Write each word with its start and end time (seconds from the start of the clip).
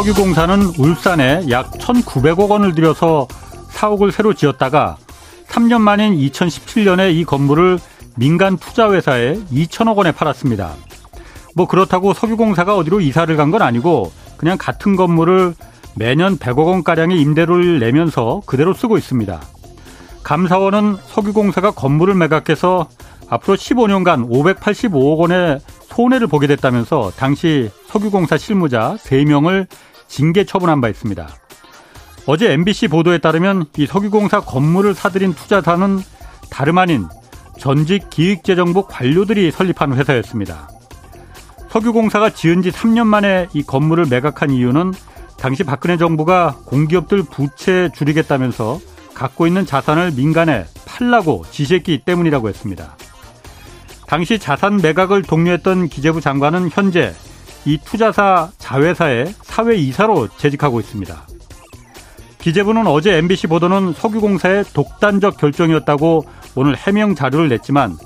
한국석유공사는 0.00 0.62
울산에 0.78 1.44
약 1.50 1.72
1,900억 1.72 2.48
원을 2.48 2.74
들여서 2.74 3.28
사옥을 3.68 4.12
새로 4.12 4.32
지었다가 4.32 4.96
3년 5.48 5.80
만인 5.82 6.16
2017년에 6.16 7.14
이 7.14 7.24
건물을 7.24 7.78
민간 8.16 8.56
투자회사에 8.56 9.34
2천억 9.52 9.96
원에 9.96 10.12
팔았습니다. 10.12 10.74
뭐 11.54 11.66
그렇다고 11.66 12.14
석유공사가 12.14 12.76
어디로 12.76 13.00
이사를 13.00 13.34
간 13.36 13.50
건 13.50 13.60
아니고 13.60 14.10
그냥 14.38 14.56
같은 14.58 14.96
건물을 14.96 15.54
매년 15.96 16.38
100억 16.38 16.66
원가량의 16.66 17.20
임대료를 17.20 17.78
내면서 17.78 18.40
그대로 18.46 18.72
쓰고 18.72 18.96
있습니다. 18.96 19.38
감사원은 20.22 20.96
석유공사가 21.08 21.72
건물을 21.72 22.14
매각해서 22.14 22.88
앞으로 23.28 23.56
15년간 23.56 24.30
585억 24.30 25.18
원의 25.18 25.60
손해를 25.88 26.26
보게 26.26 26.46
됐다면서 26.46 27.12
당시 27.16 27.70
석유공사 27.88 28.38
실무자 28.38 28.96
3명을 29.04 29.66
징계 30.10 30.44
처분한 30.44 30.80
바 30.80 30.88
있습니다. 30.88 31.28
어제 32.26 32.52
MBC 32.52 32.88
보도에 32.88 33.18
따르면 33.18 33.66
이 33.78 33.86
석유공사 33.86 34.40
건물을 34.40 34.94
사들인 34.94 35.32
투자사는 35.32 36.00
다름 36.50 36.78
아닌 36.78 37.06
전직 37.58 38.10
기획재정부 38.10 38.86
관료들이 38.88 39.50
설립한 39.52 39.94
회사였습니다. 39.94 40.68
석유공사가 41.70 42.30
지은 42.30 42.62
지 42.62 42.70
3년 42.70 43.06
만에 43.06 43.46
이 43.54 43.62
건물을 43.62 44.06
매각한 44.10 44.50
이유는 44.50 44.92
당시 45.38 45.62
박근혜 45.62 45.96
정부가 45.96 46.56
공기업들 46.66 47.22
부채 47.22 47.88
줄이겠다면서 47.94 48.80
갖고 49.14 49.46
있는 49.46 49.64
자산을 49.64 50.12
민간에 50.12 50.66
팔라고 50.84 51.44
지시했기 51.50 52.02
때문이라고 52.04 52.48
했습니다. 52.48 52.96
당시 54.06 54.38
자산 54.38 54.78
매각을 54.78 55.22
독려했던 55.22 55.88
기재부 55.88 56.20
장관은 56.20 56.70
현재 56.72 57.14
이 57.64 57.78
투자사 57.84 58.50
자회사의 58.58 59.34
사회 59.42 59.76
이사로 59.76 60.28
재직하고 60.36 60.80
있습니다. 60.80 61.26
기재부는 62.38 62.86
어제 62.86 63.16
MBC 63.16 63.48
보도는 63.48 63.92
석유공사의 63.92 64.64
독단적 64.72 65.36
결정이었다고 65.36 66.24
오늘 66.54 66.76
해명 66.76 67.14
자료를 67.14 67.48
냈지만 67.50 67.96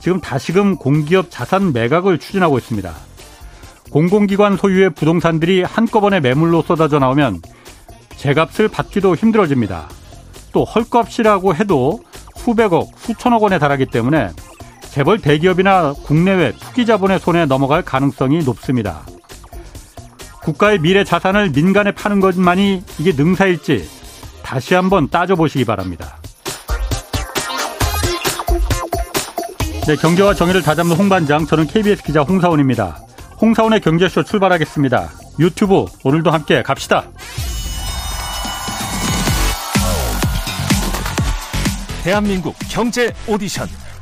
지금 0.00 0.20
다시금 0.20 0.76
공기업 0.76 1.30
자산 1.30 1.72
매각을 1.72 2.18
추진하고 2.18 2.58
있습니다. 2.58 2.92
공공기관 3.90 4.56
소유의 4.56 4.90
부동산들이 4.90 5.62
한꺼번에 5.62 6.20
매물로 6.20 6.62
쏟아져 6.62 6.98
나오면 6.98 7.40
제값을 8.16 8.68
받기도 8.68 9.14
힘들어집니다. 9.14 9.88
또 10.52 10.64
헐값이라고 10.64 11.54
해도 11.54 12.00
수백억, 12.36 12.88
수천억 12.98 13.42
원에 13.42 13.58
달하기 13.58 13.86
때문에 13.86 14.30
재벌 14.90 15.18
대기업이나 15.18 15.92
국내외 16.04 16.52
투기 16.52 16.86
자본의 16.86 17.20
손에 17.20 17.46
넘어갈 17.46 17.82
가능성이 17.82 18.42
높습니다. 18.44 19.02
국가의 20.42 20.78
미래 20.78 21.04
자산을 21.04 21.50
민간에 21.50 21.92
파는 21.92 22.20
것만이 22.20 22.82
이게 22.98 23.12
능사일지 23.12 23.88
다시 24.42 24.74
한번 24.74 25.08
따져보시기 25.08 25.64
바랍니다. 25.64 26.16
네, 29.86 29.96
경제와 29.96 30.34
정의를 30.34 30.62
다잡는 30.62 30.96
홍반장, 30.96 31.46
저는 31.46 31.66
KBS 31.66 32.02
기자 32.02 32.22
홍사원입니다. 32.22 32.98
홍사원의 33.40 33.80
경제쇼 33.80 34.22
출발하겠습니다. 34.22 35.10
유튜브 35.38 35.86
오늘도 36.02 36.30
함께 36.30 36.62
갑시다. 36.62 37.04
대한민국 42.02 42.54
경제 42.70 43.12
오디션 43.26 43.68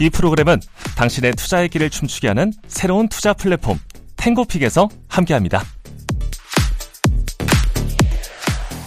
이 0.00 0.10
프로그램은 0.10 0.60
당신의 0.96 1.32
투자의 1.32 1.68
길을 1.68 1.90
춤추게 1.90 2.28
하는 2.28 2.52
새로운 2.66 3.08
투자 3.08 3.32
플랫폼 3.32 3.78
탱고픽에서 4.16 4.88
함께합니다. 5.08 5.62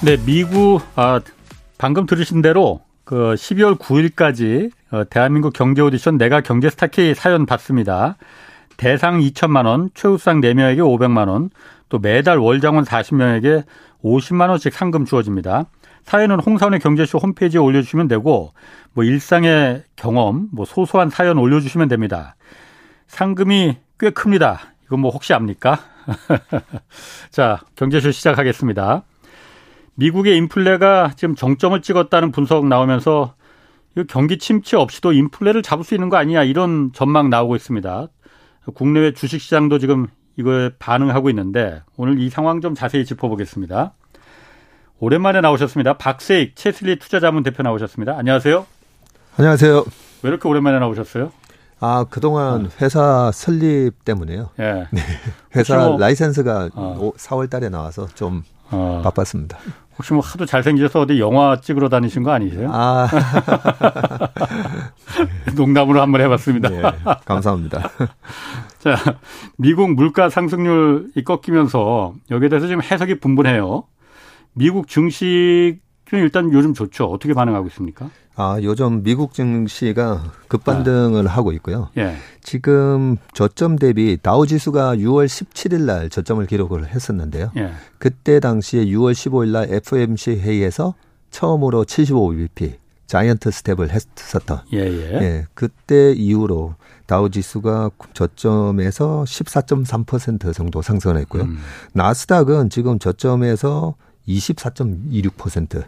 네, 0.04 0.18
미국 0.26 0.82
아, 0.96 1.22
방금 1.78 2.06
들으신 2.06 2.42
대로 2.42 2.82
그 3.04 3.36
12월 3.38 3.80
9일까지 3.80 4.72
어, 4.92 5.04
대한민국 5.10 5.54
경제 5.54 5.82
오디션 5.82 6.18
내가 6.18 6.42
경제 6.42 6.70
스타 6.70 6.88
K 6.88 7.16
사연 7.16 7.46
받습니다. 7.46 8.18
대상 8.76 9.20
2천만 9.20 9.66
원, 9.66 9.90
최우상 9.96 10.42
4명에게 10.42 10.80
500만 10.80 11.30
원, 11.30 11.50
또 11.90 12.00
매달 12.00 12.38
월장원 12.38 12.84
40명에게 12.84 13.64
50만 14.04 14.50
원씩 14.50 14.74
상금 14.74 15.06
주어집니다. 15.06 15.66
사연은 16.08 16.40
홍사원의 16.40 16.80
경제쇼 16.80 17.18
홈페이지에 17.18 17.60
올려주시면 17.60 18.08
되고 18.08 18.54
뭐 18.94 19.04
일상의 19.04 19.84
경험, 19.98 20.48
뭐 20.54 20.64
소소한 20.64 21.10
사연 21.10 21.38
올려주시면 21.38 21.90
됩니다. 21.90 22.38
상금이 23.08 23.76
꽤 24.00 24.12
큽니다. 24.12 24.74
이거 24.86 24.96
뭐 24.96 25.12
혹시 25.12 25.34
압니까? 25.34 25.80
자, 27.30 27.60
경제쇼 27.76 28.12
시작하겠습니다. 28.12 29.04
미국의 29.96 30.38
인플레가 30.38 31.12
지금 31.18 31.36
정점을 31.36 31.82
찍었다는 31.82 32.32
분석 32.32 32.66
나오면서 32.66 33.34
경기 34.08 34.38
침체 34.38 34.78
없이도 34.78 35.12
인플레를 35.12 35.62
잡을 35.62 35.84
수 35.84 35.94
있는 35.94 36.08
거 36.08 36.16
아니냐 36.16 36.44
이런 36.44 36.94
전망 36.94 37.30
나오고 37.30 37.58
있습니다. 37.58 38.08
국내외 38.76 39.12
주식시장도 39.12 39.80
지금 39.80 40.08
이거에 40.38 40.70
반응하고 40.80 41.30
있는데 41.32 41.82
오늘 41.98 42.18
이 42.20 42.30
상황 42.30 42.62
좀 42.62 42.76
자세히 42.76 43.04
짚어보겠습니다. 43.04 43.94
오랜만에 45.00 45.42
나오셨습니다. 45.42 45.98
박세익 45.98 46.56
채슬리 46.56 46.98
투자자문 46.98 47.44
대표 47.44 47.62
나오셨습니다. 47.62 48.18
안녕하세요. 48.18 48.66
안녕하세요. 49.38 49.86
왜 50.24 50.30
이렇게 50.30 50.48
오랜만에 50.48 50.80
나오셨어요? 50.80 51.32
아, 51.80 52.06
그동안 52.10 52.66
어. 52.66 52.70
회사 52.82 53.32
설립 53.32 54.04
때문에요. 54.04 54.50
예. 54.60 54.88
네. 54.92 55.02
회사 55.56 55.78
뭐, 55.78 56.00
라이센스가 56.00 56.70
어. 56.74 57.12
4월 57.16 57.50
달에 57.50 57.70
나와서 57.70 58.08
좀 58.16 58.44
어. 58.72 59.02
바빴습니다. 59.04 59.60
혹시 60.00 60.14
뭐 60.14 60.22
하도 60.24 60.46
잘생기셔서 60.46 61.02
어디 61.02 61.20
영화 61.20 61.60
찍으러 61.62 61.90
다니신 61.90 62.24
거 62.24 62.32
아니세요? 62.32 62.70
아. 62.72 63.08
농담으로 65.56 66.02
한번 66.02 66.22
해봤습니다. 66.22 66.70
네, 66.70 66.82
감사합니다. 67.26 67.90
자, 68.80 68.96
미국 69.58 69.92
물가 69.94 70.30
상승률이 70.30 71.24
꺾이면서 71.24 72.14
여기에 72.30 72.50
대해서 72.50 72.68
지금 72.68 72.82
해석이 72.82 73.20
분분해요. 73.20 73.84
미국 74.58 74.88
증시는 74.88 75.80
일단 76.14 76.52
요즘 76.52 76.74
좋죠. 76.74 77.06
어떻게 77.06 77.34
반응하고 77.34 77.68
있습니까? 77.68 78.10
아, 78.36 78.60
요즘 78.62 79.04
미국 79.04 79.34
증시가 79.34 80.32
급반등을 80.48 81.28
아. 81.28 81.32
하고 81.32 81.52
있고요. 81.54 81.90
예. 81.98 82.16
지금 82.44 83.18
저점 83.34 83.78
대비 83.78 84.18
다우 84.22 84.46
지수가 84.46 84.98
6월 84.98 85.26
17일 85.26 85.82
날 85.82 86.10
저점을 86.10 86.46
기록을 86.46 86.88
했었는데요. 86.88 87.52
예. 87.58 87.72
그때 87.98 88.40
당시에 88.40 88.86
6월 88.86 89.14
15일 89.14 89.50
날 89.50 89.74
FOMC 89.74 90.40
회의에서 90.40 90.94
처음으로 91.32 91.84
75bp 91.86 92.76
자이언트 93.08 93.50
스텝을 93.52 93.90
했었던. 93.90 94.62
예, 94.74 94.80
예. 94.80 95.14
예. 95.14 95.46
그때 95.54 96.12
이후로 96.12 96.76
다우 97.06 97.30
지수가 97.30 97.92
저점에서 98.14 99.24
14.3% 99.26 100.54
정도 100.54 100.82
상승을 100.82 101.18
했고요. 101.18 101.44
음. 101.44 101.58
나스닥은 101.94 102.70
지금 102.70 103.00
저점에서 103.00 103.96
24.26%. 104.28 105.84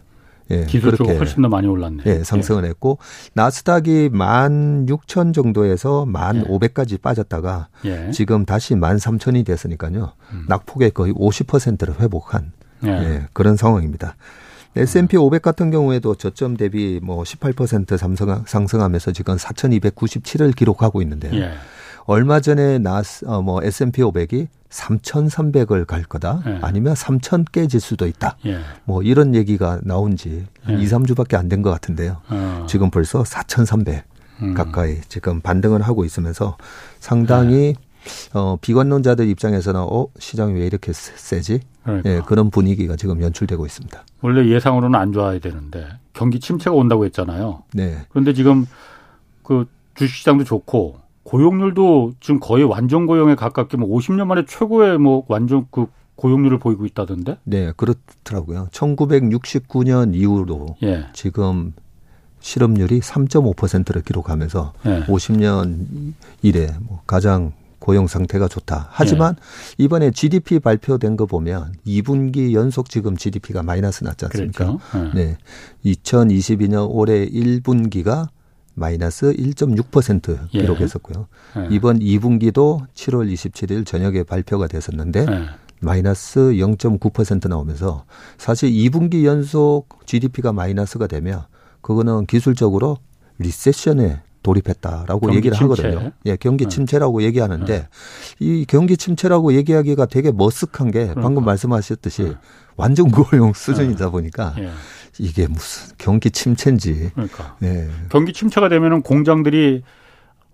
예, 0.51 0.65
기술적으로 0.65 1.15
훨씬 1.17 1.43
더 1.43 1.47
많이 1.47 1.67
올랐네. 1.67 2.03
예, 2.07 2.23
상승을 2.23 2.63
예. 2.63 2.69
했고 2.69 2.97
나스닥이 3.33 4.09
16,000 4.09 5.31
정도에서 5.33 6.05
1,500까지 6.09 6.93
예. 6.93 6.97
빠졌다가 6.97 7.67
예. 7.85 8.09
지금 8.11 8.45
다시 8.45 8.73
13,000이 8.73 9.45
됐으니까요. 9.45 10.13
음. 10.31 10.45
낙폭의 10.47 10.91
거의 10.91 11.13
50%를 11.13 11.99
회복한 11.99 12.51
예. 12.83 12.89
예, 12.89 13.25
그런 13.33 13.57
상황입니다. 13.57 14.15
S&P 14.75 15.17
500 15.17 15.41
같은 15.41 15.71
경우에도 15.71 16.15
저점 16.15 16.55
대비 16.55 16.99
뭐 17.01 17.23
18% 17.23 17.97
상승, 17.97 18.43
상승하면서 18.45 19.11
지금 19.11 19.35
4,297을 19.35 20.55
기록하고 20.55 21.01
있는데요. 21.01 21.33
예. 22.09 22.13
얼마 22.13 22.39
전에 22.39 22.79
나스 22.79 23.25
어, 23.27 23.41
뭐 23.41 23.61
S&P 23.63 24.01
500이 24.01 24.47
3,300을 24.69 25.85
갈 25.85 26.03
거다. 26.03 26.41
예. 26.47 26.59
아니면 26.61 26.95
3,000 26.95 27.45
깨질 27.51 27.79
수도 27.79 28.07
있다. 28.07 28.37
예. 28.45 28.59
뭐 28.85 29.01
이런 29.03 29.35
얘기가 29.35 29.79
나온 29.83 30.15
지 30.17 30.45
예. 30.69 30.73
2, 30.73 30.85
3주밖에 30.85 31.35
안 31.35 31.49
된 31.49 31.61
것 31.61 31.69
같은데요. 31.71 32.17
어. 32.29 32.65
지금 32.67 32.89
벌써 32.91 33.23
4,300 33.23 34.03
음. 34.41 34.53
가까이 34.53 35.01
지금 35.09 35.41
반등을 35.41 35.81
하고 35.81 36.05
있으면서 36.05 36.57
상당히 36.99 37.55
예. 37.55 37.73
어, 38.33 38.57
비관론자들 38.61 39.27
입장에서는 39.27 39.81
어, 39.81 40.07
시장이 40.17 40.53
왜 40.53 40.65
이렇게 40.65 40.93
세지? 40.93 41.59
그러니까. 41.83 42.09
예, 42.09 42.21
그런 42.25 42.49
분위기가 42.49 42.95
지금 42.95 43.21
연출되고 43.21 43.65
있습니다. 43.65 44.03
원래 44.21 44.47
예상으로는 44.47 44.97
안 44.97 45.11
좋아야 45.11 45.39
되는데 45.39 45.87
경기 46.13 46.39
침체가 46.39 46.75
온다고 46.75 47.05
했잖아요. 47.05 47.63
네. 47.73 47.97
그런데 48.09 48.33
지금 48.33 48.65
그 49.43 49.65
주식시장도 49.95 50.43
좋고 50.45 50.97
고용률도 51.23 52.13
지금 52.19 52.39
거의 52.39 52.63
완전 52.63 53.05
고용에 53.05 53.35
가깝게 53.35 53.77
뭐 53.77 53.89
50년 53.89 54.25
만에 54.25 54.45
최고의 54.47 54.97
뭐 54.97 55.25
완전 55.27 55.65
그 55.71 55.87
고용률을 56.15 56.59
보이고 56.59 56.85
있다던데? 56.85 57.37
네, 57.43 57.71
그렇더라고요. 57.77 58.67
1969년 58.71 60.13
이후로 60.15 60.75
예. 60.83 61.05
지금 61.13 61.73
실업률이 62.41 62.99
3.5%를 62.99 64.01
기록하면서 64.01 64.73
예. 64.85 65.05
50년 65.05 66.13
이래 66.41 66.67
뭐 66.81 67.01
가장 67.07 67.53
고용 67.79 68.07
상태가 68.07 68.49
좋다. 68.49 68.87
하지만 68.91 69.35
예. 69.79 69.83
이번에 69.83 70.11
GDP 70.11 70.59
발표된 70.59 71.15
거 71.15 71.25
보면 71.25 71.73
2분기 71.87 72.53
연속 72.53 72.89
지금 72.89 73.15
GDP가 73.15 73.63
마이너스 73.63 74.03
났지 74.03 74.25
않습니까? 74.25 74.77
그렇죠. 74.91 75.17
예. 75.17 75.23
네. 75.23 75.37
2022년 75.85 76.87
올해 76.89 77.25
1분기가 77.25 78.27
마이너스 78.79 79.33
1.6% 79.33 80.47
예. 80.53 80.61
기록했었고요. 80.61 81.27
예. 81.57 81.67
이번 81.69 81.99
2분기도 81.99 82.87
7월 82.95 83.31
27일 83.31 83.85
저녁에 83.85 84.23
발표가 84.23 84.67
됐었는데 84.67 85.25
예. 85.29 85.45
마이너스 85.81 86.39
0.9% 86.39 87.47
나오면서 87.47 88.05
사실 88.37 88.71
2분기 88.71 89.25
연속 89.25 89.87
GDP가 90.05 90.51
마이너스가 90.51 91.07
되면 91.07 91.43
그거는 91.81 92.25
기술적으로 92.25 92.97
리세션에 93.37 94.21
돌입했다라고 94.43 95.33
얘기를 95.35 95.57
침체. 95.57 95.83
하거든요. 95.83 96.11
예, 96.25 96.35
경기 96.35 96.65
네. 96.65 96.69
침체라고 96.69 97.19
네. 97.19 97.25
얘기하는데 97.25 97.79
네. 97.79 97.87
이 98.39 98.65
경기 98.67 98.97
침체라고 98.97 99.53
얘기하기가 99.53 100.05
되게 100.05 100.31
머쓱한 100.31 100.85
게 100.93 100.99
그러니까. 100.99 101.21
방금 101.21 101.45
말씀하셨듯이 101.45 102.23
네. 102.23 102.33
완전 102.75 103.11
고용 103.11 103.53
수준이다 103.53 104.05
네. 104.05 104.11
보니까 104.11 104.55
예. 104.59 104.69
이게 105.19 105.47
무슨 105.47 105.93
경기 105.97 106.31
침체인지. 106.31 107.11
그러니까. 107.13 107.55
네. 107.59 107.89
경기 108.09 108.31
침체가 108.33 108.69
되면은 108.69 109.01
공장들이 109.01 109.83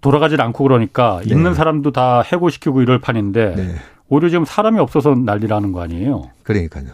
돌아가질 0.02 0.42
않고 0.42 0.64
그러니까 0.64 1.22
네. 1.24 1.34
있는 1.34 1.54
사람도 1.54 1.92
다 1.92 2.22
해고시키고 2.22 2.82
이럴 2.82 3.00
판인데 3.00 3.56
네. 3.56 3.76
오히려 4.08 4.30
지금 4.30 4.46
사람이 4.46 4.80
없어서 4.80 5.16
난리라는 5.16 5.72
거 5.72 5.82
아니에요. 5.82 6.32
그러니까요. 6.44 6.90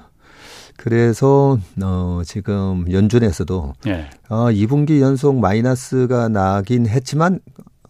그래서 0.82 1.60
어 1.84 2.22
지금 2.26 2.92
연준에서도 2.92 3.74
예. 3.86 4.10
어 4.30 4.46
2분기 4.46 5.00
연속 5.00 5.36
마이너스가 5.40 6.28
나긴 6.28 6.88
했지만 6.88 7.40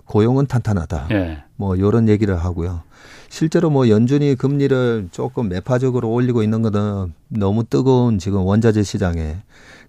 고용은 0.06 0.46
탄탄하다. 0.46 1.08
예. 1.12 1.44
뭐 1.56 1.78
이런 1.78 2.10
얘기를 2.10 2.36
하고요. 2.36 2.82
실제로 3.30 3.70
뭐 3.70 3.88
연준이 3.88 4.36
금리를 4.36 5.08
조금 5.14 5.48
매파적으로 5.48 6.12
올리고 6.12 6.44
있는 6.44 6.62
거는 6.62 7.14
너무 7.30 7.64
뜨거운 7.64 8.20
지금 8.20 8.42
원자재 8.42 8.84
시장에 8.84 9.38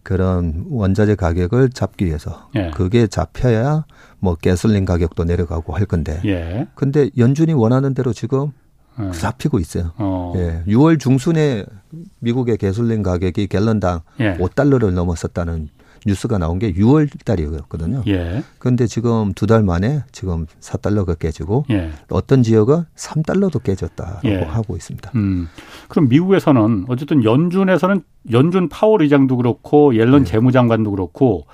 그런 0.04 0.66
원자재 0.70 1.16
가격을 1.16 1.70
잡기 1.70 2.06
위해서 2.06 2.50
예. 2.54 2.70
그게 2.72 3.08
잡혀야 3.08 3.84
뭐 4.20 4.36
가솔린 4.36 4.84
가격도 4.84 5.24
내려가고 5.24 5.74
할 5.74 5.86
건데. 5.86 6.20
예. 6.24 6.68
근데 6.76 7.10
연준이 7.18 7.52
원하는 7.52 7.94
대로 7.94 8.12
지금 8.12 8.46
예. 8.46 8.61
잡히고 9.18 9.58
있어요. 9.58 9.92
어. 9.96 10.32
예. 10.36 10.62
6월 10.66 10.98
중순에 11.00 11.64
미국의 12.20 12.56
가솔린 12.58 13.02
가격이 13.02 13.46
갤런당 13.48 14.00
예. 14.20 14.36
5달러를 14.38 14.92
넘었었다는 14.92 15.68
뉴스가 16.04 16.36
나온 16.38 16.58
게 16.58 16.72
6월 16.72 17.08
달이었거든요. 17.24 18.02
예. 18.08 18.42
그런데 18.58 18.88
지금 18.88 19.32
두 19.34 19.46
달 19.46 19.62
만에 19.62 20.02
지금 20.10 20.46
4달러가 20.60 21.16
깨지고 21.16 21.64
예. 21.70 21.92
어떤 22.10 22.42
지역은 22.42 22.84
3달러도 22.96 23.62
깨졌다라고 23.62 24.28
예. 24.28 24.42
하고 24.42 24.74
있습니다. 24.76 25.12
음. 25.14 25.48
그럼 25.88 26.08
미국에서는 26.08 26.86
어쨌든 26.88 27.22
연준에서는 27.22 28.02
연준 28.32 28.68
파월 28.68 29.02
의장도 29.02 29.36
그렇고 29.36 29.94
옐런 29.94 30.24
네. 30.24 30.30
재무장관도 30.32 30.90
그렇고 30.90 31.46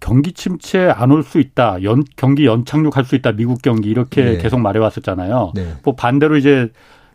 경기 0.00 0.32
침체 0.32 0.88
안 0.88 1.10
올 1.10 1.22
수 1.22 1.38
있다. 1.38 1.82
연, 1.82 2.02
경기 2.16 2.46
연착륙할 2.46 3.04
수 3.04 3.14
있다. 3.14 3.32
미국 3.32 3.60
경기 3.62 3.90
이렇게 3.90 4.24
네. 4.24 4.38
계속 4.38 4.58
말해왔었잖아요. 4.60 5.52
네. 5.54 5.74
뭐 5.84 5.94
반대로 5.94 6.36
이제 6.36 6.70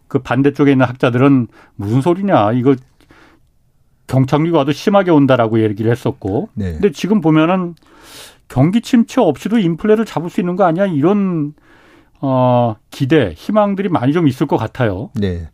그 0.08 0.20
반대쪽에 0.20 0.72
있는 0.72 0.86
학자들은 0.86 1.48
무슨 1.76 2.02
소리냐. 2.02 2.52
이거 2.54 2.76
경착륙이 4.08 4.56
와도 4.56 4.72
심하게 4.72 5.12
온다라고 5.12 5.62
얘기를 5.64 5.92
했었고. 5.92 6.50
네. 6.54 6.74
근데 6.74 6.92
지금 6.92 7.22
보면은 7.22 7.76
경기 8.48 8.82
침체 8.82 9.20
없이도 9.20 9.58
인플레를 9.58 10.06
잡을 10.06 10.30
수 10.30 10.40
있는 10.40 10.56
거 10.56 10.64
아니야? 10.66 10.86
이런 10.86 11.54
어 12.22 12.76
기대, 12.92 13.34
희망들이 13.36 13.90
많이 13.90 14.14
좀 14.14 14.28
있을 14.28 14.46
것 14.46 14.58
같아요. 14.58 15.10
네. 15.16 15.50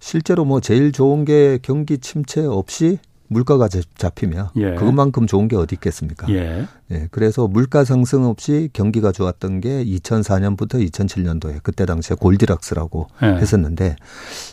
실제로 0.00 0.44
뭐 0.44 0.60
제일 0.60 0.92
좋은 0.92 1.24
게 1.24 1.58
경기 1.62 1.98
침체 1.98 2.40
없이 2.44 2.98
물가가 3.28 3.68
잡히면 3.68 4.48
예. 4.56 4.74
그것만큼 4.74 5.26
좋은 5.26 5.48
게 5.48 5.56
어디 5.56 5.74
있겠습니까? 5.76 6.28
예. 6.30 6.66
예. 6.90 7.08
그래서 7.10 7.46
물가 7.46 7.84
상승 7.84 8.24
없이 8.24 8.70
경기가 8.72 9.12
좋았던 9.12 9.60
게 9.60 9.84
2004년부터 9.84 10.74
2007년도에 10.90 11.62
그때 11.62 11.86
당시에 11.86 12.16
골디락스라고 12.18 13.08
예. 13.22 13.26
했었는데 13.26 13.96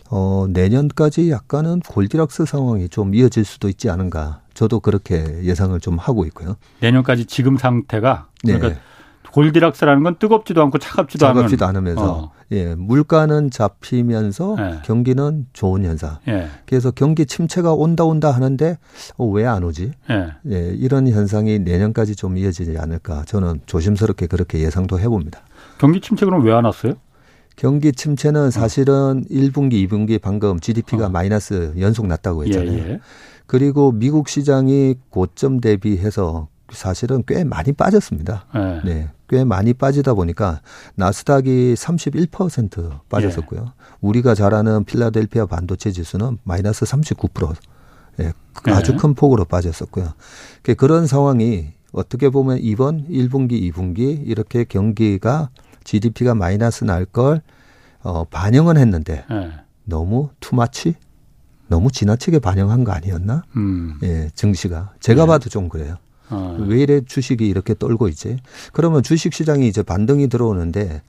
어 0.09 0.45
내년까지 0.49 1.31
약간은 1.31 1.79
골디락스 1.79 2.45
상황이 2.45 2.89
좀 2.89 3.15
이어질 3.15 3.45
수도 3.45 3.69
있지 3.69 3.89
않은가. 3.89 4.41
저도 4.53 4.79
그렇게 4.79 5.43
예상을 5.43 5.77
좀 5.81 5.97
하고 5.97 6.25
있고요. 6.25 6.55
내년까지 6.79 7.25
지금 7.25 7.57
상태가 7.57 8.27
그러니까 8.41 8.69
네. 8.69 8.77
골디락스라는 9.35 10.03
건 10.03 10.15
뜨겁지도 10.17 10.61
않고 10.63 10.77
차갑지도, 10.77 11.25
차갑지도 11.25 11.65
않으면서 11.65 12.13
어. 12.13 12.31
예 12.51 12.73
물가는 12.75 13.49
잡히면서 13.51 14.55
예. 14.59 14.79
경기는 14.85 15.47
좋은 15.51 15.83
현상. 15.83 16.19
예. 16.29 16.47
그래서 16.65 16.91
경기 16.91 17.25
침체가 17.25 17.73
온다 17.73 18.05
온다 18.05 18.31
하는데 18.31 18.77
어, 19.17 19.25
왜 19.25 19.45
안 19.45 19.63
오지? 19.65 19.91
예. 20.09 20.27
예. 20.51 20.73
이런 20.75 21.07
현상이 21.09 21.59
내년까지 21.59 22.15
좀 22.15 22.37
이어지지 22.37 22.77
않을까 22.77 23.23
저는 23.25 23.59
조심스럽게 23.65 24.27
그렇게 24.27 24.59
예상도 24.59 24.99
해봅니다. 25.01 25.41
경기 25.79 25.99
침체 25.99 26.25
그럼 26.25 26.45
왜 26.45 26.53
안 26.53 26.63
왔어요? 26.63 26.93
경기 27.57 27.91
침체는 27.91 28.51
사실은 28.51 28.93
어. 29.25 29.33
1분기, 29.33 29.85
2분기 29.89 30.21
방금 30.21 30.59
GDP가 30.61 31.07
어. 31.07 31.09
마이너스 31.09 31.73
연속 31.77 32.07
났다고 32.07 32.45
했잖아요. 32.45 32.71
예, 32.73 32.89
예. 32.91 32.99
그리고 33.47 33.91
미국 33.91 34.29
시장이 34.29 34.95
고점 35.09 35.59
대비해서 35.59 36.47
사실은 36.71 37.23
꽤 37.27 37.43
많이 37.43 37.71
빠졌습니다. 37.73 38.45
네. 38.53 38.81
네. 38.83 39.09
꽤 39.29 39.43
많이 39.43 39.73
빠지다 39.73 40.13
보니까 40.13 40.61
나스닥이 40.95 41.73
31% 41.75 42.99
빠졌었고요. 43.09 43.61
예. 43.61 43.71
우리가 44.01 44.35
잘 44.35 44.53
아는 44.53 44.83
필라델피아 44.83 45.45
반도체 45.47 45.91
지수는 45.91 46.37
마이너스 46.43 46.85
39%. 46.85 47.55
예, 48.21 48.33
아주 48.71 48.93
예. 48.93 48.97
큰 48.97 49.13
폭으로 49.13 49.45
빠졌었고요. 49.45 50.13
그런 50.77 51.05
상황이 51.07 51.73
어떻게 51.91 52.29
보면 52.29 52.59
이번 52.61 53.07
1분기, 53.07 53.71
2분기 53.73 54.21
이렇게 54.25 54.63
경기가 54.63 55.49
GDP가 55.83 56.35
마이너스 56.35 56.83
날 56.83 57.05
걸 57.05 57.41
어, 58.03 58.23
반영은 58.25 58.77
했는데 58.77 59.25
예. 59.31 59.51
너무 59.83 60.29
투마치 60.39 60.93
너무 61.67 61.91
지나치게 61.91 62.37
반영한 62.39 62.83
거 62.83 62.91
아니었나? 62.91 63.43
음. 63.55 63.97
예, 64.03 64.29
증시가 64.35 64.93
제가 64.99 65.23
예. 65.23 65.27
봐도 65.27 65.49
좀 65.49 65.67
그래요. 65.69 65.97
어. 66.29 66.57
왜 66.59 66.81
이래 66.81 67.01
주식이 67.01 67.47
이렇게 67.47 67.73
떨고 67.73 68.07
있지? 68.07 68.37
그러면 68.73 69.03
주식 69.03 69.33
시장이 69.33 69.67
이제 69.67 69.83
반등이 69.83 70.27
들어오는데 70.27 71.01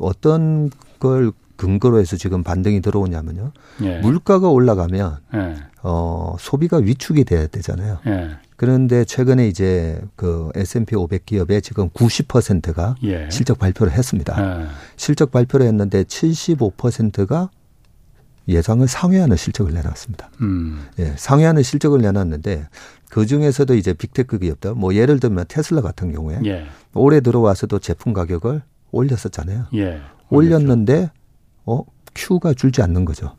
어떤 0.00 0.70
걸 0.98 1.32
근거로 1.56 1.98
해서 1.98 2.16
지금 2.16 2.42
반등이 2.42 2.80
들어오냐면요. 2.80 3.52
예. 3.82 3.98
물가가 3.98 4.48
올라가면 4.48 5.16
예. 5.34 5.56
어 5.82 6.36
소비가 6.38 6.76
위축이 6.76 7.24
돼야 7.24 7.46
되잖아요. 7.48 7.98
예. 8.06 8.30
그런데 8.56 9.04
최근에 9.04 9.46
이제 9.48 10.00
그 10.16 10.50
S&P 10.54 10.96
500 10.96 11.26
기업의 11.26 11.62
지금 11.62 11.90
90%가 11.90 12.94
예. 13.04 13.28
실적 13.30 13.58
발표를 13.58 13.92
했습니다. 13.92 14.62
예. 14.62 14.66
실적 14.96 15.30
발표를 15.32 15.66
했는데 15.66 16.04
75%가 16.04 17.50
예상을 18.48 18.86
상회하는 18.88 19.36
실적을 19.36 19.74
내놨습니다. 19.74 20.30
음. 20.40 20.86
예, 20.98 21.14
상회하는 21.16 21.62
실적을 21.62 22.00
내놨는데 22.00 22.66
그 23.10 23.26
중에서도 23.26 23.74
이제 23.74 23.92
빅테크 23.92 24.38
기업들, 24.38 24.74
뭐 24.74 24.94
예를 24.94 25.20
들면 25.20 25.44
테슬라 25.48 25.82
같은 25.82 26.12
경우에 26.12 26.40
예. 26.46 26.64
올해 26.94 27.20
들어와서도 27.20 27.78
제품 27.78 28.12
가격을 28.12 28.62
올렸었잖아요. 28.90 29.66
예. 29.74 30.00
올렸는데 30.30 31.10
어 31.66 31.82
큐가 32.14 32.54
줄지 32.54 32.82
않는 32.82 33.04
거죠. 33.04 33.36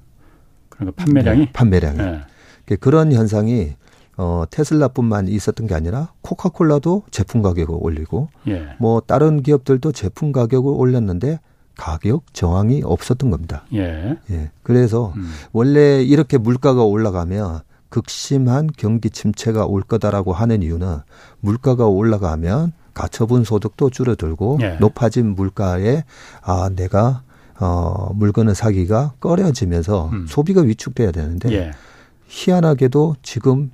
그러니까 0.69 1.03
판매량이 1.03 1.39
네, 1.39 1.51
판매량이 1.51 1.99
예. 1.99 2.75
그런 2.75 3.11
현상이 3.11 3.75
어 4.17 4.43
테슬라뿐만 4.49 5.27
있었던 5.27 5.65
게 5.65 5.73
아니라 5.73 6.13
코카콜라도 6.21 7.03
제품 7.09 7.41
가격을 7.41 7.75
올리고 7.79 8.29
예. 8.47 8.75
뭐 8.79 9.01
다른 9.01 9.41
기업들도 9.41 9.91
제품 9.91 10.31
가격을 10.31 10.71
올렸는데 10.71 11.39
가격 11.79 12.25
저항이 12.33 12.81
없었던 12.83 13.29
겁니다. 13.29 13.63
예. 13.73 14.17
예. 14.31 14.51
그래서 14.63 15.13
음. 15.15 15.31
원래 15.53 16.03
이렇게 16.03 16.37
물가가 16.37 16.83
올라가면 16.83 17.61
극심한 17.87 18.69
경기 18.75 19.09
침체가 19.09 19.65
올 19.65 19.81
거다라고 19.81 20.33
하는 20.33 20.61
이유는 20.61 20.97
물가가 21.39 21.87
올라가면 21.87 22.73
가처분 22.93 23.45
소득도 23.45 23.89
줄어들고 23.89 24.59
예. 24.61 24.75
높아진 24.81 25.35
물가에 25.35 26.03
아 26.41 26.69
내가 26.75 27.21
어, 27.61 28.11
물건을 28.13 28.55
사기가 28.55 29.13
꺼려지면서 29.21 30.09
음. 30.11 30.25
소비가 30.27 30.59
위축돼야 30.61 31.11
되는데 31.11 31.49
예. 31.53 31.71
희한하게도 32.27 33.15
지금 33.21 33.71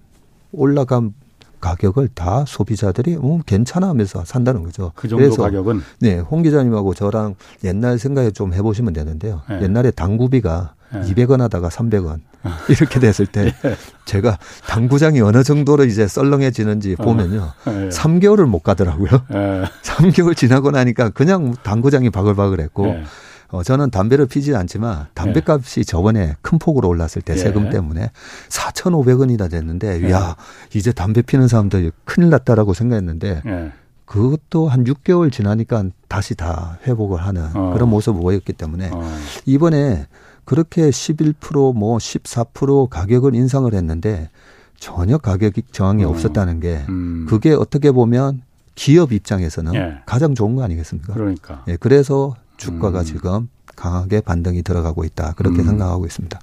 올라간 0.52 1.16
가격을 1.60 2.10
다 2.10 2.44
소비자들이 2.48 3.18
어, 3.22 3.40
괜찮아 3.46 3.90
하면서 3.90 4.24
산다는 4.26 4.64
거죠. 4.64 4.92
그 4.96 5.08
정도 5.08 5.24
그래서, 5.24 5.44
가격은 5.44 5.82
네, 6.00 6.20
홍 6.20 6.42
기자님하고 6.42 6.94
저랑 6.94 7.36
옛날 7.64 7.98
생각에 7.98 8.32
좀 8.32 8.54
해보시면 8.54 8.94
되는데요. 8.94 9.42
네. 9.50 9.64
옛날에 9.64 9.92
당구비가 9.92 10.74
네. 10.94 11.02
200원 11.02 11.40
하다가 11.40 11.70
300원 11.70 12.20
이렇게 12.70 13.00
됐을 13.00 13.26
때 13.26 13.54
네. 13.62 13.76
제가 14.06 14.38
당구장이 14.68 15.22
어느 15.22 15.44
정도로 15.44 15.86
이제 15.86 16.08
썰렁해지는지 16.08 16.96
어. 17.00 17.04
보면요. 17.04 17.52
네. 17.66 17.90
3개월을 17.90 18.46
못 18.46 18.60
가더라고요. 18.60 19.10
네. 19.30 19.64
3개월 19.84 20.36
지나고 20.36 20.72
나니까 20.72 21.10
그냥 21.10 21.56
당구장이 21.64 22.10
바글바글했고 22.10 22.86
네. 22.86 23.04
어, 23.50 23.64
저는 23.64 23.92
담배를 23.92 24.25
피지 24.25 24.56
않지만 24.56 25.08
담배값이 25.14 25.82
네. 25.82 25.84
저번에 25.84 26.36
큰 26.42 26.58
폭으로 26.58 26.88
올랐을 26.88 27.22
때 27.24 27.34
예. 27.34 27.38
세금 27.38 27.70
때문에 27.70 28.12
4,500원이나 28.50 29.50
됐는데 29.50 30.04
예. 30.04 30.12
야 30.12 30.36
이제 30.74 30.92
담배 30.92 31.22
피는 31.22 31.48
사람들 31.48 31.92
큰일 32.06 32.30
났다라고 32.30 32.74
생각했는데 32.74 33.42
예. 33.46 33.72
그것도 34.06 34.68
한 34.68 34.84
6개월 34.84 35.32
지나니까 35.32 35.86
다시 36.08 36.36
다 36.36 36.80
회복을 36.86 37.22
하는 37.22 37.50
어. 37.56 37.74
그런 37.74 37.90
모습을 37.90 38.22
보였기 38.22 38.54
때문에 38.54 38.92
어. 38.94 39.02
이번에 39.46 40.08
그렇게 40.44 40.90
11%뭐 40.90 41.98
14% 41.98 42.90
가격을 42.90 43.34
인상을 43.36 43.74
했는데 43.74 44.30
전혀 44.78 45.18
가격 45.18 45.54
저항이 45.72 46.04
음. 46.04 46.10
없었다는 46.10 46.60
게 46.60 46.86
음. 46.90 47.25
그게 47.28 47.54
어떻게 47.54 47.92
보면 47.92 48.42
기업 48.75 49.14
입장에서는 49.14 49.74
예. 49.74 49.98
가장 50.06 50.36
좋은 50.36 50.56
거 50.56 50.64
아니겠습니까? 50.64 51.14
그러니까. 51.14 51.64
예, 51.68 51.78
그래서 51.78 52.36
주가가 52.58 53.00
음. 53.00 53.04
지금 53.04 53.50
강하게 53.76 54.22
반등이 54.22 54.64
들어가고 54.64 55.04
있다. 55.04 55.34
그렇게 55.34 55.60
음. 55.62 55.66
생각하고 55.66 56.06
있습니다. 56.06 56.40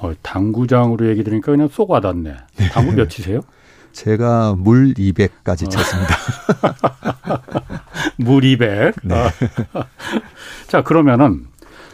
어, 0.00 0.12
당구장으로 0.22 1.08
얘기 1.08 1.24
들으니까 1.24 1.52
그냥 1.52 1.68
쏙 1.68 1.90
와닿네. 1.90 2.34
당구 2.72 2.92
몇 2.92 3.08
치세요? 3.10 3.40
제가 3.92 4.54
물 4.56 4.94
200까지 4.94 5.66
어. 5.66 5.68
쳤습니다. 5.68 6.16
물 8.16 8.44
200. 8.44 8.94
네. 9.02 9.14
아. 9.14 9.30
자, 10.68 10.82
그러면은 10.82 11.46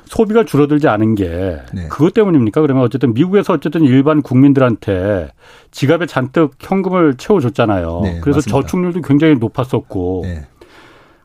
소비가 0.05 0.45
줄어들지 0.45 0.89
않은 0.89 1.15
게 1.17 1.61
네. 1.73 1.89
그것 1.89 2.15
때문입니까? 2.15 2.61
그러면 2.61 2.85
어쨌든 2.85 3.13
미국에서 3.13 3.55
어쨌든 3.55 3.83
일반 3.83 4.23
국민들한테 4.23 5.33
지갑에 5.73 6.07
잔뜩 6.07 6.53
현금을 6.61 7.17
채워줬잖아요. 7.17 8.01
네, 8.03 8.21
그래서 8.21 8.39
맞습니다. 8.39 8.61
저축률도 8.63 9.01
굉장히 9.03 9.35
높았었고 9.37 10.21
네. 10.25 10.47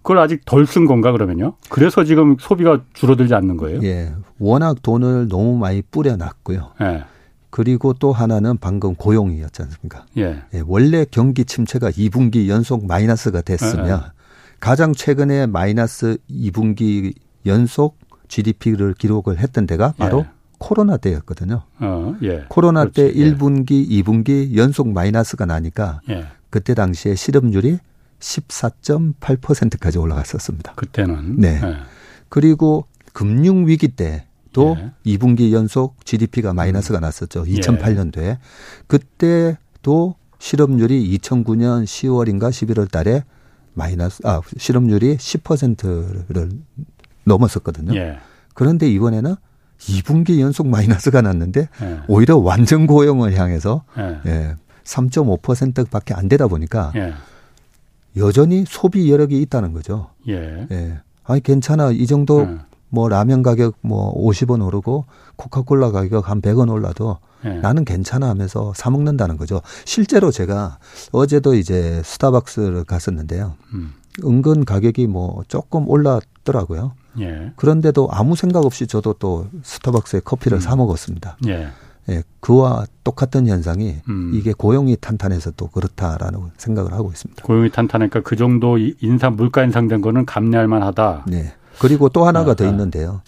그걸 0.01 0.19
아직 0.19 0.45
덜 0.45 0.65
쓴 0.65 0.85
건가 0.85 1.11
그러면요? 1.11 1.53
그래서 1.69 2.03
지금 2.03 2.35
소비가 2.39 2.81
줄어들지 2.93 3.33
않는 3.35 3.57
거예요? 3.57 3.81
예. 3.83 4.13
워낙 4.39 4.81
돈을 4.81 5.27
너무 5.27 5.57
많이 5.57 5.81
뿌려놨고요. 5.81 6.71
예. 6.81 7.03
그리고 7.49 7.93
또 7.93 8.11
하나는 8.13 8.57
방금 8.57 8.95
고용이었지 8.95 9.61
않습니까? 9.63 10.05
예. 10.17 10.41
예. 10.53 10.63
원래 10.65 11.05
경기 11.09 11.45
침체가 11.45 11.91
2분기 11.91 12.47
연속 12.47 12.85
마이너스가 12.87 13.41
됐으면 13.41 13.87
예. 13.87 13.91
예. 13.91 13.97
가장 14.59 14.93
최근에 14.93 15.47
마이너스 15.47 16.17
2분기 16.29 17.13
연속 17.45 17.97
GDP를 18.27 18.93
기록을 18.93 19.37
했던 19.39 19.67
데가 19.67 19.93
바로 19.97 20.19
예. 20.19 20.29
코로나 20.57 20.95
때였거든요. 20.97 21.63
어, 21.79 22.15
예. 22.23 22.45
코로나 22.47 22.85
그렇지. 22.85 22.95
때 22.95 23.13
1분기, 23.13 23.89
2분기 23.89 24.55
연속 24.55 24.87
마이너스가 24.89 25.45
나니까 25.45 26.01
그때 26.51 26.73
당시에 26.75 27.15
실업률이 27.15 27.79
14.8%까지 28.21 29.97
올라갔었습니다. 29.97 30.73
그때는 30.75 31.35
네. 31.37 31.59
네. 31.59 31.75
그리고 32.29 32.85
금융 33.13 33.67
위기 33.67 33.89
때도 33.89 34.77
예. 34.79 34.91
2분기 35.05 35.51
연속 35.51 36.05
GDP가 36.05 36.53
마이너스가 36.53 36.99
음. 36.99 37.01
났었죠. 37.01 37.43
2008년도에. 37.43 38.21
예. 38.21 38.39
그때도 38.87 40.15
실업률이 40.39 41.17
2009년 41.17 41.83
10월인가 41.83 42.49
11월 42.49 42.89
달에 42.89 43.23
마이너스 43.73 44.21
아 44.25 44.41
실업률이 44.57 45.17
10%를 45.17 46.49
넘었었거든요. 47.25 47.95
예. 47.95 48.17
그런데 48.53 48.89
이번에는 48.89 49.35
2분기 49.79 50.39
연속 50.39 50.67
마이너스가 50.67 51.21
났는데 51.21 51.67
예. 51.81 51.99
오히려 52.07 52.37
완전 52.37 52.87
고용을 52.87 53.35
향해서 53.35 53.83
예. 53.97 54.19
예 54.25 54.55
3.5%밖에 54.83 56.13
안 56.13 56.27
되다 56.27 56.47
보니까 56.47 56.91
예. 56.95 57.13
여전히 58.17 58.65
소비 58.67 59.11
여력이 59.11 59.41
있다는 59.41 59.73
거죠. 59.73 60.09
예. 60.27 60.67
예. 60.71 60.99
아니 61.23 61.41
괜찮아. 61.41 61.91
이 61.91 62.05
정도 62.07 62.41
예. 62.41 62.57
뭐 62.89 63.07
라면 63.09 63.41
가격 63.41 63.75
뭐 63.81 64.13
50원 64.15 64.65
오르고 64.65 65.05
코카콜라 65.37 65.91
가격 65.91 66.29
한 66.29 66.41
100원 66.41 66.71
올라도 66.71 67.17
예. 67.45 67.49
나는 67.49 67.85
괜찮아 67.85 68.29
하면서 68.29 68.73
사 68.75 68.89
먹는다는 68.89 69.37
거죠. 69.37 69.61
실제로 69.85 70.29
제가 70.31 70.77
어제도 71.11 71.55
이제 71.55 72.01
스타벅스를 72.03 72.83
갔었는데요. 72.83 73.55
음. 73.73 73.93
은근 74.23 74.65
가격이 74.65 75.07
뭐 75.07 75.43
조금 75.47 75.87
올랐더라고요. 75.87 76.93
예. 77.19 77.51
그런데도 77.55 78.09
아무 78.11 78.35
생각 78.35 78.65
없이 78.65 78.87
저도 78.87 79.13
또 79.13 79.47
스타벅스에 79.63 80.21
커피를 80.21 80.57
음. 80.57 80.59
사 80.59 80.75
먹었습니다. 80.75 81.37
예. 81.47 81.69
예, 82.11 82.23
그와 82.39 82.85
똑같은 83.03 83.47
현상이 83.47 83.97
음. 84.09 84.31
이게 84.33 84.53
고용이 84.53 84.97
탄탄해서 84.99 85.51
또 85.51 85.67
그렇다라는 85.67 86.51
생각을 86.57 86.93
하고 86.93 87.09
있습니다. 87.09 87.43
고용이 87.43 87.71
탄탄하니까 87.71 88.21
그 88.21 88.35
정도 88.35 88.77
인상 88.77 89.35
물가 89.35 89.63
인상된 89.63 90.01
거는 90.01 90.25
감내할 90.25 90.67
만하다. 90.67 91.25
네. 91.27 91.53
그리고 91.79 92.09
또 92.09 92.25
하나가 92.25 92.51
아, 92.51 92.53
더 92.53 92.67
있는데요. 92.67 93.21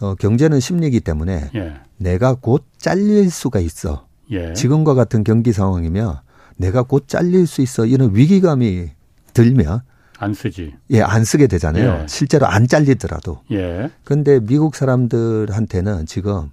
어, 0.00 0.14
경제는 0.16 0.60
심리이기 0.60 1.00
때문에 1.00 1.50
예. 1.54 1.74
내가 1.96 2.34
곧 2.34 2.64
잘릴 2.76 3.30
수가 3.30 3.60
있어. 3.60 4.06
예. 4.30 4.52
지금과 4.52 4.94
같은 4.94 5.24
경기 5.24 5.52
상황이면 5.52 6.18
내가 6.56 6.82
곧 6.82 7.08
잘릴 7.08 7.46
수 7.46 7.62
있어 7.62 7.86
이런 7.86 8.14
위기감이 8.14 8.90
들면 9.32 9.80
안 10.18 10.34
쓰지. 10.34 10.74
예, 10.90 11.02
안 11.02 11.24
쓰게 11.24 11.46
되잖아요. 11.46 12.02
예. 12.02 12.06
실제로 12.08 12.46
안 12.46 12.66
잘리더라도. 12.66 13.40
예. 13.52 13.90
근데 14.04 14.40
미국 14.40 14.76
사람들한테는 14.76 16.06
지금 16.06 16.50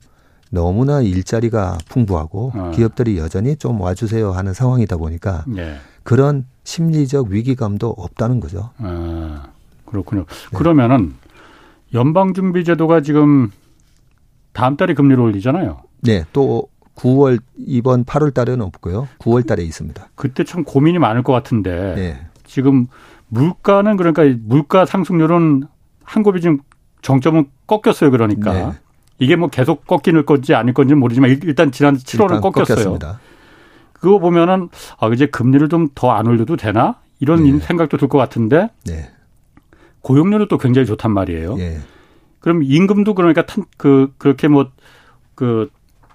너무나 0.51 1.01
일자리가 1.01 1.77
풍부하고 1.89 2.51
어. 2.53 2.72
기업들이 2.75 3.17
여전히 3.17 3.55
좀 3.55 3.81
와주세요 3.81 4.31
하는 4.31 4.53
상황이다 4.53 4.98
보니까 4.98 5.46
네. 5.48 5.77
그런 6.03 6.46
심리적 6.63 7.29
위기감도 7.29 7.89
없다는 7.89 8.39
거죠. 8.39 8.70
아, 8.77 9.48
그렇군요. 9.86 10.25
네. 10.25 10.58
그러면은 10.58 11.15
연방준비제도가 11.93 13.01
지금 13.01 13.51
다음 14.53 14.75
달에 14.77 14.93
금리를 14.93 15.22
올리잖아요. 15.22 15.81
네, 16.01 16.25
또 16.34 16.67
9월 16.96 17.39
이번 17.58 18.03
8월 18.03 18.34
달에는 18.34 18.62
없고요. 18.65 19.08
9월 19.20 19.48
달에 19.48 19.63
있습니다. 19.63 20.10
그때 20.15 20.43
참 20.43 20.63
고민이 20.63 21.00
많을 21.00 21.24
것 21.24 21.31
같은데 21.31 21.96
네. 21.96 22.27
지금 22.43 22.88
물가는 23.29 23.96
그러니까 23.96 24.24
물가 24.43 24.86
상승률은 24.86 25.63
한국이 26.03 26.41
지금 26.41 26.60
정점은 27.01 27.50
꺾였어요. 27.67 28.12
그러니까 28.12 28.53
네. 28.53 28.72
이게 29.21 29.35
뭐 29.35 29.47
계속 29.49 29.85
꺾이는 29.85 30.25
건지 30.25 30.55
아닐 30.55 30.73
건지 30.73 30.95
모르지만 30.95 31.29
일단 31.43 31.71
지난 31.71 31.95
7월은 31.95 32.41
꺾였어요. 32.41 32.75
꺾였습니다. 32.75 33.19
그거 33.93 34.17
보면은 34.19 34.69
아 34.99 35.07
이제 35.09 35.27
금리를 35.27 35.69
좀 35.69 35.89
더 35.93 36.09
안 36.11 36.25
올려도 36.27 36.55
되나 36.57 36.95
이런 37.19 37.43
네. 37.43 37.59
생각도 37.59 37.97
들 37.97 38.07
것 38.07 38.17
같은데 38.17 38.69
네. 38.85 39.09
고용률은 40.01 40.47
또 40.49 40.57
굉장히 40.57 40.87
좋단 40.87 41.11
말이에요. 41.13 41.55
네. 41.55 41.77
그럼 42.39 42.61
임금도 42.63 43.13
그러니까 43.13 43.45
탄, 43.45 43.63
그 43.77 44.11
그렇게 44.17 44.47
뭐 44.47 44.71
그 45.35 45.69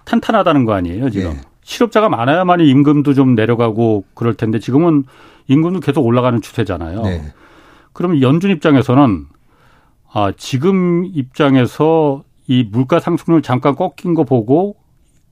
탄탄하다는 0.04 0.66
거 0.66 0.72
아니에요 0.75 1.10
지금 1.10 1.32
네. 1.32 1.40
실업자가 1.64 2.08
많아야만이 2.08 2.68
임금도 2.68 3.14
좀 3.14 3.34
내려가고 3.34 4.04
그럴 4.14 4.34
텐데 4.34 4.60
지금은 4.60 5.04
임금도 5.48 5.80
계속 5.80 6.04
올라가는 6.04 6.40
추세잖아요. 6.40 7.02
네. 7.02 7.22
그럼 7.92 8.20
연준 8.20 8.50
입장에서는 8.52 9.26
아 10.12 10.32
지금 10.36 11.04
입장에서 11.12 12.22
이 12.46 12.62
물가 12.64 13.00
상승률 13.00 13.42
잠깐 13.42 13.74
꺾인 13.74 14.14
거 14.14 14.24
보고 14.24 14.76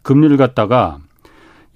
금리를 0.02 0.36
갖다가 0.36 0.98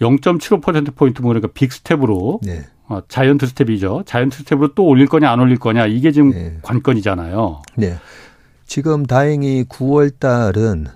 0.75%포인트 0.00 1.23
뭐 1.23 1.30
그러니까 1.30 1.49
빅 1.52 1.73
스텝으로 1.73 2.40
네. 2.42 2.64
어, 2.87 3.00
자이언트 3.07 3.47
스텝이죠. 3.47 4.04
자이언트 4.07 4.38
스텝으로 4.38 4.75
또 4.75 4.87
올릴 4.87 5.07
거냐 5.07 5.30
안 5.30 5.40
올릴 5.40 5.59
거냐 5.59 5.87
이게 5.87 6.11
지금 6.12 6.30
네. 6.30 6.59
관건이잖아요. 6.62 7.62
네. 7.76 7.97
지금 8.66 9.07
다행히 9.07 9.64
9월 9.64 10.18
달은 10.18 10.87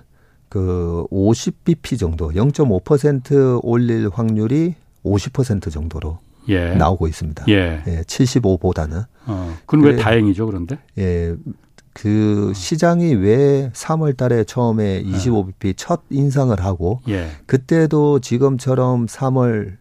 그 0.49 1.05
50bp 1.11 1.97
정도 1.97 2.31
0.5% 2.31 3.59
올릴 3.63 4.09
확률이 4.13 4.75
50% 5.03 5.71
정도로 5.71 6.19
예. 6.49 6.75
나오고 6.75 7.07
있습니다. 7.07 7.45
예. 7.49 7.83
예 7.87 8.01
75보다는. 8.01 9.05
어, 9.25 9.57
그건 9.65 9.85
왜 9.85 9.95
다행이죠, 9.95 10.45
그런데? 10.45 10.77
예. 10.97 11.35
그 11.93 12.51
시장이 12.55 13.13
왜 13.15 13.69
3월 13.73 14.17
달에 14.17 14.43
처음에 14.43 15.03
25bp 15.03 15.75
첫 15.77 16.01
인상을 16.09 16.59
하고 16.59 17.01
예. 17.07 17.29
그때도 17.45 18.19
지금처럼 18.19 19.05
3월 19.05 19.77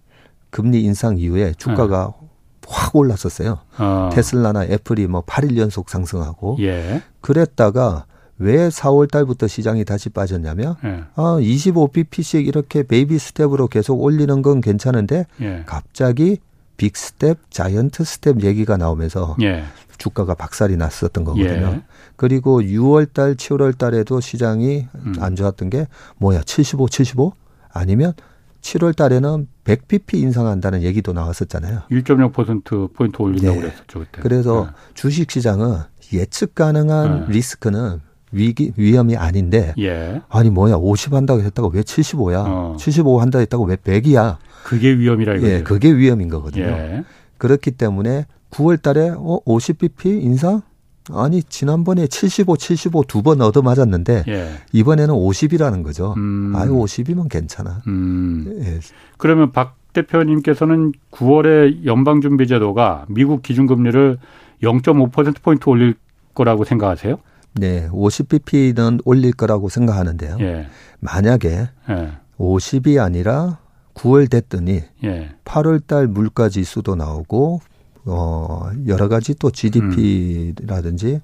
금리 0.50 0.82
인상 0.82 1.18
이후에 1.18 1.54
주가가 1.56 2.12
예. 2.14 2.26
확 2.68 2.94
올랐었어요. 2.94 3.58
어. 3.78 4.10
테슬라나 4.12 4.64
애플이 4.64 5.06
뭐 5.06 5.22
8일 5.22 5.56
연속 5.56 5.90
상승하고 5.90 6.58
예. 6.60 7.02
그랬다가 7.20 8.04
왜 8.38 8.68
4월 8.68 9.10
달부터 9.10 9.46
시장이 9.46 9.84
다시 9.84 10.10
빠졌냐면 10.10 10.76
예. 10.84 11.04
아, 11.14 11.38
25bp씩 11.40 12.46
이렇게 12.46 12.82
baby 12.82 13.18
step으로 13.18 13.68
계속 13.68 14.02
올리는 14.02 14.42
건 14.42 14.60
괜찮은데 14.60 15.26
예. 15.40 15.62
갑자기 15.64 16.38
big 16.76 16.96
step, 16.96 17.50
giant 17.50 18.04
step 18.04 18.42
얘기가 18.42 18.76
나오면서 18.76 19.36
예. 19.42 19.64
주가가 19.98 20.34
박살이 20.34 20.76
났었던 20.76 21.24
거거든요. 21.24 21.80
예. 22.22 22.28
그리고 22.28 22.60
6월 22.60 23.12
달, 23.12 23.34
7월 23.34 23.76
달에도 23.76 24.20
시장이 24.20 24.86
음. 24.94 25.14
안 25.18 25.34
좋았던 25.34 25.70
게 25.70 25.88
뭐야? 26.18 26.42
75, 26.42 26.88
75? 26.88 27.32
아니면 27.72 28.12
7월 28.60 28.94
달에는 28.94 29.48
100pp 29.64 30.14
인상한다는 30.14 30.82
얘기도 30.82 31.12
나왔었잖아요. 31.12 31.82
1.0% 31.90 32.94
포인트 32.94 33.20
올린다고 33.20 33.54
네. 33.54 33.60
그랬었죠, 33.60 33.98
그때. 33.98 34.22
그래서 34.22 34.66
네. 34.66 34.70
주식 34.94 35.30
시장은 35.30 35.78
예측 36.12 36.54
가능한 36.54 37.26
네. 37.26 37.32
리스크는 37.32 38.00
위기 38.30 38.72
위험이 38.76 39.16
아닌데 39.16 39.74
예. 39.78 40.22
아니 40.30 40.48
뭐야 40.48 40.76
50 40.76 41.12
한다고 41.12 41.42
했다가 41.42 41.68
왜 41.72 41.82
75야? 41.82 42.44
어. 42.46 42.76
75 42.78 43.20
한다 43.20 43.38
했다고 43.40 43.64
왜 43.64 43.76
100이야? 43.76 44.36
그게 44.64 44.96
위험이라 44.96 45.34
이거죠. 45.34 45.52
예, 45.52 45.62
그게 45.62 45.92
위험인 45.92 46.28
거거든요. 46.28 46.64
예. 46.64 47.04
그렇기 47.36 47.72
때문에 47.72 48.26
9월 48.52 48.80
달에 48.80 49.10
어 49.10 49.40
50bp 49.44 50.22
인상? 50.22 50.62
아니 51.10 51.42
지난번에 51.42 52.06
75, 52.06 52.56
75 52.56 53.02
두 53.04 53.22
번 53.22 53.40
얻어 53.40 53.62
맞았는데 53.62 54.24
예. 54.28 54.48
이번에는 54.72 55.14
50이라는 55.14 55.82
거죠. 55.82 56.14
음. 56.16 56.52
아유 56.56 56.72
50이면 56.72 57.28
괜찮아. 57.28 57.82
음. 57.86 58.60
예. 58.62 58.78
그러면 59.18 59.50
박 59.52 59.76
대표님께서는 59.92 60.92
9월에 61.10 61.84
연방준비제도가 61.84 63.06
미국 63.08 63.42
기준금리를 63.42 64.18
0.5% 64.62 65.42
포인트 65.42 65.68
올릴 65.68 65.94
거라고 66.34 66.64
생각하세요? 66.64 67.18
네, 67.54 67.88
50bp는 67.90 69.00
올릴 69.04 69.32
거라고 69.32 69.68
생각하는데요. 69.68 70.38
예. 70.40 70.66
만약에 71.00 71.68
예. 71.90 72.08
50이 72.38 73.02
아니라 73.02 73.58
9월 73.94 74.30
됐더니 74.30 74.80
예. 75.04 75.30
8월 75.44 75.86
달 75.86 76.06
물가 76.06 76.48
지수도 76.48 76.94
나오고 76.96 77.60
어 78.04 78.70
여러 78.86 79.08
가지 79.08 79.34
또 79.34 79.50
GDP라든지 79.50 81.14
음. 81.14 81.20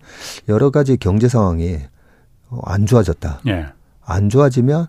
여러 0.48 0.70
가지 0.70 0.96
경제 0.96 1.28
상황이 1.28 1.78
안 2.64 2.86
좋아졌다. 2.86 3.40
예. 3.48 3.66
안 4.04 4.28
좋아지면 4.28 4.86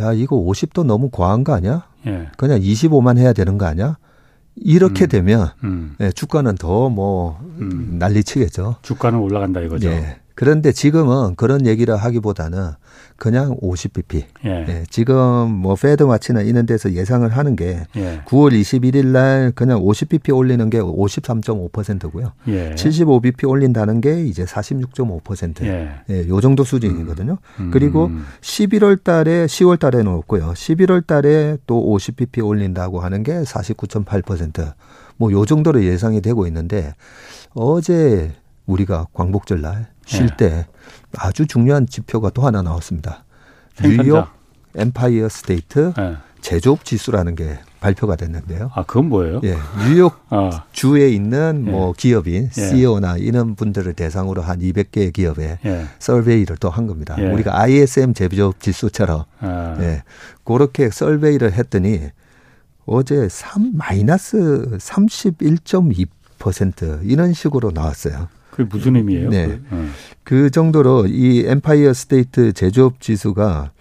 야 0.00 0.12
이거 0.12 0.36
50도 0.36 0.84
너무 0.84 1.10
과한 1.10 1.42
거 1.44 1.54
아니야? 1.54 1.86
예. 2.06 2.28
그냥 2.36 2.60
25만 2.60 3.18
해야 3.18 3.32
되는 3.32 3.58
거 3.58 3.66
아니야? 3.66 3.96
이렇게 4.54 5.06
음. 5.06 5.08
되면 5.08 5.48
음. 5.64 5.96
예, 6.00 6.10
주가는 6.12 6.56
더뭐 6.56 7.40
음. 7.60 7.96
난리치겠죠. 7.98 8.76
주가는 8.82 9.18
올라간다 9.18 9.60
이거죠. 9.60 9.88
예. 9.88 10.20
그런데 10.34 10.72
지금은 10.72 11.34
그런 11.36 11.66
얘기를 11.66 11.96
하기보다는 11.96 12.70
그냥 13.16 13.56
50bp. 13.62 14.24
예. 14.44 14.50
예. 14.68 14.84
지금 14.90 15.50
뭐 15.50 15.74
페드 15.76 16.02
마치나 16.02 16.40
이런 16.40 16.66
데서 16.66 16.92
예상을 16.92 17.28
하는 17.28 17.54
게 17.56 17.84
예. 17.96 18.20
9월 18.26 18.52
21일 18.60 19.06
날 19.06 19.52
그냥 19.54 19.80
50bp 19.80 20.36
올리는 20.36 20.68
게 20.70 20.80
53.5%고요. 20.80 22.32
예. 22.48 22.74
75bp 22.74 23.48
올린다는 23.48 24.00
게 24.00 24.24
이제 24.24 24.44
46.5%. 24.44 25.64
예. 25.64 25.90
예. 26.10 26.28
요 26.28 26.40
정도 26.40 26.64
수준이거든요. 26.64 27.38
음. 27.60 27.70
그리고 27.72 28.10
11월 28.40 29.02
달에 29.04 29.46
10월 29.46 29.78
달에는 29.78 30.08
없고요. 30.08 30.52
11월 30.54 31.06
달에 31.06 31.58
또 31.66 31.80
50bp 31.96 32.44
올린다고 32.46 33.00
하는 33.00 33.22
게 33.22 33.32
49.8%. 33.42 34.72
뭐 35.18 35.30
요 35.30 35.44
정도로 35.44 35.84
예상이 35.84 36.20
되고 36.20 36.46
있는데 36.48 36.94
어제 37.54 38.32
우리가 38.66 39.06
광복절 39.12 39.60
날 39.60 39.88
쉴때 40.06 40.48
네. 40.48 40.66
아주 41.16 41.46
중요한 41.46 41.86
지표가 41.86 42.30
또 42.30 42.42
하나 42.42 42.62
나왔습니다. 42.62 43.24
뉴욕 43.82 44.26
Empire 44.76 45.28
State 45.28 45.92
네. 45.96 46.16
제조업 46.40 46.84
지수라는 46.84 47.34
게 47.36 47.58
발표가 47.80 48.16
됐는데요. 48.16 48.70
아, 48.74 48.82
그건 48.84 49.08
뭐예요? 49.08 49.40
예. 49.44 49.56
뉴욕 49.88 50.14
아. 50.30 50.64
주에 50.72 51.08
있는 51.08 51.64
뭐 51.64 51.90
예. 51.90 51.92
기업인 51.96 52.44
예. 52.44 52.48
CEO나 52.50 53.16
이런 53.16 53.54
분들을 53.54 53.92
대상으로 53.94 54.42
한 54.42 54.58
200개의 54.60 55.12
기업에 55.12 55.58
예. 55.64 55.86
survey를 55.98 56.56
또 56.58 56.70
한 56.70 56.86
겁니다. 56.86 57.16
예. 57.18 57.26
우리가 57.30 57.60
ISM 57.60 58.14
제조업 58.14 58.60
지수처럼 58.60 59.24
아. 59.40 59.76
예. 59.80 60.02
그렇게 60.44 60.90
survey를 60.90 61.52
했더니 61.52 62.00
어제 62.86 63.28
3 63.28 63.72
마이너스 63.76 64.76
31.2% 64.78 67.00
이런 67.04 67.32
식으로 67.32 67.70
나왔어요. 67.72 68.28
그게 68.52 68.68
무슨 68.70 68.94
의미예요? 68.94 69.30
네. 69.30 69.46
그, 69.48 69.66
어. 69.72 69.86
그 70.22 70.50
정도로 70.50 71.06
이 71.08 71.44
Empire 71.46 71.92
State 71.92 72.52
제조업 72.52 73.00
지수가 73.00 73.72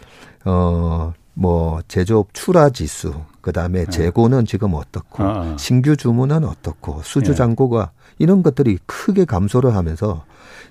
어 0.45 1.13
뭐 1.33 1.81
제조업 1.87 2.33
출하 2.33 2.69
지수 2.69 3.13
그다음에 3.41 3.85
네. 3.85 3.91
재고는 3.91 4.45
지금 4.45 4.73
어떻고 4.73 5.23
아, 5.23 5.53
아. 5.53 5.57
신규 5.57 5.95
주문은 5.95 6.43
어떻고 6.43 7.01
수주 7.03 7.31
예. 7.31 7.35
잔고가 7.35 7.91
이런 8.19 8.43
것들이 8.43 8.77
크게 8.85 9.25
감소를 9.25 9.75
하면서 9.75 10.25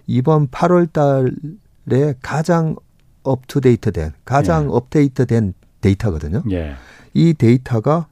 이번 0.07 0.49
8월 0.49 0.93
달에 0.93 2.15
가장 2.23 2.77
업투데이트된 3.23 4.13
가장 4.25 4.65
예. 4.65 4.69
업데이트된 4.69 5.55
데이터거든요. 5.81 6.43
예. 6.53 6.75
이 7.15 7.35
데이터가 7.35 8.07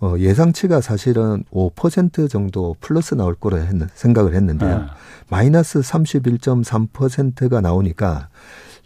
어, 0.00 0.14
예상치가 0.18 0.80
사실은 0.80 1.44
5% 1.52 2.30
정도 2.30 2.76
플러스 2.80 3.14
나올 3.14 3.34
거라 3.34 3.58
했, 3.58 3.74
생각을 3.94 4.34
했는데요. 4.34 4.76
아. 4.76 4.94
마이너스 5.28 5.80
31.3%가 5.80 7.60
나오니까 7.60 8.28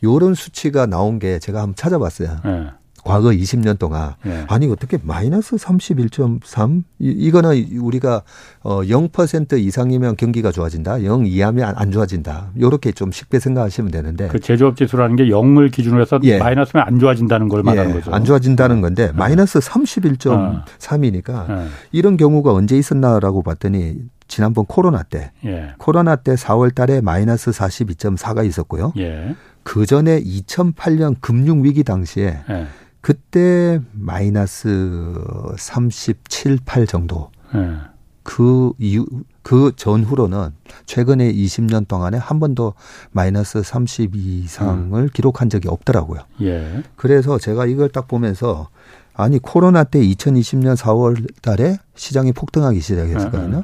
요런 0.03 0.35
수치가 0.35 0.87
나온 0.87 1.19
게 1.19 1.39
제가 1.39 1.61
한번 1.61 1.75
찾아봤어요. 1.75 2.37
네. 2.45 2.71
과거 3.05 3.31
20년 3.31 3.79
동안 3.79 4.15
네. 4.23 4.45
아니 4.49 4.71
어떻게 4.71 4.99
마이너스 5.03 5.57
31.3 5.57 6.85
이, 7.01 7.09
이거는 7.11 7.79
우리가 7.79 8.23
어0% 8.63 9.59
이상이면 9.59 10.17
경기가 10.17 10.53
좋아진다. 10.53 11.05
0 11.05 11.27
이하면 11.27 11.75
안 11.77 11.91
좋아진다. 11.91 12.53
요렇게 12.61 12.93
좀 12.93 13.11
쉽게 13.11 13.41
생각하시면 13.41 13.91
되는데 13.91 14.29
그 14.29 14.39
제조업 14.39 14.77
지수라는 14.77 15.17
게 15.17 15.25
0을 15.25 15.73
기준으로 15.73 16.03
해서 16.03 16.21
예. 16.23 16.39
마이너스면 16.39 16.87
안 16.87 16.99
좋아진다는 16.99 17.49
걸 17.49 17.63
말하는 17.63 17.91
예. 17.91 17.95
거죠. 17.95 18.13
안 18.13 18.25
좋아진다는 18.25 18.81
건데 18.81 19.07
네. 19.09 19.13
마이너스 19.13 19.59
31.3이니까 19.59 21.49
네. 21.49 21.67
이런 21.91 22.17
경우가 22.17 22.53
언제 22.53 22.77
있었나라고 22.77 23.43
봤더니 23.43 23.97
지난번 24.29 24.65
코로나 24.67 25.03
때 25.03 25.33
예. 25.45 25.75
코로나 25.79 26.17
때 26.17 26.35
4월 26.35 26.75
달에 26.75 27.01
마이너스 27.01 27.51
42.4가 27.51 28.47
있었고요. 28.47 28.93
예. 28.97 29.35
그 29.65 29.87
전에 29.87 30.23
2008년 30.23 31.17
금융 31.21 31.65
위기 31.65 31.85
당시에 31.85 32.39
예. 32.49 32.67
그때 33.03 33.81
마이너스 33.93 35.15
37, 35.59 36.61
8 36.65 36.87
정도. 36.87 37.31
예. 37.55 37.93
그 38.23 38.73
이후 38.79 39.05
그 39.43 39.73
전후로는 39.75 40.51
최근에 40.87 41.33
20년 41.33 41.89
동안에 41.89 42.17
한 42.17 42.39
번도 42.39 42.75
마이너스 43.11 43.63
30 43.63 44.15
이상을 44.15 44.97
음. 44.97 45.09
기록한 45.13 45.51
적이 45.51 45.69
없더라고요. 45.69 46.21
예. 46.43 46.85
그래서 46.95 47.39
제가 47.39 47.67
이걸 47.67 47.89
딱 47.89 48.07
보면서 48.07 48.69
아니 49.15 49.41
코로나 49.41 49.83
때 49.83 50.01
2020년 50.01 50.77
4월 50.77 51.27
달에 51.43 51.79
시장이 51.97 52.33
폭등하기 52.33 52.81
시작했었거든요. 52.81 53.57
예, 53.57 53.59
예. 53.59 53.63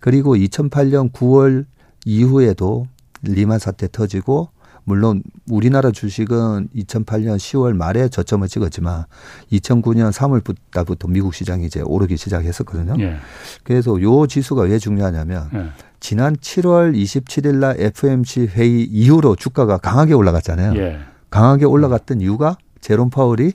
그리고 0.00 0.36
2008년 0.36 1.12
9월 1.12 1.66
이후에도 2.04 2.86
리만 3.22 3.58
사태 3.58 3.88
터지고 3.90 4.50
물론 4.88 5.22
우리나라 5.50 5.90
주식은 5.90 6.68
2008년 6.74 7.36
10월 7.36 7.76
말에 7.76 8.08
저점을 8.08 8.48
찍었지만 8.48 9.04
2009년 9.52 10.10
3월부터 10.10 11.10
미국 11.10 11.34
시장이 11.34 11.66
이제 11.66 11.82
오르기 11.82 12.16
시작했었거든요. 12.16 12.94
예. 13.04 13.16
그래서 13.64 14.00
요 14.00 14.26
지수가 14.26 14.62
왜 14.62 14.78
중요하냐면 14.78 15.50
예. 15.54 15.66
지난 16.00 16.36
7월 16.36 16.96
27일 16.96 17.56
날 17.56 17.78
FMC 17.78 18.48
회의 18.54 18.84
이후로 18.84 19.36
주가가 19.36 19.76
강하게 19.76 20.14
올라갔잖아요. 20.14 20.80
예. 20.80 21.00
강하게 21.28 21.66
올라갔던 21.66 22.22
이유가 22.22 22.56
제롬 22.80 23.10
파월이 23.10 23.52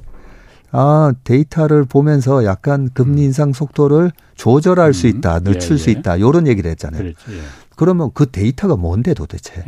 아, 0.71 1.13
데이터를 1.23 1.85
보면서 1.85 2.45
약간 2.45 2.89
금리 2.93 3.21
음. 3.21 3.25
인상 3.25 3.53
속도를 3.53 4.11
조절할 4.35 4.87
음. 4.87 4.93
수 4.93 5.07
있다, 5.07 5.39
늦출 5.39 5.73
예, 5.73 5.77
수 5.77 5.89
예. 5.89 5.93
있다, 5.93 6.19
요런 6.19 6.47
얘기를 6.47 6.69
했잖아요. 6.71 7.01
그렇지, 7.01 7.17
예. 7.29 7.41
그러면 7.75 8.09
그 8.13 8.29
데이터가 8.29 8.75
뭔데 8.75 9.13
도대체? 9.13 9.63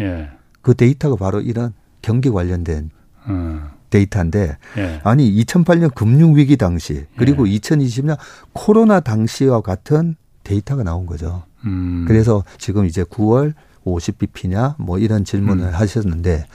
예. 0.65 0.71
그 0.71 0.73
데이터가 0.75 1.15
바로 1.15 1.41
이런 1.41 1.73
경기 2.01 2.29
관련된 2.29 2.89
음. 3.27 3.69
데이터인데 3.89 4.57
예. 4.77 5.01
아니 5.03 5.31
2008년 5.43 5.93
금융 5.93 6.35
위기 6.35 6.57
당시 6.57 7.05
그리고 7.17 7.45
2020년 7.45 8.17
코로나 8.53 8.99
당시와 8.99 9.61
같은 9.61 10.15
데이터가 10.43 10.83
나온 10.83 11.05
거죠. 11.05 11.43
음. 11.65 12.05
그래서 12.07 12.43
지금 12.57 12.85
이제 12.85 13.03
9월 13.03 13.53
50bp냐 13.85 14.75
뭐 14.79 14.97
이런 14.97 15.23
질문을 15.23 15.65
음. 15.65 15.73
하셨는데 15.73 16.45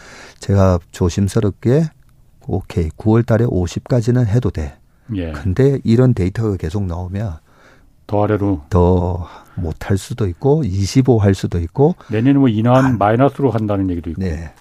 제가 0.41 0.81
조심스럽게 0.91 1.89
오케이 2.47 2.89
9월 2.91 3.25
달에 3.25 3.45
50까지는 3.47 4.27
해도 4.27 4.51
돼. 4.51 4.77
예. 5.15 5.33
근데 5.33 5.79
이런 5.85 6.15
데이터가 6.15 6.57
계속 6.57 6.85
나오면 6.85 7.39
더 8.11 8.25
아래로 8.25 8.63
더 8.71 9.29
못할 9.55 9.97
수도 9.97 10.27
있고 10.27 10.65
25 10.65 11.19
할 11.19 11.33
수도 11.33 11.61
있고 11.61 11.95
내년에 12.09 12.41
뭐 12.41 12.49
인하한 12.49 12.99
마이너스로 12.99 13.51
한다는 13.51 13.89
얘기도 13.89 14.11
있고. 14.11 14.21
네. 14.21 14.53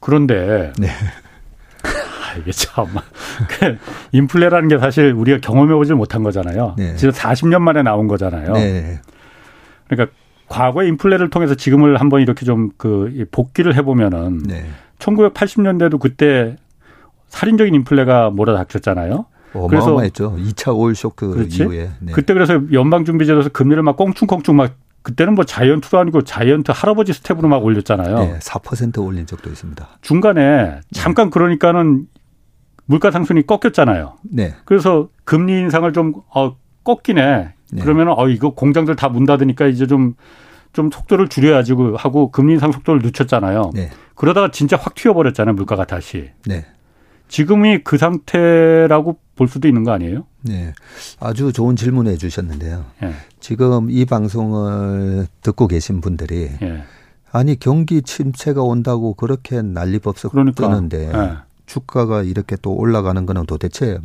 그런데 0.00 0.70
네. 0.78 0.88
아, 1.82 2.36
이게 2.38 2.52
참그 2.52 3.78
인플레라는 4.12 4.68
게 4.68 4.78
사실 4.78 5.12
우리가 5.12 5.38
경험해 5.38 5.72
보질 5.74 5.94
못한 5.94 6.22
거잖아요. 6.22 6.74
네. 6.76 6.94
진짜 6.96 7.18
40년 7.18 7.62
만에 7.62 7.82
나온 7.82 8.06
거잖아요. 8.06 8.52
네. 8.52 9.00
그러니까 9.88 10.14
과거의 10.48 10.88
인플레를 10.90 11.30
통해서 11.30 11.54
지금을 11.54 11.98
한번 12.00 12.20
이렇게 12.20 12.44
좀 12.44 12.72
그 12.76 13.24
복기를 13.30 13.76
해 13.76 13.82
보면은 13.82 14.42
네. 14.42 14.66
1980년대도 14.98 15.98
그때 15.98 16.56
살인적인 17.28 17.74
인플레가 17.74 18.28
몰아닥쳤잖아요. 18.28 19.24
어마어마했죠. 19.54 20.36
2차 20.38 20.76
오일 20.76 20.94
쇼크 20.94 21.28
그렇지? 21.30 21.62
이후에. 21.62 21.90
네. 22.00 22.12
그때 22.12 22.34
그래서 22.34 22.60
연방준비제도에서 22.72 23.50
금리를 23.50 23.82
막 23.82 23.96
껑충껑충 23.96 24.56
막 24.56 24.74
그때는 25.02 25.34
뭐 25.34 25.44
giant도 25.44 25.98
아니고 25.98 26.22
giant 26.22 26.70
할아버지 26.74 27.12
step으로 27.12 27.48
막 27.48 27.64
올렸잖아요. 27.64 28.18
네, 28.18 28.38
4% 28.38 29.04
올린 29.04 29.26
적도 29.26 29.50
있습니다. 29.50 29.88
중간에 30.00 30.80
잠깐 30.92 31.28
그러니까는 31.30 32.06
물가 32.86 33.10
상승이 33.10 33.42
꺾였잖아요. 33.46 34.14
네. 34.30 34.54
그래서 34.64 35.08
금리 35.24 35.58
인상을 35.58 35.92
좀 35.92 36.14
어, 36.34 36.56
꺾이네. 36.84 37.54
네. 37.72 37.82
그러면 37.82 38.08
어 38.16 38.28
이거 38.28 38.50
공장들 38.50 38.96
다 38.96 39.08
문 39.08 39.24
닫으니까 39.24 39.66
이제 39.66 39.86
좀좀 39.86 40.14
좀 40.72 40.90
속도를 40.90 41.28
줄여야지 41.28 41.74
하고 41.96 42.30
금리 42.30 42.54
인상 42.54 42.70
속도를 42.70 43.00
늦췄잖아요. 43.02 43.70
네. 43.74 43.90
그러다가 44.14 44.50
진짜 44.50 44.76
확 44.76 44.94
튀어버렸잖아요 44.94 45.54
물가가 45.54 45.84
다시. 45.84 46.30
네. 46.46 46.64
지금이 47.32 47.78
그 47.82 47.96
상태라고 47.96 49.16
볼 49.36 49.48
수도 49.48 49.66
있는 49.66 49.84
거 49.84 49.92
아니에요? 49.92 50.26
네. 50.42 50.74
아주 51.18 51.50
좋은 51.50 51.76
질문해 51.76 52.18
주셨는데요. 52.18 52.84
네. 53.00 53.14
지금 53.40 53.90
이 53.90 54.04
방송을 54.04 55.26
듣고 55.40 55.66
계신 55.66 56.02
분들이 56.02 56.50
네. 56.60 56.82
아니 57.30 57.58
경기 57.58 58.02
침체가 58.02 58.62
온다고 58.62 59.14
그렇게 59.14 59.62
난리법석 59.62 60.32
그러니까. 60.32 60.68
뜨는데 60.68 61.10
네. 61.10 61.32
주가가 61.64 62.22
이렇게 62.22 62.54
또 62.60 62.74
올라가는 62.74 63.24
거는 63.24 63.46
도대체 63.46 63.98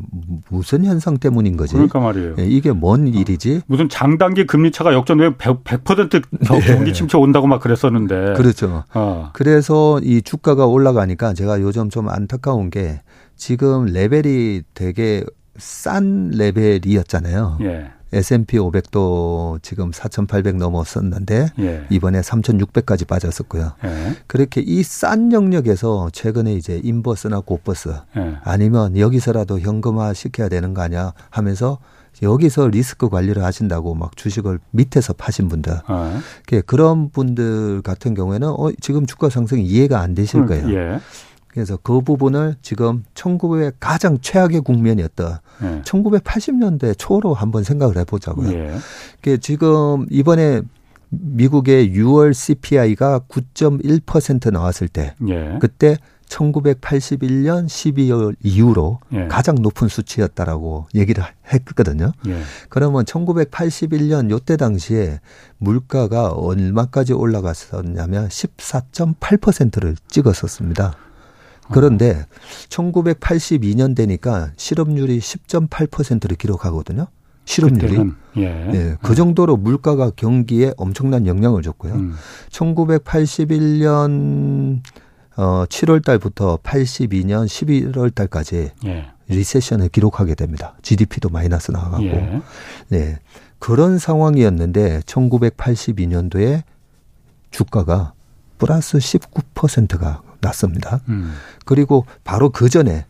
무슨 0.50 0.86
현상 0.86 1.18
때문인 1.18 1.58
거지? 1.58 1.74
그러니까 1.74 2.00
말이에요. 2.00 2.36
예, 2.40 2.46
이게 2.46 2.72
뭔 2.72 3.10
일이지? 3.10 3.64
무슨 3.68 3.90
장단기 3.90 4.46
금리 4.46 4.72
차가 4.72 4.94
역전되면 4.94 5.36
100%, 5.36 5.64
100% 5.66 6.66
경기 6.66 6.94
침체 6.94 7.18
온다고 7.18 7.46
막 7.46 7.60
그랬었는데. 7.60 8.36
그렇죠. 8.38 8.86
어. 8.94 9.32
그래서 9.34 10.00
이 10.02 10.22
주가가 10.22 10.66
올라가니까 10.66 11.34
제가 11.34 11.60
요즘 11.60 11.90
좀 11.90 12.08
안타까운 12.08 12.70
게 12.70 13.02
지금 13.38 13.86
레벨이 13.86 14.64
되게 14.74 15.24
싼 15.58 16.30
레벨이었잖아요. 16.30 17.60
예. 17.62 17.92
S&P 18.14 18.58
500도 18.58 19.62
지금 19.62 19.92
4,800 19.92 20.56
넘었었는데 20.56 21.50
예. 21.60 21.86
이번에 21.90 22.22
3,600까지 22.22 23.06
빠졌었고요. 23.06 23.74
예. 23.84 24.16
그렇게 24.28 24.62
이 24.62 24.82
싼 24.84 25.32
영역에서 25.34 26.10
최근에 26.14 26.54
이제 26.54 26.80
인버스나 26.84 27.42
고버스 27.42 27.94
예. 28.16 28.38
아니면 28.44 28.98
여기서라도 28.98 29.60
현금화 29.60 30.14
시켜야 30.14 30.48
되는 30.48 30.74
거 30.74 30.82
아니야 30.84 31.14
하면서 31.30 31.80
여기서 32.24 32.70
리스크 32.70 33.10
관리를 33.10 33.44
하신다고 33.44 33.94
막 33.94 34.16
주식을 34.16 34.60
밑에서 34.72 35.14
파신 35.14 35.50
분들 35.50 35.74
어. 35.88 36.20
그런 36.66 37.10
분들 37.12 37.82
같은 37.84 38.14
경우에는 38.16 38.48
어 38.48 38.72
지금 38.82 39.06
주가 39.06 39.30
상승이 39.30 39.64
이해가 39.66 40.00
안 40.00 40.16
되실 40.16 40.40
음, 40.40 40.46
거예요. 40.48 41.00
예. 41.50 41.54
그래서 41.54 41.78
그 41.82 42.02
부분을 42.02 42.56
지금 42.62 43.04
1900 43.16 43.80
가장 43.80 44.20
최악의 44.22 44.62
국면이었던 44.62 45.38
네. 45.62 45.82
1980년대 45.84 46.96
초로 46.98 47.34
한번 47.34 47.64
생각을 47.64 47.98
해보자고요. 47.98 48.52
예. 48.52 48.76
그 49.22 49.40
지금 49.40 50.06
이번에 50.12 50.62
미국의 51.10 51.92
6월 51.92 52.34
CPI가 52.34 53.22
9.1% 53.28 54.52
나왔을 54.52 54.88
때 54.88 55.16
예. 55.28 55.58
그때 55.60 55.98
1981년 56.28 57.66
12월 57.68 58.36
이후로 58.44 59.00
예. 59.14 59.28
가장 59.28 59.56
높은 59.56 59.88
수치였다라고 59.88 60.88
얘기를 60.94 61.24
했거든요. 61.54 62.12
예. 62.28 62.42
그러면 62.70 63.06
1981년 63.06 64.30
요때 64.30 64.58
당시에 64.58 65.20
물가가 65.58 66.30
얼마까지 66.30 67.14
올라갔었냐면 67.14 68.28
14.8%를 68.28 69.96
찍었었습니다. 70.10 70.96
그런데 71.72 72.26
1982년 72.70 73.96
되니까 73.96 74.52
실업률이 74.58 75.20
10.8%를 75.20 76.36
기록하거든요. 76.38 77.08
실업률이. 77.46 78.12
예. 78.38 78.70
예. 78.74 78.96
그 79.02 79.16
정도로 79.16 79.58
물가가 79.58 80.12
경기에 80.16 80.74
엄청난 80.78 81.26
영향을 81.26 81.64
줬고요. 81.64 81.94
음. 81.94 82.14
1981년 82.50 84.82
어 85.38 85.66
7월 85.66 86.04
달부터 86.04 86.60
82년 86.64 87.46
11월 87.46 88.14
달까지 88.14 88.72
예. 88.86 89.08
리세션을 89.30 89.90
기록하게 89.90 90.36
됩니다. 90.36 90.76
GDP도 90.82 91.30
마이너스 91.30 91.72
나가고. 91.72 92.04
예. 92.04 92.42
네. 92.90 93.18
그런 93.60 93.98
상황이었는데 93.98 95.00
1982년도에 95.02 96.64
주가가 97.52 98.14
플러스 98.58 98.98
19%가 98.98 100.22
났습니다. 100.42 101.02
음. 101.10 101.34
그리고 101.66 102.06
바로 102.24 102.50
그 102.50 102.70
전에 102.70 103.06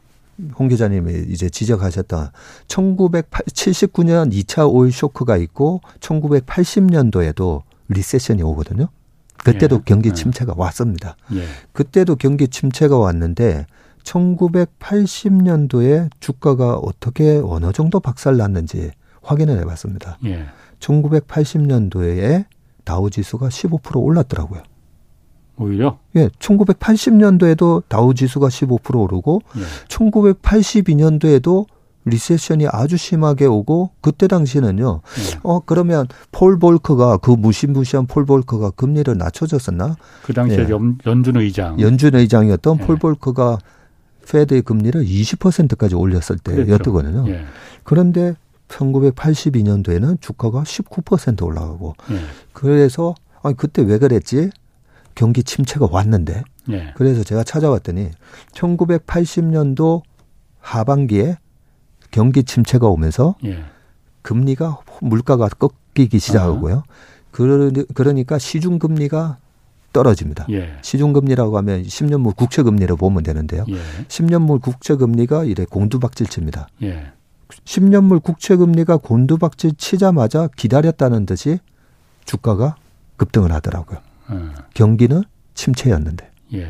홍 0.57 0.67
기자님이 0.67 1.25
이제 1.29 1.49
지적하셨던 1.49 2.29
1979년 2.67 4.31
2차 4.31 4.71
오일 4.71 4.91
쇼크가 4.91 5.37
있고 5.37 5.81
1980년도에도 5.99 7.63
리세션이 7.89 8.43
오거든요. 8.43 8.89
그때도 9.43 9.77
예. 9.77 9.81
경기 9.85 10.09
예. 10.09 10.13
침체가 10.13 10.53
예. 10.55 10.61
왔습니다. 10.61 11.15
예. 11.33 11.43
그때도 11.73 12.17
경기 12.17 12.47
침체가 12.47 12.97
왔는데 12.97 13.65
1980년도에 14.03 16.11
주가가 16.19 16.75
어떻게 16.75 17.41
어느 17.43 17.71
정도 17.71 17.99
박살 17.99 18.37
났는지 18.37 18.91
확인을 19.21 19.59
해봤습니다. 19.59 20.19
예. 20.25 20.45
1980년도에 20.79 22.45
다우 22.83 23.09
지수가 23.09 23.47
15% 23.49 24.01
올랐더라고요. 24.01 24.61
오히려? 25.57 25.97
예, 26.15 26.29
1980년도에도 26.39 27.83
다우 27.87 28.13
지수가 28.13 28.47
15% 28.47 28.95
오르고 28.99 29.41
예. 29.57 29.61
1982년도에도 29.87 31.65
recession이 32.05 32.67
아주 32.71 32.95
심하게 32.97 33.45
오고 33.45 33.91
그때 34.01 34.27
당시는요. 34.27 35.01
예. 35.03 35.39
어 35.43 35.59
그러면 35.59 36.07
폴 36.31 36.57
볼크가 36.57 37.17
그 37.17 37.31
무시무시한 37.31 38.07
폴 38.07 38.25
볼크가 38.25 38.71
금리를 38.71 39.15
낮춰줬었나? 39.17 39.95
그 40.23 40.33
당시에 40.33 40.65
예. 40.65 40.69
연, 40.69 40.97
연준 41.05 41.37
의장. 41.37 41.79
연준 41.79 42.15
의장이었던 42.15 42.79
예. 42.79 42.85
폴 42.85 42.97
볼크가 42.97 43.57
페드의 44.29 44.61
금리를 44.61 45.03
20%까지 45.03 45.95
올렸을 45.95 46.37
때였거든요. 46.43 47.27
예. 47.29 47.45
그런데 47.83 48.35
1982년도에는 48.67 50.19
주가가 50.21 50.63
19% 50.63 51.43
올라가고 51.43 51.95
예. 52.11 52.19
그래서 52.53 53.15
아니 53.43 53.55
그때 53.55 53.81
왜 53.81 53.97
그랬지? 53.97 54.49
경기 55.17 55.43
침체가 55.43 55.87
왔는데 55.91 56.43
예. 56.69 56.93
그래서 56.95 57.23
제가 57.23 57.43
찾아봤더니 57.43 58.11
1980년도 58.53 60.03
하반기에 60.59 61.37
경기 62.11 62.43
침체가 62.43 62.87
오면서 62.87 63.35
예. 63.43 63.63
금리가 64.21 64.77
물가가 65.01 65.49
꺾이기 65.49 66.19
시작하고요. 66.19 66.75
어. 66.75 66.83
그러니까 67.31 68.37
시중 68.37 68.77
금리가 68.77 69.37
떨어집니다. 69.91 70.45
예. 70.51 70.77
시중 70.83 71.13
금리라고 71.13 71.57
하면 71.57 71.81
10년물 71.81 72.35
국채 72.35 72.61
금리를 72.61 72.95
보면 72.95 73.23
되는데요. 73.23 73.65
예. 73.69 73.77
10년물 74.07 74.61
국채 74.61 74.95
금리가 74.97 75.45
이래 75.45 75.65
곤두박질 75.65 76.27
칩니다. 76.27 76.67
예. 76.83 77.11
10년물 77.65 78.21
국채 78.21 78.55
금리가 78.55 78.97
곤두박질 78.97 79.77
치자마자 79.77 80.47
기다렸다는 80.55 81.25
듯이 81.25 81.57
주가가 82.25 82.75
급등을 83.15 83.51
하더라고요. 83.51 84.06
경기는 84.73 85.23
침체였는데. 85.53 86.31
예. 86.53 86.67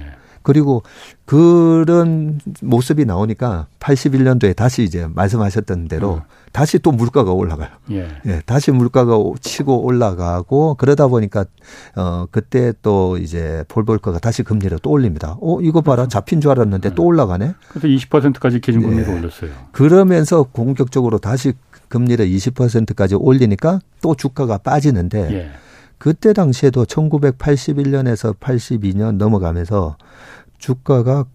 그리고 0.47 0.81
그런 1.25 2.39
모습이 2.61 3.03
나오니까 3.03 3.67
81년도에 3.81 4.55
다시 4.55 4.83
이제 4.83 5.05
말씀하셨던 5.13 5.89
대로 5.89 6.15
음. 6.15 6.21
다시 6.53 6.79
또 6.79 6.93
물가가 6.93 7.33
올라가요. 7.33 7.67
예. 7.91 8.07
예. 8.25 8.41
다시 8.45 8.71
물가가 8.71 9.17
치고 9.41 9.83
올라가고 9.83 10.75
그러다 10.75 11.07
보니까 11.07 11.43
어 11.97 12.27
그때 12.31 12.71
또 12.81 13.17
이제 13.17 13.65
폴볼커가 13.67 14.19
다시 14.19 14.41
금리를 14.41 14.79
또 14.81 14.89
올립니다. 14.91 15.35
어 15.41 15.59
이거 15.59 15.81
봐라 15.81 16.03
그렇죠. 16.03 16.09
잡힌 16.11 16.39
줄 16.39 16.51
알았는데 16.51 16.89
음. 16.89 16.95
또 16.95 17.03
올라가네. 17.03 17.53
그래서 17.67 17.87
20%까지 17.89 18.61
기준금리를 18.61 19.05
예. 19.05 19.19
올렸어요. 19.19 19.51
그러면서 19.73 20.43
공격적으로 20.43 21.17
다시 21.17 21.51
금리를 21.89 22.25
20%까지 22.25 23.15
올리니까 23.15 23.81
또 24.01 24.15
주가가 24.15 24.59
빠지는데 24.59 25.33
예. 25.33 25.51
그때 25.97 26.33
당시에도 26.33 26.85
1981년에서 26.85 28.37
82년 28.37 29.17
넘어가면서 29.17 29.97
주가가 30.57 31.25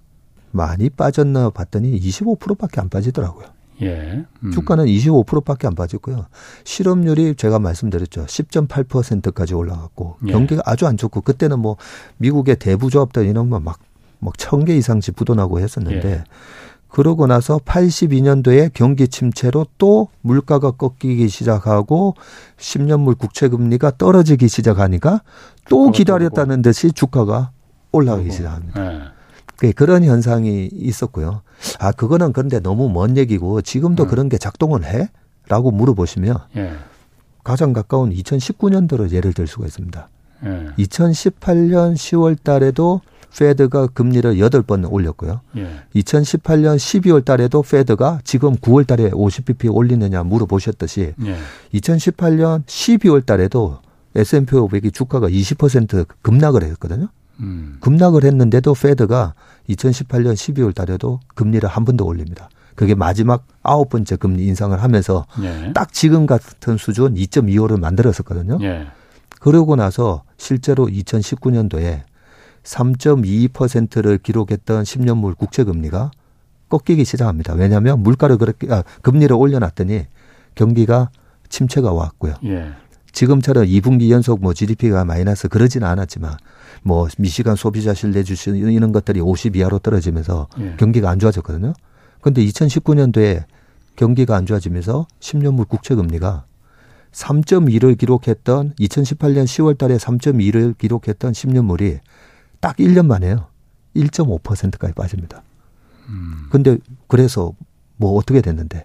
많이 0.51 0.91
빠졌나 0.91 1.51
봤더니 1.51 1.99
25%밖에 1.99 2.81
안 2.81 2.89
빠지더라고요. 2.89 3.47
예. 3.83 4.25
음. 4.45 4.51
주가는 4.53 4.85
25%밖에 4.85 5.67
안 5.67 5.75
빠졌고요. 5.75 6.27
실업률이 6.65 7.35
제가 7.35 7.59
말씀드렸죠. 7.59 8.27
10.8%까지 8.27 9.55
올라갔고 9.55 10.19
예. 10.29 10.33
경기가 10.33 10.63
아주 10.65 10.87
안 10.87 10.97
좋고 10.97 11.23
그때는 11.23 11.59
뭐 11.59 11.77
미국의 12.19 12.57
대부조합들 12.57 13.27
이런 13.27 13.51
거막 13.51 13.79
뭐1 14.23 14.53
0 14.53 14.61
0 14.61 14.67
0개 14.67 14.77
이상씩 14.79 15.17
부도나고 15.17 15.59
했었는데 15.59 16.11
예. 16.11 16.25
그러고 16.93 17.27
나서 17.27 17.59
82년도에 17.59 18.71
경기 18.75 19.09
침체로 19.09 19.67
또 19.79 20.09
물가가 20.21 20.73
꺾이기 20.73 21.29
시작하고 21.29 22.15
10년물 22.59 23.17
국채 23.17 23.49
금리가 23.49 23.93
떨어지기 23.97 24.47
시작하니까 24.47 25.23
또 25.71 25.91
기다렸다는 25.91 26.61
듯이 26.61 26.93
주가가 26.93 27.51
올라가기 27.93 28.31
시작합니다. 28.31 28.89
네. 28.89 29.01
그 29.57 29.73
그런 29.73 30.05
현상이 30.05 30.69
있었고요. 30.71 31.41
아 31.79 31.93
그거는 31.93 32.35
그런데 32.35 32.61
너무 32.61 32.91
먼 32.91 33.17
얘기고 33.17 33.63
지금도 33.63 34.05
음. 34.05 34.09
그런 34.09 34.29
게 34.29 34.37
작동을 34.37 34.85
해? 34.85 35.09
라고 35.49 35.71
물어보시면 35.71 36.37
예. 36.57 36.73
가장 37.43 37.73
가까운 37.73 38.11
2019년도로 38.11 39.13
예를 39.13 39.33
들 39.33 39.47
수가 39.47 39.65
있습니다. 39.67 40.09
예. 40.45 40.67
2018년 40.79 41.95
10월 41.95 42.37
달에도 42.43 43.01
페드가 43.39 43.89
금리를 43.89 44.35
8번 44.37 44.91
올렸고요. 44.91 45.41
예. 45.57 45.69
2018년 45.95 46.77
12월 46.77 47.25
달에도 47.25 47.63
페드가 47.63 48.21
지금 48.25 48.55
9월 48.57 48.87
달에 48.87 49.11
50bp 49.11 49.75
올리느냐 49.75 50.23
물어보셨듯이 50.23 51.15
예. 51.25 51.37
2018년 51.75 52.65
12월 52.67 53.25
달에도 53.25 53.79
S&P 54.15 54.53
500이 54.57 54.93
주가가 54.93 55.29
20% 55.29 56.07
급락을 56.23 56.63
했거든요. 56.65 57.09
음. 57.41 57.79
급락을 57.81 58.25
했는데도 58.25 58.75
페드가 58.75 59.35
2018년 59.71 60.35
12월 60.35 60.75
달에도 60.75 61.21
금리를 61.35 61.67
한 61.69 61.85
번 61.85 61.97
더 61.97 62.05
올립니다. 62.05 62.49
그게 62.75 62.95
마지막 62.95 63.47
아홉 63.63 63.89
번째 63.91 64.17
금리 64.17 64.45
인상을 64.47 64.81
하면서 64.83 65.27
예. 65.43 65.73
딱 65.75 65.93
지금 65.93 66.27
같은 66.27 66.77
수준 66.77 67.15
2.25를 67.15 67.79
만들었었거든요. 67.81 68.59
예. 68.63 68.87
그러고 69.41 69.77
나서 69.77 70.23
실제로 70.37 70.87
2019년도에 70.87 72.03
3.22%를 72.65 74.19
기록했던 74.19 74.85
10년물 74.85 75.37
국채 75.37 75.65
금리가 75.65 76.11
꺾이기 76.69 77.05
시작합니다. 77.05 77.55
왜냐하면 77.55 78.03
물가를 78.03 78.39
그렇게 78.39 78.73
아, 78.73 78.83
금리를 79.03 79.35
올려놨더니 79.35 80.07
경기가 80.55 81.11
침체가 81.49 81.93
왔고요. 81.93 82.35
예. 82.45 82.73
지금처럼 83.13 83.67
2분기 83.67 84.11
연속 84.11 84.41
뭐 84.41 84.55
GDP가 84.55 85.05
마이너스 85.05 85.49
그러지는 85.49 85.87
않았지만 85.87 86.37
뭐 86.83 87.09
미시간 87.19 87.57
소비자 87.57 87.93
신뢰 87.93 88.23
주시 88.23 88.51
이런 88.51 88.91
것들이 88.91 89.21
50 89.21 89.57
이하로 89.57 89.81
떨어지면서 89.81 90.49
예. 90.61 90.77
경기가 90.79 91.11
안 91.11 91.19
좋아졌거든요. 91.19 91.75
근데 92.23 92.43
2019년도에 92.45 93.45
경기가 93.97 94.37
안 94.37 94.47
좋아지면서 94.47 95.07
10년물 95.21 95.69
국채 95.69 95.95
금리가 95.95 96.47
3.2를 97.13 97.99
기록했던 97.99 98.73
2018년 98.79 99.45
10월 99.45 99.77
달에 99.77 99.97
3.2를 99.97 100.79
기록했던 100.79 101.33
10년물이 101.33 102.01
딱 102.63 102.77
1년 102.77 103.07
만에요. 103.07 103.49
1.5%까지 103.97 104.95
빠집니다. 104.95 105.43
음. 106.07 106.47
근데 106.49 106.79
그래서 107.09 107.53
뭐 107.97 108.13
어떻게 108.17 108.41
됐는데 108.41 108.85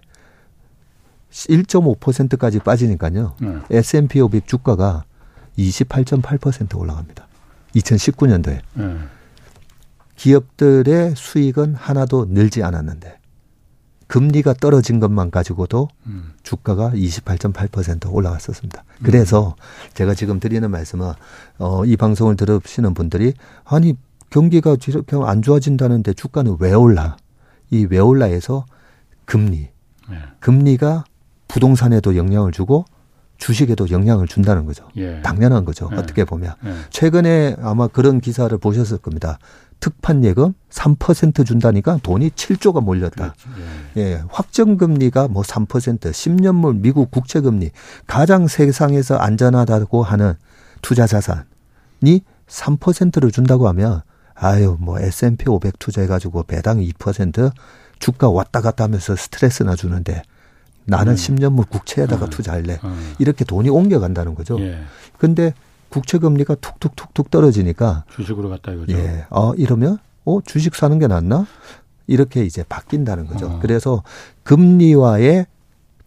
1.5%까지 1.30 2.58
빠지니까요. 2.58 3.36
네. 3.40 3.58
S&P 3.70 4.20
500 4.20 4.48
주가가 4.48 5.04
28.8% 5.56 6.76
올라갑니다. 6.76 7.26
2019년도에. 7.76 8.60
네. 8.74 8.98
기업들의 10.16 11.14
수익은 11.16 11.76
하나도 11.76 12.26
늘지 12.30 12.64
않았는데 12.64 13.17
금리가 14.08 14.54
떨어진 14.54 15.00
것만 15.00 15.30
가지고도 15.30 15.88
음. 16.06 16.32
주가가 16.42 16.90
28.8% 16.90 18.12
올라갔었습니다. 18.12 18.84
그래서 19.02 19.54
음. 19.58 19.90
제가 19.94 20.14
지금 20.14 20.40
드리는 20.40 20.68
말씀은 20.70 21.12
어, 21.58 21.84
이 21.84 21.96
방송을 21.96 22.36
들으시는 22.36 22.94
분들이 22.94 23.34
아니 23.64 23.96
경기가 24.30 24.76
안 25.24 25.42
좋아진다는데 25.42 26.14
주가는 26.14 26.56
왜 26.58 26.72
올라? 26.74 27.16
이 27.70 27.86
왜 27.90 27.98
올라에서 27.98 28.64
금리, 29.26 29.68
네. 30.10 30.16
금리가 30.40 31.04
부동산에도 31.48 32.16
영향을 32.16 32.50
주고 32.52 32.86
주식에도 33.36 33.90
영향을 33.90 34.26
준다는 34.26 34.64
거죠. 34.64 34.88
예. 34.96 35.20
당연한 35.22 35.64
거죠. 35.64 35.88
예. 35.92 35.96
어떻게 35.96 36.24
보면. 36.24 36.54
예. 36.64 36.74
최근에 36.90 37.56
아마 37.60 37.86
그런 37.88 38.20
기사를 38.20 38.56
보셨을 38.56 38.98
겁니다. 38.98 39.38
특판 39.80 40.24
예금 40.24 40.54
3% 40.70 41.46
준다니까 41.46 42.00
돈이 42.02 42.30
7조가 42.30 42.82
몰렸다. 42.82 43.34
그렇죠. 43.34 43.48
예. 43.96 44.00
예. 44.02 44.22
확정 44.28 44.76
금리가 44.76 45.28
뭐 45.28 45.42
3%, 45.42 46.00
10년물 46.00 46.80
미국 46.80 47.10
국채 47.10 47.40
금리 47.40 47.70
가장 48.06 48.48
세상에서 48.48 49.16
안전하다고 49.16 50.02
하는 50.02 50.34
투자 50.82 51.06
자산이 51.06 52.22
3%를 52.48 53.30
준다고 53.30 53.68
하면 53.68 54.02
아유 54.34 54.76
뭐 54.80 54.98
S&P 55.00 55.48
500 55.48 55.78
투자해 55.78 56.06
가지고 56.06 56.42
배당 56.44 56.78
2% 56.78 57.52
주가 57.98 58.30
왔다 58.30 58.60
갔다 58.60 58.84
하면서 58.84 59.16
스트레스나 59.16 59.74
주는데 59.74 60.22
나는 60.84 61.12
음. 61.12 61.16
10년물 61.16 61.68
국채에다가 61.68 62.26
음. 62.26 62.30
투자할래. 62.30 62.78
음. 62.82 63.14
이렇게 63.18 63.44
돈이 63.44 63.68
옮겨간다는 63.68 64.34
거죠. 64.34 64.58
예. 64.60 64.78
근데 65.18 65.52
국채 65.88 66.18
금리가 66.18 66.56
툭툭툭툭 66.56 67.30
떨어지니까 67.30 68.04
주식으로 68.14 68.48
갔다 68.48 68.72
이거죠. 68.72 68.96
예. 68.96 69.26
어 69.30 69.54
이러면 69.54 69.98
어 70.24 70.40
주식 70.44 70.74
사는 70.74 70.98
게 70.98 71.06
낫나? 71.06 71.46
이렇게 72.06 72.44
이제 72.44 72.64
바뀐다는 72.68 73.26
거죠. 73.26 73.46
어. 73.46 73.58
그래서 73.60 74.02
금리와의 74.42 75.46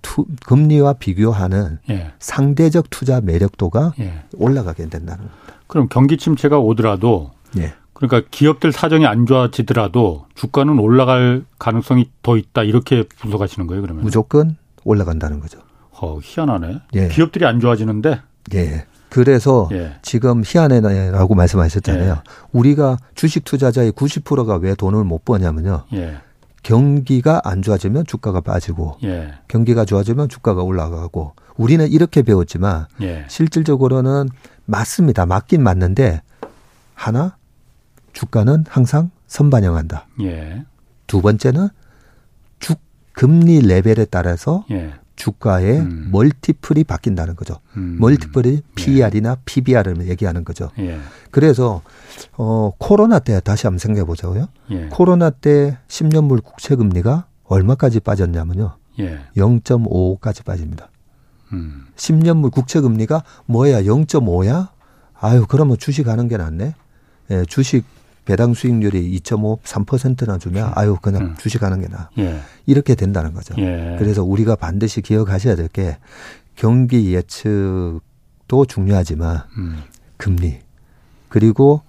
투, 0.02 0.26
금리와 0.46 0.94
비교하는 0.94 1.80
예. 1.90 2.12
상대적 2.20 2.90
투자 2.90 3.22
매력도가 3.22 3.94
예. 4.00 4.24
올라가게 4.36 4.90
된다는 4.90 5.26
겁니다. 5.26 5.54
그럼 5.68 5.88
경기 5.90 6.18
침체가 6.18 6.60
오더라도 6.60 7.32
예. 7.58 7.74
그러니까 7.94 8.28
기업들 8.32 8.72
사정이 8.72 9.06
안 9.06 9.28
좋아지더라도 9.28 10.26
주가는 10.34 10.80
올라갈 10.80 11.46
가능성이 11.60 12.10
더 12.24 12.36
있다 12.36 12.64
이렇게 12.64 13.04
분석하시는 13.04 13.68
거예요, 13.68 13.84
그러면? 13.84 14.04
무조건 14.04 14.58
올라간다는 14.84 15.40
거죠. 15.40 15.60
어, 15.92 16.20
희한하네. 16.22 16.82
예. 16.96 17.08
기업들이 17.10 17.46
안 17.46 17.60
좋아지는데 17.60 18.22
예. 18.56 18.86
그래서 19.12 19.68
예. 19.74 19.98
지금 20.02 20.42
희한해라고 20.44 21.36
말씀하셨잖아요. 21.36 22.12
예. 22.12 22.32
우리가 22.54 22.98
주식 23.14 23.44
투자자의 23.44 23.92
90%가 23.92 24.56
왜 24.56 24.74
돈을 24.74 25.04
못 25.04 25.26
버냐면요. 25.26 25.84
예. 25.94 26.16
경기가 26.64 27.42
안 27.44 27.62
좋아지면 27.62 28.06
주가가 28.06 28.40
빠지고 28.40 28.98
예. 29.04 29.34
경기가 29.50 29.84
좋아지면 29.84 30.30
주가가 30.30 30.64
올라가고 30.64 31.34
우리는 31.58 31.86
이렇게 31.92 32.22
배웠지만 32.22 32.86
예. 33.02 33.26
실질적으로는 33.28 34.30
맞습니다. 34.66 35.26
맞긴 35.26 35.62
맞는데 35.62 36.22
하나 36.94 37.36
주가는 38.14 38.64
항상 38.70 39.12
선반영한다. 39.28 40.08
예. 40.22 40.64
두 41.08 41.22
번째는 41.22 41.68
주 42.62 42.76
금리 43.12 43.60
레벨에 43.60 44.06
따라서 44.06 44.64
주가의 45.16 45.80
음. 45.80 46.10
멀티플이 46.12 46.84
바뀐다는 46.84 47.36
거죠. 47.36 47.60
음. 47.78 47.98
멀티플이 48.00 48.62
PER이나 48.76 49.32
예. 49.32 49.36
PBR을 49.46 50.08
얘기하는 50.08 50.44
거죠. 50.44 50.70
예. 50.80 51.00
그래서 51.32 51.82
어 52.38 52.72
코로나 52.78 53.20
때 53.20 53.40
다시 53.40 53.68
한번 53.68 53.80
생각해 53.80 54.06
보자고요. 54.06 54.48
예. 54.72 54.88
코로나 54.88 55.30
때 55.30 55.78
10년물 55.88 56.44
국채 56.44 56.76
금리가 56.76 57.26
얼마까지 57.44 58.00
빠졌냐면요. 58.00 58.78
예. 59.00 59.20
0.55까지 59.36 60.44
빠집니다. 60.46 60.90
음. 61.54 61.88
10년물 61.96 62.52
국채 62.52 62.80
금리가 62.80 63.24
뭐야 63.46 63.84
0.5야? 63.84 64.70
아유 65.20 65.46
그러면 65.48 65.78
주식 65.78 66.08
하는 66.08 66.28
게 66.28 66.38
낫네. 66.38 66.76
예, 67.30 67.46
주식 67.48 67.86
배당 68.26 68.54
수익률이 68.54 69.20
2.5, 69.20 69.62
3%나 69.62 70.38
주면 70.38 70.68
음. 70.68 70.72
아유 70.76 70.98
그냥 71.02 71.22
음. 71.22 71.36
주식하는 71.38 71.82
게 71.82 71.88
나. 71.88 72.10
예. 72.20 72.40
이렇게 72.66 72.96
된다는 72.96 73.34
거죠. 73.34 73.56
예. 73.58 73.96
그래서 74.00 74.24
우리가 74.24 74.56
반드시 74.56 75.02
기억하셔야 75.02 75.56
될 75.56 75.68
게 75.70 75.98
경기 76.56 77.14
예측도 77.16 78.66
중요하지만 78.68 79.42
음. 79.58 79.78
금리 80.18 80.60
그리고 81.30 81.82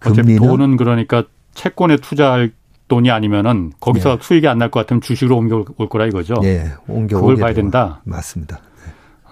금리는 0.00 0.38
돈은 0.46 0.76
그러니까 0.76 1.24
채권에 1.54 1.96
투자할 1.96 2.52
돈이 2.88 3.10
아니면은 3.10 3.72
거기서 3.80 4.14
예. 4.14 4.18
수익이 4.20 4.48
안 4.48 4.58
날 4.58 4.70
것 4.70 4.80
같으면 4.80 5.00
주식으로 5.00 5.36
옮겨올 5.36 5.64
거라 5.88 6.06
이거죠. 6.06 6.34
예, 6.42 6.72
옮겨 6.88 7.20
그걸 7.20 7.36
봐야 7.36 7.54
된다. 7.54 8.00
맞습니다. 8.04 8.60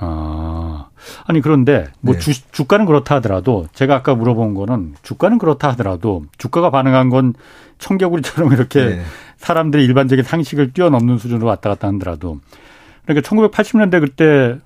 아, 0.01 0.89
아니 1.27 1.41
그런데 1.41 1.87
뭐 2.01 2.15
네. 2.15 2.21
주, 2.21 2.51
주가는 2.53 2.87
그렇다 2.87 3.17
하더라도 3.17 3.67
제가 3.73 3.97
아까 3.97 4.15
물어본 4.15 4.55
거는 4.55 4.95
주가는 5.03 5.39
그렇다 5.39 5.69
하더라도 5.71 6.25
주가가 6.39 6.71
반응한 6.71 7.11
건 7.11 7.35
청개구리처럼 7.79 8.53
이렇게 8.53 8.85
네. 8.85 9.03
사람들이 9.37 9.85
일반적인 9.85 10.25
상식을 10.25 10.73
뛰어넘는 10.73 11.19
수준으로 11.19 11.47
왔다 11.47 11.71
갔다 11.71 11.89
하더라도 11.89 12.41
그러니까 13.05 13.29
1980년대 13.29 14.01
그때 14.01 14.59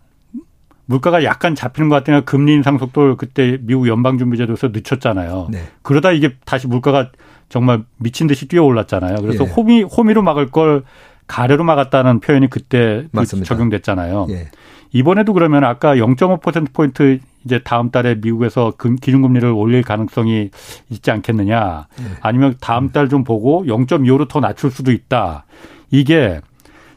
물가가 0.86 1.24
약간 1.24 1.54
잡히는 1.54 1.88
것 1.88 1.96
같으니까 1.96 2.24
금리 2.24 2.52
인상 2.52 2.76
속도를 2.76 3.16
그때 3.16 3.58
미국 3.62 3.88
연방준비제도에서 3.88 4.68
늦췄잖아요. 4.68 5.48
네. 5.50 5.62
그러다 5.82 6.12
이게 6.12 6.34
다시 6.44 6.66
물가가 6.66 7.10
정말 7.48 7.84
미친 7.98 8.26
듯이 8.26 8.48
뛰어 8.48 8.64
올랐잖아요. 8.64 9.16
그래서 9.22 9.44
예. 9.44 9.48
호미 9.48 9.82
호미로 9.82 10.22
막을 10.22 10.50
걸 10.50 10.82
가래로 11.26 11.64
막았다는 11.64 12.20
표현이 12.20 12.48
그때 12.48 13.06
그 13.14 13.24
적용됐잖아요. 13.24 14.26
예. 14.30 14.50
이번에도 14.92 15.32
그러면 15.32 15.64
아까 15.64 15.96
0.5%포인트 15.96 17.18
이제 17.44 17.58
다음 17.58 17.90
달에 17.90 18.16
미국에서 18.16 18.72
금, 18.76 18.96
기준금리를 18.96 19.48
올릴 19.50 19.82
가능성이 19.82 20.50
있지 20.90 21.10
않겠느냐. 21.10 21.86
네. 21.98 22.04
아니면 22.20 22.56
다음 22.60 22.90
달 22.90 23.08
좀 23.08 23.24
보고 23.24 23.64
0.25로 23.64 24.28
더 24.28 24.40
낮출 24.40 24.70
수도 24.70 24.92
있다. 24.92 25.44
이게 25.90 26.40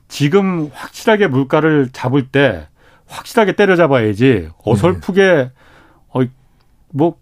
지금 0.07 0.69
확실하게 0.73 1.27
물가를 1.27 1.89
잡을 1.91 2.27
때 2.27 2.67
확실하게 3.07 3.53
때려잡아야지 3.53 4.49
어설프게 4.63 5.21
네. 5.21 5.51
어뭐 6.09 7.17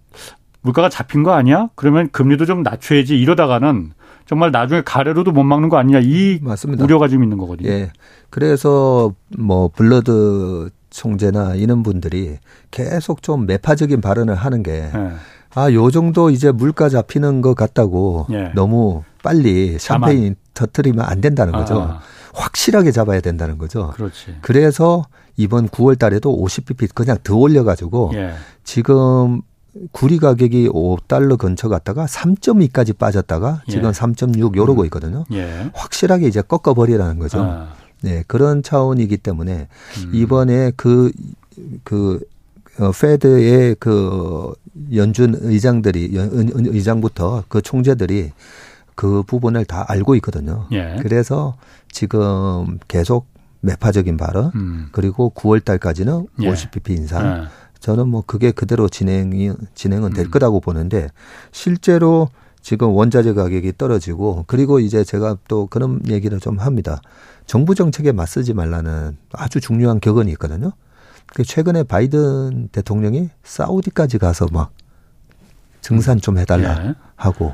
물가가 0.61 0.89
잡힌 0.89 1.23
거 1.23 1.33
아니야? 1.33 1.69
그러면 1.75 2.09
금리도 2.11 2.45
좀 2.45 2.63
낮춰야지 2.63 3.17
이러다가는 3.19 3.91
정말 4.25 4.51
나중에 4.51 4.81
가래로도 4.83 5.31
못 5.31 5.43
막는 5.43 5.69
거 5.69 5.77
아니냐 5.77 5.99
이 6.01 6.39
맞습니다. 6.41 6.83
우려가 6.83 7.07
좀 7.07 7.23
있는 7.23 7.37
거거든요. 7.37 7.69
예. 7.69 7.91
그래서 8.29 9.13
뭐 9.37 9.69
블러드 9.69 10.69
총재나 10.89 11.55
이런 11.55 11.83
분들이 11.83 12.37
계속 12.71 13.21
좀 13.21 13.45
매파적인 13.45 14.01
발언을 14.01 14.35
하는 14.35 14.63
게 14.63 14.91
예. 14.93 15.11
아, 15.55 15.71
요 15.71 15.91
정도 15.91 16.29
이제 16.29 16.51
물가 16.51 16.89
잡히는 16.89 17.41
것 17.41 17.53
같다고 17.55 18.27
예. 18.31 18.51
너무 18.55 19.03
빨리 19.21 19.77
샴페인 19.79 20.35
터트리면 20.53 21.05
안 21.05 21.21
된다는 21.21 21.53
거죠. 21.53 21.81
아. 21.81 21.99
확실하게 22.33 22.91
잡아야 22.91 23.21
된다는 23.21 23.57
거죠. 23.57 23.91
그렇지. 23.91 24.37
그래서 24.41 25.03
이번 25.37 25.67
9월 25.69 25.97
달에도 25.97 26.35
50bp 26.35 26.95
그냥 26.95 27.17
더 27.23 27.35
올려가지고 27.35 28.11
예. 28.15 28.33
지금 28.63 29.41
구리 29.91 30.19
가격이 30.19 30.69
5달러 30.69 31.37
근처 31.37 31.67
갔다가 31.67 32.05
3.2까지 32.05 32.97
빠졌다가 32.97 33.63
지금 33.67 33.89
예. 33.89 33.91
3.6 33.91 34.55
요러고 34.55 34.81
음. 34.81 34.85
있거든요. 34.85 35.25
예. 35.31 35.69
확실하게 35.73 36.27
이제 36.27 36.41
꺾어버리라는 36.41 37.19
거죠. 37.19 37.41
아. 37.41 37.73
네, 38.01 38.23
그런 38.27 38.61
차원이기 38.61 39.17
때문에 39.17 39.67
음. 40.03 40.11
이번에 40.13 40.71
그, 40.75 41.11
그, 41.83 42.19
어, 42.79 42.91
페드의 42.91 43.77
그 43.79 44.53
연준 44.93 45.35
의장들이, 45.39 46.15
연, 46.15 46.29
의장부터 46.53 47.45
그 47.47 47.61
총재들이 47.61 48.31
그 48.95 49.23
부분을 49.23 49.65
다 49.65 49.85
알고 49.87 50.15
있거든요. 50.15 50.67
예. 50.71 50.97
그래서 51.01 51.55
지금 51.91 52.79
계속 52.87 53.27
매파적인 53.61 54.17
발언, 54.17 54.51
음. 54.55 54.89
그리고 54.91 55.31
9월 55.33 55.63
달까지는 55.63 56.27
예. 56.41 56.51
50bp 56.51 56.89
인상, 56.89 57.25
예. 57.25 57.47
저는 57.83 58.07
뭐 58.07 58.23
그게 58.25 58.51
그대로 58.51 58.87
진행이 58.87 59.51
진행은 59.75 60.13
될 60.13 60.27
음. 60.27 60.31
거라고 60.31 60.61
보는데 60.61 61.09
실제로 61.51 62.29
지금 62.61 62.95
원자재 62.95 63.33
가격이 63.33 63.73
떨어지고 63.77 64.45
그리고 64.47 64.79
이제 64.79 65.03
제가 65.03 65.35
또 65.49 65.67
그런 65.67 65.99
얘기를 66.07 66.39
좀 66.39 66.59
합니다. 66.59 67.01
정부 67.45 67.75
정책에 67.75 68.13
맞서지 68.13 68.53
말라는 68.53 69.17
아주 69.33 69.59
중요한 69.59 69.99
격언이 69.99 70.31
있거든요. 70.31 70.71
그 71.27 71.43
최근에 71.43 71.83
바이든 71.83 72.69
대통령이 72.71 73.29
사우디까지 73.43 74.17
가서 74.17 74.47
막 74.49 74.71
증산 75.83 76.19
좀 76.19 76.39
해달라 76.39 76.83
예. 76.83 76.95
하고 77.15 77.53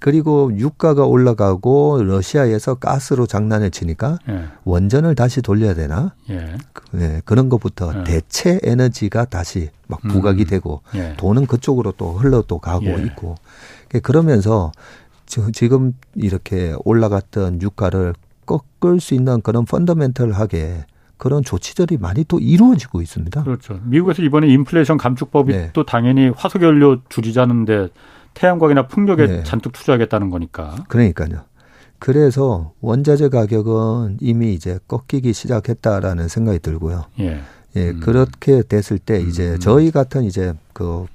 그리고 0.00 0.50
유가가 0.56 1.04
올라가고 1.04 2.02
러시아에서 2.02 2.76
가스로 2.76 3.26
장난을 3.26 3.70
치니까 3.70 4.18
예. 4.28 4.44
원전을 4.64 5.14
다시 5.14 5.42
돌려야 5.42 5.74
되나? 5.74 6.14
예. 6.30 6.56
네, 6.92 7.20
그런 7.24 7.48
것부터 7.48 7.92
예. 8.00 8.04
대체 8.04 8.58
에너지가 8.62 9.26
다시 9.26 9.70
막 9.86 10.00
부각이 10.02 10.44
음. 10.44 10.46
되고 10.46 10.82
예. 10.94 11.14
돈은 11.16 11.46
그쪽으로 11.46 11.92
또 11.92 12.12
흘러 12.14 12.42
또 12.42 12.58
가고 12.58 12.86
예. 12.86 13.02
있고 13.04 13.36
그러면서 14.02 14.72
지금 15.26 15.92
이렇게 16.14 16.74
올라갔던 16.84 17.60
유가를 17.60 18.14
꺾을 18.46 19.00
수 19.00 19.14
있는 19.14 19.42
그런 19.42 19.66
펀더멘털하게 19.66 20.86
그런 21.18 21.42
조치들이 21.42 21.98
많이 21.98 22.24
또 22.24 22.38
이루어지고 22.38 23.02
있습니다. 23.02 23.42
그렇죠. 23.42 23.80
미국에서 23.84 24.22
이번에 24.22 24.46
인플레이션 24.48 24.96
감축법이 24.96 25.52
네. 25.52 25.70
또 25.72 25.84
당연히 25.84 26.28
화석연료 26.28 27.02
줄이자는데 27.08 27.88
태양광이나 28.34 28.86
풍력에 28.86 29.26
네. 29.26 29.42
잔뜩 29.42 29.72
투자하겠다는 29.72 30.30
거니까. 30.30 30.84
그러니까요. 30.88 31.44
그래서 31.98 32.72
원자재 32.80 33.28
가격은 33.28 34.18
이미 34.20 34.54
이제 34.54 34.78
꺾이기 34.86 35.32
시작했다라는 35.32 36.28
생각이 36.28 36.60
들고요. 36.60 37.06
예. 37.18 37.40
예, 37.76 37.90
음. 37.90 38.00
그렇게 38.00 38.62
됐을 38.62 38.98
때 38.98 39.20
이제 39.20 39.52
음. 39.52 39.58
저희 39.58 39.90
같은 39.90 40.24
이제 40.24 40.54
그 40.72 41.06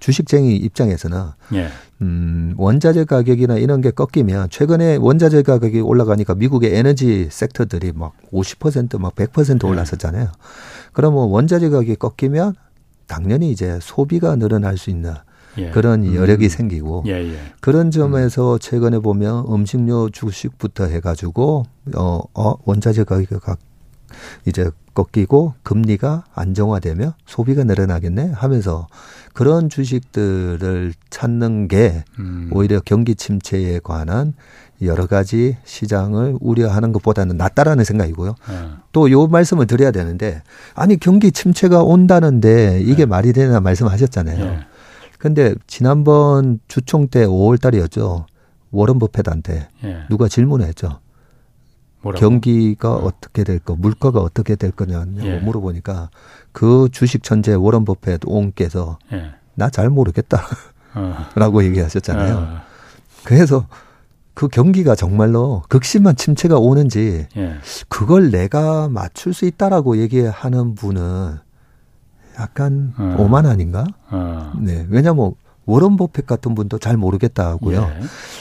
주식쟁이 0.00 0.56
입장에서는 0.56 1.18
예. 1.54 1.68
음, 2.02 2.54
원자재 2.58 3.04
가격이나 3.04 3.56
이런 3.56 3.80
게 3.80 3.92
꺾이면 3.92 4.50
최근에 4.50 4.96
원자재 4.96 5.42
가격이 5.42 5.80
올라가니까 5.80 6.34
미국의 6.34 6.74
에너지 6.74 7.28
섹터들이 7.30 7.92
막 7.94 8.12
50%막 8.32 9.14
100% 9.14 9.64
올랐었잖아요. 9.64 10.24
예. 10.24 10.28
그러면 10.92 11.28
원자재 11.28 11.70
가격이 11.70 11.96
꺾이면 11.96 12.54
당연히 13.06 13.52
이제 13.52 13.78
소비가 13.80 14.34
늘어날 14.34 14.76
수 14.76 14.90
있는 14.90 15.14
예. 15.58 15.70
그런 15.70 16.02
음. 16.02 16.14
여력이 16.14 16.48
생기고 16.48 17.04
예, 17.06 17.12
예. 17.12 17.36
그런 17.60 17.90
점에서 17.90 18.58
최근에 18.58 18.98
보면 18.98 19.46
음식료 19.48 20.10
주식부터 20.10 20.86
해가지고 20.86 21.64
어, 21.94 22.20
어 22.34 22.54
원자재 22.64 23.04
가격 23.04 23.42
이 24.46 24.50
이제 24.50 24.70
꺾이고 24.94 25.54
금리가 25.62 26.24
안정화되며 26.34 27.14
소비가 27.26 27.64
늘어나겠네 27.64 28.32
하면서 28.32 28.86
그런 29.32 29.70
주식들을 29.70 30.92
찾는 31.08 31.68
게 31.68 32.04
음. 32.18 32.50
오히려 32.52 32.80
경기 32.84 33.14
침체에 33.14 33.80
관한 33.82 34.34
여러 34.82 35.06
가지 35.06 35.56
시장을 35.64 36.36
우려하는 36.40 36.92
것보다는 36.92 37.36
낫다라는 37.36 37.84
생각이고요. 37.84 38.34
네. 38.48 38.70
또요 38.92 39.28
말씀을 39.28 39.66
드려야 39.66 39.92
되는데 39.92 40.42
아니 40.74 40.98
경기 40.98 41.32
침체가 41.32 41.82
온다는데 41.82 42.80
이게 42.82 42.96
네. 42.96 43.06
말이 43.06 43.32
되나 43.32 43.60
말씀하셨잖아요. 43.60 44.44
네. 44.44 44.58
근데 45.18 45.54
지난번 45.66 46.58
주총 46.66 47.06
때 47.06 47.24
5월 47.24 47.60
달이었죠. 47.60 48.26
워런 48.72 48.98
버핏한테 48.98 49.68
예. 49.84 49.98
누가 50.10 50.26
질문을 50.26 50.66
했죠. 50.66 50.98
뭐라고? 52.02 52.20
경기가 52.20 52.94
어. 52.94 53.12
떻게 53.20 53.44
될 53.44 53.58
거, 53.58 53.74
물가가 53.76 54.20
어떻게 54.20 54.56
될 54.56 54.70
거냐고 54.72 55.10
예. 55.22 55.38
물어보니까 55.38 56.10
그 56.52 56.88
주식 56.92 57.22
천재 57.22 57.54
워런 57.54 57.84
버핏 57.84 58.20
옹께서 58.26 58.98
예. 59.12 59.32
나잘 59.54 59.88
모르겠다. 59.90 60.42
어. 60.94 61.16
라고 61.34 61.64
얘기하셨잖아요. 61.64 62.36
어. 62.36 62.60
그래서 63.24 63.66
그 64.34 64.48
경기가 64.48 64.94
정말로 64.94 65.62
극심한 65.68 66.16
침체가 66.16 66.58
오는지 66.58 67.26
예. 67.36 67.54
그걸 67.88 68.30
내가 68.30 68.88
맞출 68.88 69.32
수 69.34 69.44
있다라고 69.44 69.98
얘기하는 69.98 70.74
분은 70.74 71.38
약간 72.38 72.94
어. 72.98 73.16
오만 73.18 73.46
아닌가? 73.46 73.84
어. 74.10 74.52
네. 74.60 74.86
왜냐면 74.88 75.34
워런 75.66 75.96
버핏 75.96 76.26
같은 76.26 76.54
분도 76.54 76.78
잘 76.78 76.96
모르겠다고요. 76.96 77.80
예. 77.80 78.00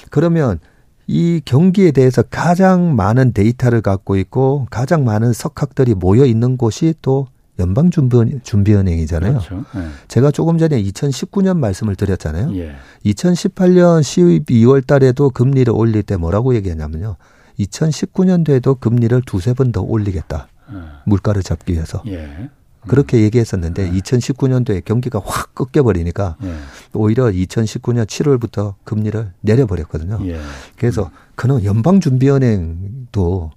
그러면 0.09 0.59
이 1.07 1.41
경기에 1.43 1.91
대해서 1.91 2.21
가장 2.23 2.95
많은 2.95 3.33
데이터를 3.33 3.81
갖고 3.81 4.15
있고 4.17 4.67
가장 4.69 5.03
많은 5.03 5.33
석학들이 5.33 5.93
모여 5.95 6.25
있는 6.25 6.57
곳이 6.57 6.93
또 7.01 7.27
연방준비은행이잖아요. 7.59 9.33
그렇죠. 9.33 9.65
네. 9.75 9.87
제가 10.07 10.31
조금 10.31 10.57
전에 10.57 10.81
2019년 10.81 11.57
말씀을 11.57 11.95
드렸잖아요. 11.95 12.55
예. 12.57 12.75
2018년 13.05 14.01
12월 14.01 14.85
달에도 14.85 15.29
금리를 15.29 15.71
올릴 15.73 16.03
때 16.03 16.17
뭐라고 16.17 16.55
얘기했냐면요. 16.55 17.17
2019년도에도 17.59 18.79
금리를 18.79 19.21
두세 19.25 19.53
번 19.53 19.71
더 19.71 19.81
올리겠다. 19.81 20.47
예. 20.73 20.77
물가를 21.05 21.43
잡기 21.43 21.73
위해서. 21.73 22.01
예. 22.07 22.49
그렇게 22.87 23.21
얘기했었는데 23.21 23.91
네. 23.91 23.99
2019년도에 23.99 24.83
경기가 24.83 25.21
확 25.23 25.53
꺾여버리니까 25.55 26.37
예. 26.43 26.55
오히려 26.93 27.25
2019년 27.25 28.05
7월부터 28.05 28.75
금리를 28.83 29.31
내려버렸거든요. 29.41 30.19
예. 30.25 30.39
그래서 30.77 31.11
그는 31.35 31.63
연방준비은행도 31.63 33.51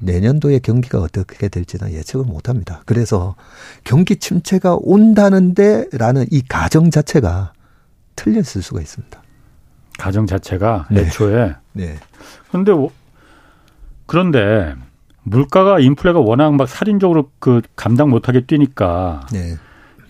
내년도에 0.00 0.60
경기가 0.60 1.00
어떻게 1.00 1.48
될지는 1.48 1.92
예측을 1.92 2.24
못 2.24 2.48
합니다. 2.48 2.82
그래서 2.86 3.34
경기 3.84 4.16
침체가 4.16 4.76
온다는데 4.78 5.86
라는 5.92 6.26
이 6.30 6.42
가정 6.42 6.90
자체가 6.90 7.52
틀렸을 8.16 8.62
수가 8.62 8.80
있습니다. 8.80 9.22
가정 9.98 10.26
자체가 10.26 10.88
네. 10.90 11.00
애초에. 11.02 11.54
네. 11.72 11.98
그런데 12.48 12.72
그런데 14.06 14.74
물가가 15.30 15.78
인플레가 15.78 16.20
워낙 16.20 16.54
막 16.54 16.68
살인적으로 16.68 17.30
그 17.38 17.60
감당 17.76 18.10
못하게 18.10 18.46
뛰니까 18.46 19.26
네. 19.32 19.56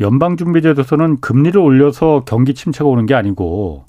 연방준비제도서는 0.01 1.21
금리를 1.21 1.61
올려서 1.61 2.25
경기 2.27 2.55
침체가 2.55 2.89
오는 2.89 3.07
게 3.07 3.15
아니고 3.15 3.85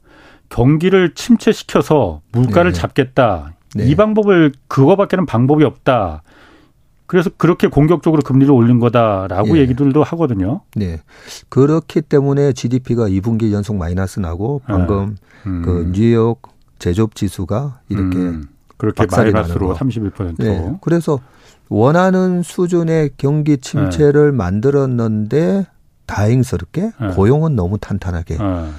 경기를 0.50 1.14
침체시켜서 1.14 2.22
물가를 2.32 2.74
네. 2.74 2.80
잡겠다. 2.80 3.54
네. 3.76 3.86
이 3.86 3.96
방법을 3.96 4.54
그거밖에는 4.68 5.26
방법이 5.26 5.64
없다. 5.64 6.24
그래서 7.06 7.32
그렇게 7.38 7.68
공격적으로 7.68 8.22
금리를 8.22 8.54
올린 8.54 8.80
거다라고 8.80 9.58
예. 9.58 9.62
얘기들도 9.62 10.04
하거든요. 10.04 10.62
네. 10.76 11.02
그렇기 11.50 12.02
때문에 12.02 12.54
GDP가 12.54 13.08
2분기 13.10 13.52
연속 13.52 13.78
마이너스 13.78 14.20
나고 14.20 14.62
방금 14.68 15.16
네. 15.44 15.50
음. 15.50 15.62
그 15.64 15.92
뉴욕 15.92 16.42
제조업 16.78 17.16
지수가 17.16 17.82
이렇게 17.90 18.18
음. 18.18 18.48
그렇게 18.80 19.06
마이너스로 19.06 19.76
31%. 19.76 20.36
네. 20.40 20.74
그래서 20.82 21.20
원하는 21.68 22.42
수준의 22.42 23.12
경기 23.18 23.58
침체를 23.58 24.32
네. 24.32 24.38
만들었는데 24.38 25.68
다행스럽게 26.08 26.92
네. 27.00 27.08
고용은 27.10 27.56
너무 27.56 27.78
탄탄하게. 27.78 28.38
네. 28.38 28.70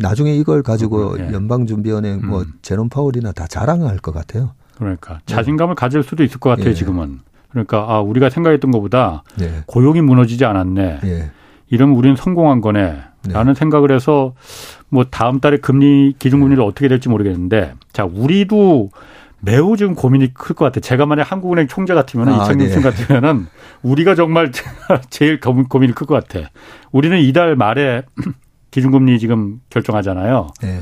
나중에 0.00 0.34
이걸 0.34 0.62
가지고 0.62 1.16
네. 1.16 1.30
연방준비원회 1.32 2.16
뭐 2.16 2.40
음. 2.40 2.52
제롬 2.62 2.88
파월이나 2.88 3.32
다 3.32 3.46
자랑할 3.46 3.98
것 3.98 4.12
같아요. 4.12 4.52
그러니까 4.76 5.20
자신감을 5.26 5.74
가질 5.74 6.02
수도 6.02 6.24
있을 6.24 6.40
것 6.40 6.50
같아요. 6.50 6.70
예. 6.70 6.74
지금은. 6.74 7.20
그러니까 7.50 7.86
아 7.88 8.00
우리가 8.00 8.30
생각했던 8.30 8.70
것보다 8.70 9.22
예. 9.40 9.62
고용이 9.66 10.00
무너지지 10.00 10.44
않았네. 10.46 11.00
예. 11.04 11.30
이러면 11.68 11.96
우리는 11.96 12.16
성공한 12.16 12.60
거네. 12.60 13.02
라는 13.28 13.54
생각을 13.54 13.90
해서 13.92 14.34
뭐 14.88 15.04
다음 15.04 15.40
달에 15.40 15.58
금리 15.58 16.14
기준금리를 16.18 16.62
어떻게 16.62 16.88
될지 16.88 17.08
모르겠는데 17.08 17.74
자 17.92 18.04
우리도 18.04 18.90
매우 19.40 19.76
지금 19.76 19.94
고민이 19.94 20.32
클 20.34 20.54
것 20.56 20.64
같아요. 20.64 20.80
제가 20.80 21.06
만약 21.06 21.30
한국은행 21.30 21.66
총재 21.68 21.94
같으면 21.94 22.28
아, 22.28 22.42
이창용 22.44 22.68
네. 22.68 22.80
같으면은 22.80 23.46
우리가 23.82 24.14
정말 24.14 24.50
제일 25.10 25.40
고민이 25.40 25.92
클 25.94 26.06
것 26.06 26.14
같아. 26.14 26.48
우리는 26.92 27.18
이달 27.18 27.54
말에 27.56 28.02
기준금리 28.70 29.18
지금 29.18 29.60
결정하잖아요. 29.70 30.48
네. 30.62 30.80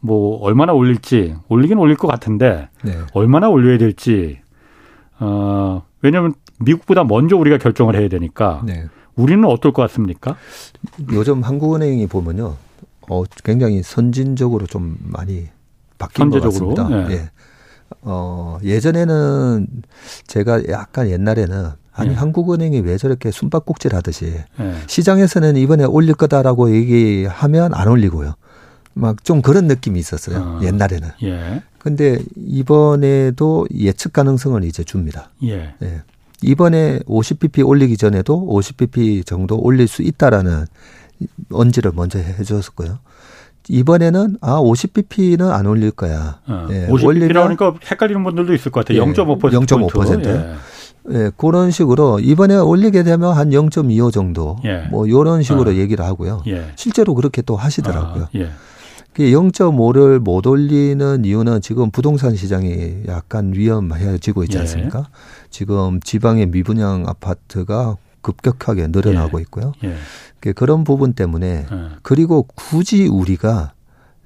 뭐 0.00 0.38
얼마나 0.42 0.72
올릴지 0.72 1.36
올리긴 1.48 1.78
올릴 1.78 1.96
것 1.96 2.08
같은데 2.08 2.68
네. 2.82 2.98
얼마나 3.14 3.48
올려야 3.48 3.78
될지 3.78 4.40
어 5.20 5.82
왜냐하면 6.02 6.34
미국보다 6.58 7.04
먼저 7.04 7.36
우리가 7.36 7.58
결정을 7.58 7.94
해야 7.96 8.08
되니까 8.08 8.62
네. 8.64 8.86
우리는 9.14 9.44
어떨 9.44 9.72
것 9.72 9.82
같습니까? 9.82 10.36
요즘 11.12 11.42
한국은행이 11.42 12.06
보면요, 12.06 12.56
어 13.08 13.24
굉장히 13.44 13.82
선진적으로 13.82 14.66
좀 14.66 14.96
많이 15.00 15.48
바뀐 15.98 16.30
선제적으로, 16.30 16.74
것 16.74 16.74
같습니다. 16.74 17.08
네. 17.08 17.14
예. 17.14 17.30
어 18.02 18.58
예전에는 18.62 19.66
제가 20.26 20.62
약간 20.68 21.08
옛날에는 21.10 21.70
아니 21.92 22.08
네. 22.10 22.14
한국은행이 22.14 22.80
왜 22.80 22.96
저렇게 22.96 23.30
숨바꼭질 23.30 23.94
하듯이 23.94 24.34
네. 24.58 24.74
시장에서는 24.86 25.56
이번에 25.56 25.84
올릴 25.84 26.14
거다라고 26.14 26.74
얘기하면 26.74 27.74
안 27.74 27.88
올리고요. 27.88 28.34
막 28.94 29.16
좀 29.24 29.42
그런 29.42 29.66
느낌이 29.66 29.98
있었어요. 29.98 30.38
어. 30.38 30.60
옛날에는. 30.62 31.08
예. 31.22 31.62
근데 31.78 32.18
이번에도 32.36 33.66
예측 33.74 34.12
가능성을 34.12 34.62
이제 34.64 34.84
줍니다. 34.84 35.30
예. 35.44 35.74
예. 35.82 36.02
이번에 36.42 36.98
50bp 37.00 37.66
올리기 37.66 37.96
전에도 37.96 38.46
50bp 38.48 39.24
정도 39.24 39.58
올릴 39.58 39.86
수 39.88 40.02
있다라는 40.02 40.66
언지를 41.50 41.92
먼저 41.94 42.18
해줬었고요. 42.18 42.98
이번에는 43.68 44.38
아 44.40 44.58
50bp는 44.60 45.50
안 45.50 45.66
올릴 45.66 45.90
거야. 45.92 46.40
어, 46.46 46.66
예, 46.70 46.88
50bp라니까 46.88 47.76
헷갈리는 47.90 48.22
분들도 48.24 48.54
있을 48.54 48.72
것 48.72 48.84
같아요. 48.84 49.02
예, 49.02 49.12
0.5%. 49.12 49.38
0.5%. 49.38 50.26
예. 50.26 50.54
예, 51.10 51.30
그런 51.36 51.70
식으로 51.70 52.20
이번에 52.20 52.56
올리게 52.56 53.02
되면 53.02 53.32
한 53.36 53.50
0.25 53.50 54.12
정도 54.12 54.56
예. 54.64 54.86
뭐 54.90 55.06
이런 55.06 55.42
식으로 55.42 55.70
어. 55.70 55.74
얘기를 55.74 56.04
하고요. 56.04 56.42
예. 56.46 56.72
실제로 56.76 57.14
그렇게 57.14 57.42
또 57.42 57.56
하시더라고요. 57.56 58.24
어, 58.24 58.28
예. 58.36 58.50
0.5를 59.16 60.20
못 60.20 60.46
올리는 60.46 61.24
이유는 61.24 61.60
지금 61.60 61.90
부동산 61.90 62.34
시장이 62.34 63.02
약간 63.08 63.52
위험해지고 63.54 64.44
있지 64.44 64.56
예. 64.56 64.60
않습니까? 64.60 65.00
예. 65.00 65.48
지금 65.50 66.00
지방의 66.00 66.46
미분양 66.46 67.04
아파트가 67.06 67.96
급격하게 68.22 68.88
늘어나고 68.88 69.38
예. 69.38 69.42
있고요. 69.42 69.72
예. 69.84 70.52
그런 70.52 70.84
부분 70.84 71.12
때문에 71.12 71.66
예. 71.70 71.88
그리고 72.02 72.44
굳이 72.54 73.06
우리가 73.06 73.72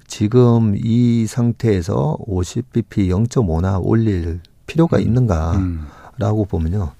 지금 0.07 0.73
이 0.77 1.25
상태에서 1.27 2.17
50bp 2.27 3.27
0.5나 3.27 3.79
올릴 3.83 4.39
필요가 4.65 4.97
음. 4.97 5.01
있는가라고 5.01 6.43
음. 6.43 6.47
보면요. 6.47 6.91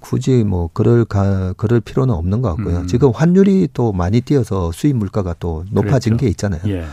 굳이 0.00 0.44
뭐 0.44 0.68
그럴 0.72 1.04
가 1.04 1.52
그럴 1.56 1.80
필요는 1.80 2.14
없는 2.14 2.42
것 2.42 2.56
같고요. 2.56 2.78
음. 2.78 2.86
지금 2.86 3.10
환율이 3.10 3.68
또 3.72 3.92
많이 3.92 4.20
뛰어서 4.20 4.72
수입 4.72 4.96
물가가 4.96 5.34
또 5.38 5.64
높아진 5.70 6.16
그랬죠. 6.16 6.24
게 6.24 6.28
있잖아요. 6.30 6.60
예. 6.66 6.84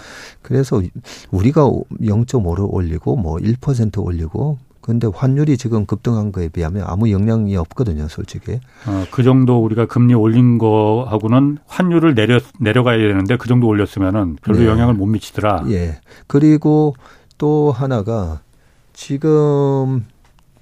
그래서 0.42 0.82
우리가 1.32 1.64
0.5를 1.64 2.68
올리고 2.72 3.16
뭐 3.16 3.38
1% 3.38 4.04
올리고 4.04 4.60
근데 4.86 5.08
환율이 5.12 5.58
지금 5.58 5.88
급등한 5.88 6.32
거에 6.32 6.48
비하면 6.48 6.84
아무 6.86 7.10
영향이 7.10 7.58
없거든요, 7.58 8.08
솔직히. 8.08 8.60
어, 8.86 9.04
그 9.10 9.24
정도 9.24 9.64
우리가 9.64 9.88
금리 9.88 10.14
올린 10.14 10.60
거하고는 10.60 11.58
환율을 11.66 12.14
내려 12.14 12.40
내려가야 12.60 13.00
되는데 13.00 13.36
그 13.38 13.48
정도 13.48 13.66
올렸으면은 13.66 14.38
별로 14.44 14.60
네. 14.60 14.68
영향을 14.68 14.94
못 14.94 15.08
미치더라. 15.08 15.66
예. 15.70 16.00
그리고 16.28 16.94
또 17.40 17.74
하나가 17.76 18.42
지금 18.94 20.06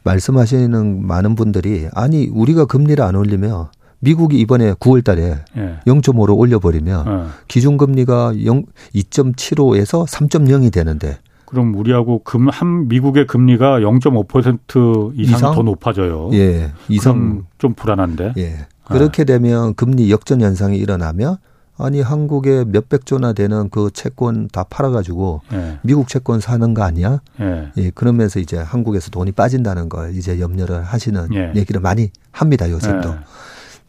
말씀하시는 0.05 1.05
많은 1.05 1.35
분들이 1.35 1.89
아니 1.93 2.29
우리가 2.31 2.63
금리를 2.63 3.03
안 3.03 3.15
올리면 3.15 3.67
미국이 3.99 4.39
이번에 4.39 4.71
9월 4.75 5.03
달에 5.03 5.35
예. 5.57 5.79
0.5로 5.85 6.37
올려버리면 6.37 7.07
예. 7.07 7.29
기준금리가 7.49 8.45
0, 8.45 8.63
2.75에서 8.95 10.07
3.0이 10.07 10.71
되는데 10.71 11.17
그럼 11.53 11.75
우리하고 11.75 12.21
금, 12.23 12.49
한 12.49 12.87
미국의 12.87 13.27
금리가 13.27 13.81
0.5% 13.81 15.11
이상, 15.15 15.37
이상, 15.37 15.53
더 15.53 15.61
높아져요. 15.61 16.31
예. 16.33 16.71
이상 16.89 17.45
좀 17.59 17.75
불안한데. 17.75 18.33
예. 18.39 18.65
그렇게 18.85 19.23
되면 19.23 19.75
금리 19.75 20.09
역전 20.09 20.41
현상이 20.41 20.77
일어나면 20.77 21.37
아니 21.77 22.01
한국에 22.01 22.65
몇백 22.65 23.05
조나 23.05 23.33
되는 23.33 23.69
그 23.69 23.91
채권 23.93 24.47
다 24.47 24.63
팔아가지고 24.63 25.41
예. 25.53 25.77
미국 25.83 26.07
채권 26.07 26.39
사는 26.39 26.73
거 26.73 26.81
아니야? 26.81 27.21
예. 27.39 27.69
예. 27.77 27.91
그러면서 27.91 28.39
이제 28.39 28.57
한국에서 28.57 29.11
돈이 29.11 29.31
빠진다는 29.33 29.89
걸 29.89 30.15
이제 30.15 30.39
염려를 30.39 30.81
하시는 30.81 31.27
예. 31.35 31.53
얘기를 31.55 31.79
많이 31.81 32.09
합니다 32.31 32.67
요즘도. 32.67 33.09
예. 33.09 33.15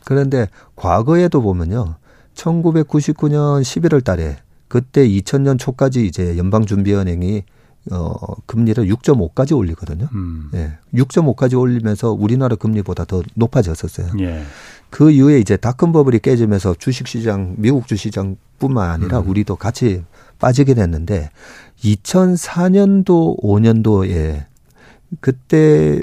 그런데 0.05 0.49
과거에도 0.77 1.41
보면요, 1.41 1.95
1999년 2.35 3.63
11월 3.63 4.05
달에 4.05 4.37
그때 4.69 5.09
2000년 5.09 5.59
초까지 5.59 6.05
이제 6.07 6.37
연방준비은행이 6.37 7.45
어, 7.91 8.17
금리를 8.47 8.87
6.5까지 8.87 9.57
올리거든요. 9.57 10.09
음. 10.13 10.51
예. 10.55 10.79
6.5까지 10.95 11.59
올리면서 11.59 12.13
우리나라 12.13 12.57
금리보다 12.57 13.05
더 13.05 13.23
높아졌었어요. 13.35 14.13
예. 14.21 14.45
그 14.91 15.11
이후에 15.11 15.39
이제 15.39 15.57
닷컴 15.57 15.93
버블이 15.93 16.21
깨지면서 16.21 16.77
주식 16.79 17.09
시장, 17.09 17.55
미국 17.59 17.87
주식 17.87 18.05
시장뿐만 18.05 18.91
아니라 18.91 19.21
음. 19.21 19.29
우리도 19.29 19.57
같이 19.57 20.05
빠지게 20.39 20.75
됐는데 20.75 21.31
2004년도 21.83 23.41
5년도에 23.43 24.47
그때 25.21 26.01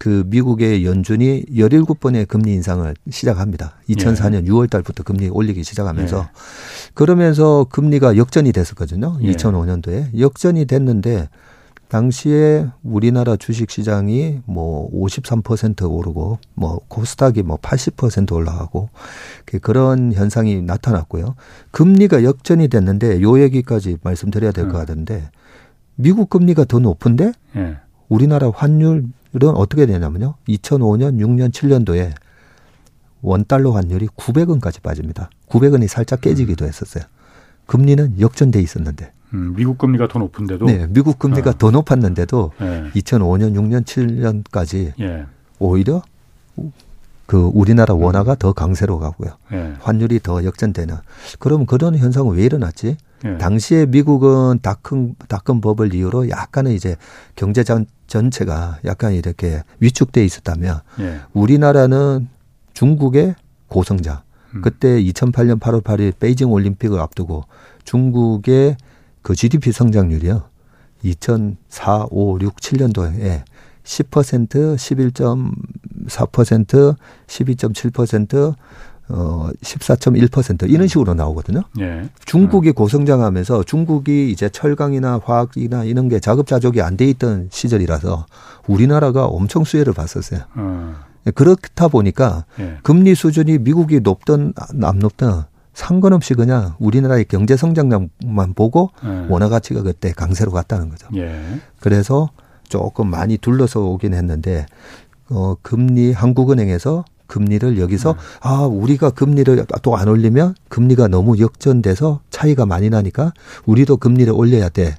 그 0.00 0.24
미국의 0.28 0.86
연준이 0.86 1.44
17번의 1.44 2.26
금리 2.26 2.54
인상을 2.54 2.94
시작합니다. 3.10 3.74
2004년 3.90 4.46
예. 4.46 4.50
6월 4.50 4.70
달부터 4.70 5.02
금리 5.02 5.28
올리기 5.28 5.62
시작하면서 5.62 6.18
예. 6.20 6.92
그러면서 6.94 7.66
금리가 7.68 8.16
역전이 8.16 8.50
됐었거든요. 8.52 9.18
예. 9.20 9.30
2005년도에. 9.32 10.18
역전이 10.18 10.64
됐는데 10.64 11.28
당시에 11.88 12.66
우리나라 12.82 13.36
주식 13.36 13.70
시장이 13.70 14.40
뭐 14.46 14.90
53% 14.90 15.90
오르고 15.90 16.38
뭐 16.54 16.80
코스닥이 16.88 17.42
뭐 17.42 17.58
80% 17.58 18.32
올라가고 18.32 18.88
그런 19.60 20.14
현상이 20.14 20.62
나타났고요. 20.62 21.34
금리가 21.72 22.24
역전이 22.24 22.68
됐는데 22.68 23.20
요 23.20 23.38
얘기까지 23.38 23.98
말씀드려야 24.02 24.52
될것 24.52 24.74
음. 24.74 24.78
같은데 24.78 25.28
미국 25.96 26.30
금리가 26.30 26.64
더 26.64 26.78
높은데 26.78 27.32
예. 27.56 27.76
우리나라 28.08 28.50
환율 28.50 29.04
이런 29.32 29.56
어떻게 29.56 29.86
되냐면요. 29.86 30.34
2005년, 30.48 31.18
6년, 31.18 31.50
7년도에 31.50 32.12
원달러 33.22 33.72
환율이 33.72 34.08
900원까지 34.08 34.82
빠집니다. 34.82 35.30
900원이 35.48 35.86
살짝 35.88 36.20
깨지기도 36.20 36.64
했었어요. 36.64 37.04
금리는 37.66 38.20
역전돼 38.20 38.60
있었는데. 38.60 39.12
음, 39.34 39.54
미국 39.54 39.78
금리가 39.78 40.08
더 40.08 40.18
높은데도. 40.18 40.66
네, 40.66 40.86
미국 40.88 41.18
금리가 41.18 41.50
어. 41.50 41.54
더 41.56 41.70
높았는데도 41.70 42.52
네. 42.58 42.90
2005년, 42.94 43.54
6년, 43.54 43.84
7년까지 43.84 44.92
예. 45.00 45.26
오히려 45.58 46.02
그 47.26 47.48
우리나라 47.54 47.94
원화가 47.94 48.32
음. 48.32 48.36
더 48.40 48.52
강세로 48.52 48.98
가고요. 48.98 49.36
예. 49.52 49.74
환율이 49.80 50.18
더 50.20 50.42
역전되는. 50.42 50.96
그럼 51.38 51.64
그런 51.66 51.96
현상은 51.96 52.34
왜 52.34 52.44
일어났지? 52.44 52.96
예. 53.24 53.38
당시에 53.38 53.86
미국은 53.86 54.58
다큰 54.62 55.14
다큰 55.28 55.60
법을 55.60 55.94
이유로 55.94 56.30
약간은 56.30 56.72
이제 56.72 56.96
경제 57.36 57.62
전, 58.10 58.30
전체가 58.30 58.80
약간 58.84 59.14
이렇게 59.14 59.62
위축돼 59.78 60.22
있었다면 60.24 60.80
예. 60.98 61.20
우리나라는 61.32 62.28
중국의 62.74 63.36
고성장. 63.68 64.22
음. 64.56 64.62
그때 64.62 65.00
2008년 65.00 65.60
8월 65.60 65.80
8일 65.82 66.18
베이징 66.18 66.50
올림픽을 66.50 66.98
앞두고 66.98 67.44
중국의 67.84 68.76
그 69.22 69.36
GDP 69.36 69.70
성장률이요. 69.72 70.42
2004, 71.02 72.06
5, 72.10 72.38
6, 72.40 72.56
7년도에 72.56 73.42
10%, 73.84 74.76
11.4%, 74.76 76.96
12.7%, 77.26 78.54
어, 79.12 79.48
14.1% 79.62 80.70
이런 80.70 80.86
식으로 80.86 81.14
나오거든요. 81.14 81.62
예. 81.80 82.08
중국이 82.24 82.72
고성장하면서 82.72 83.64
중국이 83.64 84.30
이제 84.30 84.48
철강이나 84.48 85.20
화학이나 85.24 85.84
이런 85.84 86.08
게 86.08 86.20
자급자족이 86.20 86.80
안 86.82 86.96
돼 86.96 87.06
있던 87.06 87.48
시절이라서 87.50 88.26
우리나라가 88.68 89.24
엄청 89.26 89.64
수혜를 89.64 89.92
봤었어요. 89.94 90.40
어. 90.54 90.94
예, 91.26 91.30
그렇다 91.30 91.88
보니까 91.88 92.44
예. 92.58 92.76
금리 92.82 93.14
수준이 93.14 93.58
미국이 93.58 94.00
높든 94.00 94.52
안 94.82 94.98
높든 94.98 95.42
상관없이 95.72 96.34
그냥 96.34 96.74
우리나라의 96.78 97.24
경제 97.26 97.56
성장량만 97.56 98.54
보고 98.54 98.90
예. 99.04 99.26
원화 99.28 99.48
가치가 99.48 99.82
그때 99.82 100.12
강세로 100.12 100.50
갔다는 100.52 100.88
거죠. 100.90 101.08
예. 101.16 101.40
그래서 101.80 102.28
조금 102.68 103.08
많이 103.08 103.38
둘러서 103.38 103.80
오긴 103.80 104.14
했는데 104.14 104.66
어 105.30 105.54
금리 105.62 106.12
한국은행에서 106.12 107.04
금리를 107.30 107.78
여기서 107.78 108.12
음. 108.12 108.16
아 108.42 108.62
우리가 108.62 109.10
금리를 109.10 109.64
또 109.82 109.96
안 109.96 110.08
올리면 110.08 110.54
금리가 110.68 111.08
너무 111.08 111.38
역전돼서 111.38 112.20
차이가 112.30 112.66
많이 112.66 112.90
나니까 112.90 113.32
우리도 113.66 113.96
금리를 113.98 114.30
올려야 114.32 114.68
돼. 114.68 114.96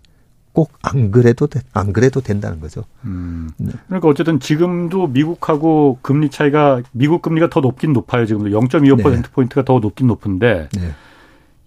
꼭 0.54 0.72
안 0.84 1.12
그래도 1.12 1.48
돼, 1.48 1.62
안 1.74 1.94
그래도 1.94 2.20
된다는 2.20 2.60
거죠. 2.60 2.84
음. 3.06 3.50
네. 3.58 3.72
그러니까 3.88 4.10
어쨌든 4.10 4.40
지금도 4.42 5.08
미국하고 5.08 6.00
금리 6.02 6.30
차이가 6.30 6.82
미국 6.92 7.22
금리가 7.22 7.50
더 7.50 7.62
높긴 7.62 7.94
높아요. 7.94 8.26
지금도 8.26 8.50
0.25% 8.60 9.02
네. 9.04 9.22
포인트가 9.32 9.64
더 9.64 9.80
높긴 9.80 10.08
높은데 10.08 10.68
네. 10.74 10.92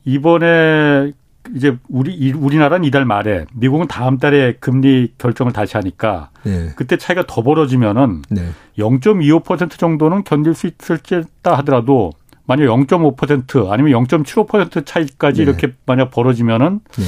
이번에 0.04 1.12
이제 1.54 1.76
우리 1.88 2.32
우리나라는 2.32 2.84
이달 2.84 3.04
말에 3.04 3.44
미국은 3.54 3.86
다음 3.86 4.18
달에 4.18 4.54
금리 4.60 5.12
결정을 5.18 5.52
다시 5.52 5.76
하니까 5.76 6.30
네. 6.42 6.70
그때 6.76 6.96
차이가 6.96 7.24
더 7.26 7.42
벌어지면은 7.42 8.22
네. 8.30 8.48
0.25% 8.78 9.78
정도는 9.78 10.24
견딜 10.24 10.54
수 10.54 10.66
있을지다 10.66 11.54
하더라도 11.58 12.12
만약 12.46 12.64
0.5% 12.64 13.70
아니면 13.70 13.92
0.75% 13.92 14.86
차이까지 14.86 15.38
네. 15.38 15.42
이렇게 15.42 15.74
만약 15.86 16.10
벌어지면은 16.10 16.80
네. 16.96 17.04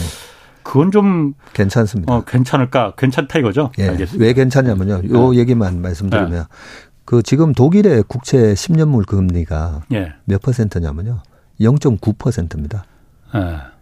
그건 0.62 0.90
좀 0.90 1.34
괜찮습니다. 1.52 2.12
어, 2.12 2.24
괜찮을까? 2.24 2.94
괜찮다 2.96 3.38
이거죠? 3.38 3.70
예. 3.78 3.88
알겠습니다. 3.88 4.24
왜 4.24 4.32
괜찮냐면요. 4.32 5.02
요 5.10 5.30
네. 5.30 5.38
얘기만 5.38 5.80
말씀드리면 5.80 6.30
네. 6.30 6.42
그 7.04 7.22
지금 7.22 7.52
독일의 7.52 8.02
국채 8.08 8.38
10년물 8.54 9.06
금리가 9.06 9.82
예. 9.92 10.14
몇 10.24 10.42
퍼센트냐면요. 10.42 11.20
0.9%입니다. 11.60 12.84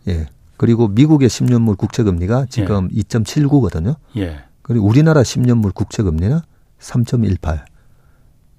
예. 0.08 0.26
예. 0.64 0.66
그리고 0.66 0.88
미국의 0.88 1.28
10년물 1.28 1.76
국채 1.76 2.02
금리가 2.02 2.46
지금 2.48 2.88
예. 2.94 3.02
2.79거든요. 3.02 3.96
예. 4.16 4.38
그리고 4.62 4.86
우리나라 4.86 5.22
10년물 5.22 5.74
국채 5.74 6.02
금리는 6.02 6.40
3.18. 6.80 7.60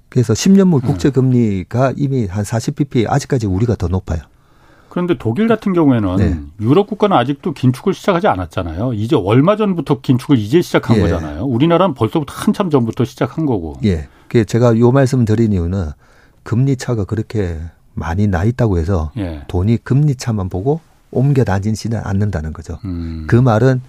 그래서 0.09 0.33
10년물 0.33 0.75
음. 0.75 0.81
국채 0.81 1.09
금리가 1.09 1.93
이미 1.97 2.27
한 2.27 2.43
40bp 2.43 3.09
아직까지 3.09 3.47
우리가 3.47 3.75
더 3.75 3.87
높아요. 3.87 4.21
그런데 4.89 5.17
독일 5.17 5.47
같은 5.47 5.73
경우에는 5.73 6.15
네. 6.15 6.39
유럽 6.61 6.87
국가는 6.87 7.17
아직도 7.17 7.53
긴축을 7.53 7.93
시작하지 7.93 8.27
않았잖아요. 8.27 8.93
이제 8.93 9.15
얼마 9.15 9.57
전부터 9.57 9.99
긴축을 10.01 10.37
이제 10.37 10.61
시작한 10.61 10.97
예. 10.97 11.01
거잖아요. 11.01 11.43
우리나라는 11.43 11.95
벌써부터 11.95 12.31
한참 12.33 12.69
전부터 12.69 13.03
시작한 13.03 13.45
거고. 13.45 13.73
예. 13.83 14.07
그 14.29 14.45
제가 14.45 14.79
요 14.79 14.91
말씀 14.91 15.25
드린 15.25 15.51
이유는 15.51 15.89
금리 16.43 16.77
차가 16.77 17.03
그렇게 17.03 17.59
많이 17.93 18.27
나 18.27 18.43
있다고 18.43 18.77
해서 18.77 19.11
예. 19.17 19.43
돈이 19.47 19.77
금리 19.77 20.15
차만 20.15 20.49
보고 20.49 20.79
옮겨 21.15 21.43
다니지는 21.43 21.99
않는다는 22.03 22.53
거죠. 22.53 22.79
음. 22.85 23.25
그 23.27 23.35
말은 23.35 23.81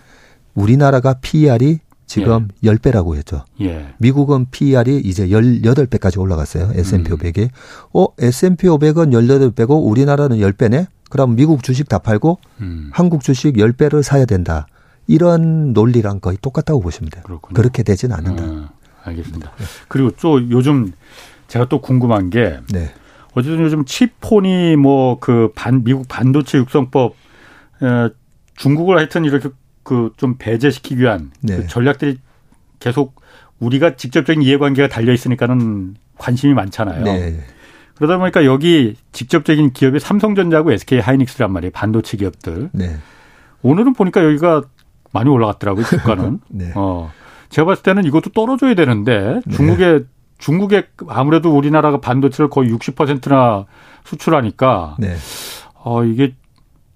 우리나라가 0.54 1.14
PER이 1.20 1.80
지금 2.06 2.48
예. 2.62 2.70
10배라고 2.72 3.16
했죠. 3.16 3.44
예. 3.60 3.88
미국은 3.98 4.46
PER이 4.50 4.98
이제 4.98 5.28
18배까지 5.28 6.20
올라갔어요. 6.20 6.70
S&P 6.74 7.12
음. 7.12 7.18
500이. 7.18 7.48
어, 7.92 8.06
S&P 8.18 8.68
500은 8.68 9.10
18배고 9.10 9.84
우리나라는 9.84 10.38
10배네? 10.38 10.86
그럼 11.10 11.36
미국 11.36 11.62
주식 11.62 11.88
다 11.88 11.98
팔고 11.98 12.38
음. 12.60 12.90
한국 12.92 13.22
주식 13.22 13.54
10배를 13.54 14.02
사야 14.02 14.24
된다. 14.24 14.66
이런 15.06 15.72
논리랑 15.72 16.20
거의 16.20 16.36
똑같다고 16.40 16.80
보시면 16.80 17.10
돼요. 17.10 17.22
그렇군요. 17.24 17.54
그렇게 17.54 17.82
되지는 17.82 18.16
않는다. 18.16 18.44
음, 18.44 18.68
알겠습니다. 19.04 19.52
네. 19.56 19.64
그리고 19.88 20.10
또 20.20 20.50
요즘 20.50 20.92
제가 21.48 21.68
또 21.68 21.80
궁금한 21.80 22.30
게 22.30 22.58
네. 22.72 22.92
어쨌든 23.36 23.60
요즘 23.60 23.84
칩폰이 23.84 24.76
뭐 24.76 25.18
그 25.20 25.50
반 25.54 25.84
미국 25.84 26.08
반도체 26.08 26.58
육성법 26.58 27.14
에, 27.82 28.08
중국을 28.56 28.96
하여튼 28.96 29.24
이렇게 29.24 29.50
그 29.82 30.10
좀 30.16 30.36
배제시키기 30.38 31.00
위한 31.02 31.30
그 31.40 31.46
네. 31.46 31.56
그 31.58 31.66
전략들이 31.68 32.18
계속 32.80 33.20
우리가 33.60 33.96
직접적인 33.96 34.42
이해관계가 34.42 34.88
달려 34.88 35.12
있으니까는 35.12 35.96
관심이 36.18 36.54
많잖아요. 36.54 37.04
네. 37.04 37.38
그러다 37.94 38.18
보니까 38.18 38.44
여기 38.44 38.94
직접적인 39.12 39.72
기업이 39.72 39.98
삼성전자하고 40.00 40.72
SK 40.72 41.00
하이닉스란 41.00 41.52
말이에요. 41.52 41.70
반도체 41.72 42.16
기업들. 42.16 42.70
네. 42.72 42.96
오늘은 43.62 43.94
보니까 43.94 44.22
여기가 44.24 44.62
많이 45.12 45.30
올라갔더라고요. 45.30 45.84
주가는. 45.84 46.40
네. 46.50 46.72
어. 46.74 47.10
제가 47.48 47.64
봤을 47.66 47.82
때는 47.84 48.04
이것도 48.04 48.30
떨어져야 48.30 48.74
되는데 48.74 49.40
네. 49.46 49.56
중국의 49.56 50.04
중국에 50.38 50.88
아무래도 51.08 51.56
우리나라가 51.56 52.00
반도체를 52.00 52.50
거의 52.50 52.70
60%나 52.72 53.66
수출하니까 54.04 54.96
네. 54.98 55.16
어 55.74 56.04
이게 56.04 56.34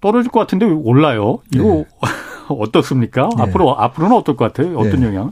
떨어질 0.01 0.31
것 0.31 0.41
같은데 0.41 0.67
올라요. 0.67 1.39
이거 1.55 1.65
네. 1.65 1.85
어떻습니까? 2.49 3.29
네. 3.37 3.43
앞으로 3.43 3.79
앞으로는 3.79 4.17
어떨 4.17 4.37
것 4.37 4.53
같아요? 4.53 4.77
어떤 4.79 5.01
네. 5.01 5.07
영향? 5.07 5.31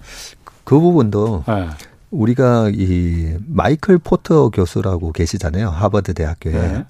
그 0.64 0.78
부분도 0.78 1.44
네. 1.46 1.68
우리가 2.10 2.70
이 2.72 3.36
마이클 3.46 3.98
포터 3.98 4.50
교수라고 4.50 5.12
계시잖아요. 5.12 5.68
하버드 5.68 6.14
대학교에. 6.14 6.52
네. 6.52 6.84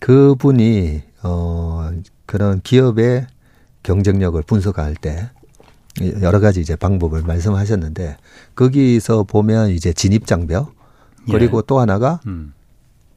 그분이 0.00 1.02
어 1.22 1.90
그런 2.26 2.60
기업의 2.62 3.26
경쟁력을 3.82 4.40
분석할 4.42 4.94
때 4.94 5.30
여러 6.22 6.40
가지 6.40 6.60
이제 6.60 6.76
방법을 6.76 7.22
말씀하셨는데 7.22 8.16
거기서 8.54 9.24
보면 9.24 9.70
이제 9.70 9.92
진입 9.92 10.26
장벽 10.26 10.74
그리고 11.30 11.58
예. 11.58 11.62
또 11.66 11.80
하나가 11.80 12.20
음. 12.26 12.52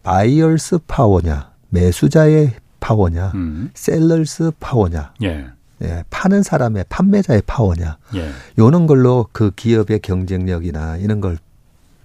buyer's 0.04 0.80
power냐 0.88 1.52
매수자의 1.70 2.54
파워냐 2.80 3.32
음. 3.36 3.72
seller's 3.74 4.52
power냐 4.60 5.14
예. 5.24 5.48
예, 5.82 6.04
파는 6.10 6.44
사람의 6.44 6.86
판매자의 6.90 7.44
파워냐 7.46 7.98
예. 8.16 8.32
요런 8.58 8.88
걸로 8.88 9.28
그 9.32 9.52
기업의 9.56 10.00
경쟁력이나 10.00 10.98
이런 10.98 11.22
걸 11.22 11.38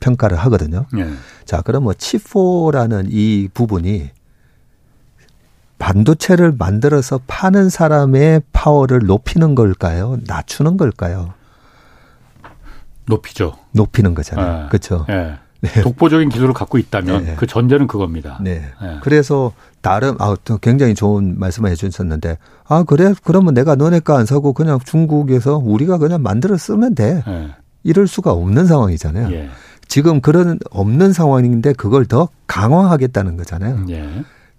평가를 0.04 0.36
하거든요. 0.36 0.86
예. 0.96 1.08
자, 1.46 1.62
그럼 1.62 1.84
뭐 1.84 1.94
치포라는 1.94 3.06
이 3.10 3.48
부분이 3.54 4.10
반도체를 5.78 6.54
만들어서 6.58 7.20
파는 7.26 7.68
사람의 7.68 8.42
파워를 8.52 9.00
높이는 9.06 9.54
걸까요? 9.54 10.18
낮추는 10.26 10.76
걸까요? 10.76 11.34
높이죠. 13.06 13.54
높이는 13.72 14.14
거잖아요. 14.14 14.62
네. 14.62 14.68
그렇죠. 14.68 15.04
네. 15.08 15.34
네. 15.60 15.82
독보적인 15.82 16.28
기술을 16.28 16.52
갖고 16.52 16.76
있다면 16.78 17.24
네. 17.24 17.34
그 17.36 17.46
전제는 17.46 17.86
그겁니다. 17.86 18.38
네. 18.42 18.62
네. 18.82 18.98
그래서 19.02 19.52
다른 19.80 20.14
아 20.18 20.36
굉장히 20.60 20.94
좋은 20.94 21.38
말씀을 21.38 21.70
해주셨는데 21.70 22.38
아 22.68 22.82
그래 22.82 23.14
그러면 23.24 23.54
내가 23.54 23.74
너네 23.74 24.00
거 24.00 24.14
안 24.14 24.26
사고 24.26 24.52
그냥 24.52 24.78
중국에서 24.84 25.56
우리가 25.58 25.98
그냥 25.98 26.22
만들어 26.22 26.56
쓰면 26.56 26.94
돼. 26.94 27.22
네. 27.26 27.48
이럴 27.82 28.06
수가 28.06 28.32
없는 28.32 28.66
상황이잖아요. 28.66 29.32
예. 29.32 29.48
지금 29.88 30.20
그런 30.22 30.58
없는 30.70 31.12
상황인데 31.12 31.74
그걸 31.74 32.06
더 32.06 32.28
강화하겠다는 32.46 33.36
거잖아요. 33.36 33.84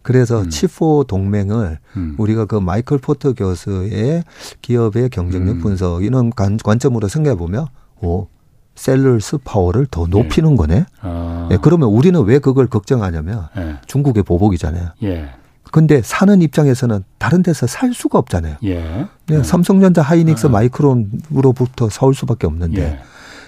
예. 0.06 0.08
그래서 0.08 0.42
음. 0.42 0.50
Chip 0.50 0.78
Four 0.78 1.06
동맹을 1.08 1.80
음. 1.98 2.16
우리가 2.18 2.46
그 2.46 2.56
마이클 2.56 3.00
포터 3.00 3.34
교수의 3.34 4.24
기업의 4.62 5.10
경쟁력 5.10 5.56
음. 5.56 5.62
분석 5.62 6.04
이런 6.04 6.30
관점으로 6.30 7.08
생각해 7.08 7.36
보면 7.36 7.68
오 8.02 8.28
seller's 8.76 9.38
power를 9.38 9.88
더 9.90 10.06
높이는 10.06 10.52
예. 10.52 10.56
거네. 10.56 10.86
아. 11.02 11.50
예, 11.52 11.58
그러면 11.62 11.90
우리는 11.90 12.22
왜 12.24 12.40
그걸 12.40 12.68
걱정하냐면 12.68 13.48
예. 13.58 13.78
중국의 13.88 14.24
보복이잖아요. 14.24 14.90
예. 15.04 15.30
근데 15.72 16.02
사는 16.02 16.42
입장에서는 16.42 17.04
다른 17.18 17.42
데서 17.42 17.68
살 17.68 17.94
수가 17.94 18.20
없잖아요. 18.20 18.58
예. 18.64 19.08
네, 19.28 19.44
삼성전자, 19.44 20.02
하이닉스, 20.02 20.48
아. 20.48 20.50
마이크론으로부터 20.50 21.90
사올 21.90 22.14
수밖에 22.14 22.48
없는데 22.48 22.82
예. 22.82 23.00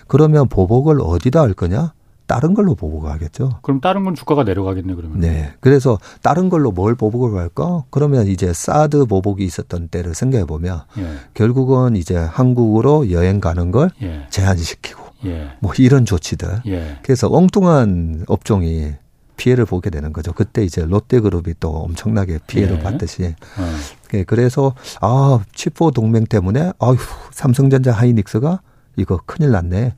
그러면 0.07 0.47
보복을 0.47 0.99
어디다 1.01 1.41
할 1.41 1.53
거냐? 1.53 1.93
다른 2.27 2.53
걸로 2.53 2.75
보복을 2.75 3.09
하겠죠. 3.09 3.59
그럼 3.61 3.79
다른 3.79 4.03
건 4.03 4.13
주가가 4.13 4.43
내려가겠네 4.43 4.93
그러면. 4.95 5.19
네. 5.19 5.53
그래서 5.61 5.97
다른 6.21 6.49
걸로 6.49 6.71
뭘 6.71 6.93
보복을 6.93 7.39
할까? 7.39 7.83
그러면 7.89 8.27
이제 8.27 8.53
사드 8.53 9.05
보복이 9.05 9.43
있었던 9.43 9.87
때를 9.87 10.13
생각해 10.13 10.45
보면 10.45 10.81
예. 10.97 11.07
결국은 11.33 11.95
이제 11.95 12.15
한국으로 12.15 13.11
여행 13.11 13.39
가는 13.39 13.71
걸 13.71 13.89
예. 14.01 14.27
제한시키고 14.29 15.03
예. 15.25 15.51
뭐 15.61 15.73
이런 15.77 16.05
조치들. 16.05 16.63
예. 16.67 16.99
그래서 17.01 17.29
엉뚱한 17.31 18.25
업종이 18.27 18.93
피해를 19.37 19.65
보게 19.65 19.89
되는 19.89 20.11
거죠. 20.11 20.33
그때 20.33 20.63
이제 20.65 20.83
롯데그룹이 20.83 21.55
또 21.59 21.69
엄청나게 21.69 22.39
피해를 22.47 22.77
예. 22.77 22.79
받듯이. 22.79 23.35
어. 23.57 24.15
예, 24.15 24.23
그래서 24.23 24.73
아 24.99 25.39
치포 25.53 25.91
동맹 25.91 26.25
때문에 26.25 26.73
아휴 26.79 26.97
삼성전자 27.31 27.91
하이닉스가 27.93 28.61
이거 28.97 29.19
큰일 29.25 29.51
났네. 29.51 29.95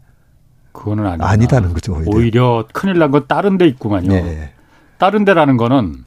그거는 0.72 1.05
아니다. 1.05 1.28
아니다는 1.28 1.74
거죠. 1.74 1.93
오히려, 1.93 2.11
오히려 2.15 2.67
큰일 2.74 2.99
난 2.99 3.11
건 3.11 3.26
다른 3.28 3.57
데 3.57 3.65
있구만요. 3.67 4.09
네. 4.11 4.53
다른 4.97 5.26
데라는 5.26 5.57
거는 5.57 6.05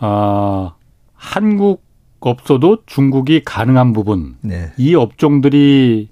어, 0.00 0.72
한국 1.14 1.82
없어도 2.20 2.78
중국이 2.86 3.42
가능한 3.44 3.92
부분 3.92 4.36
네. 4.42 4.72
이 4.76 4.94
업종들이 4.94 6.08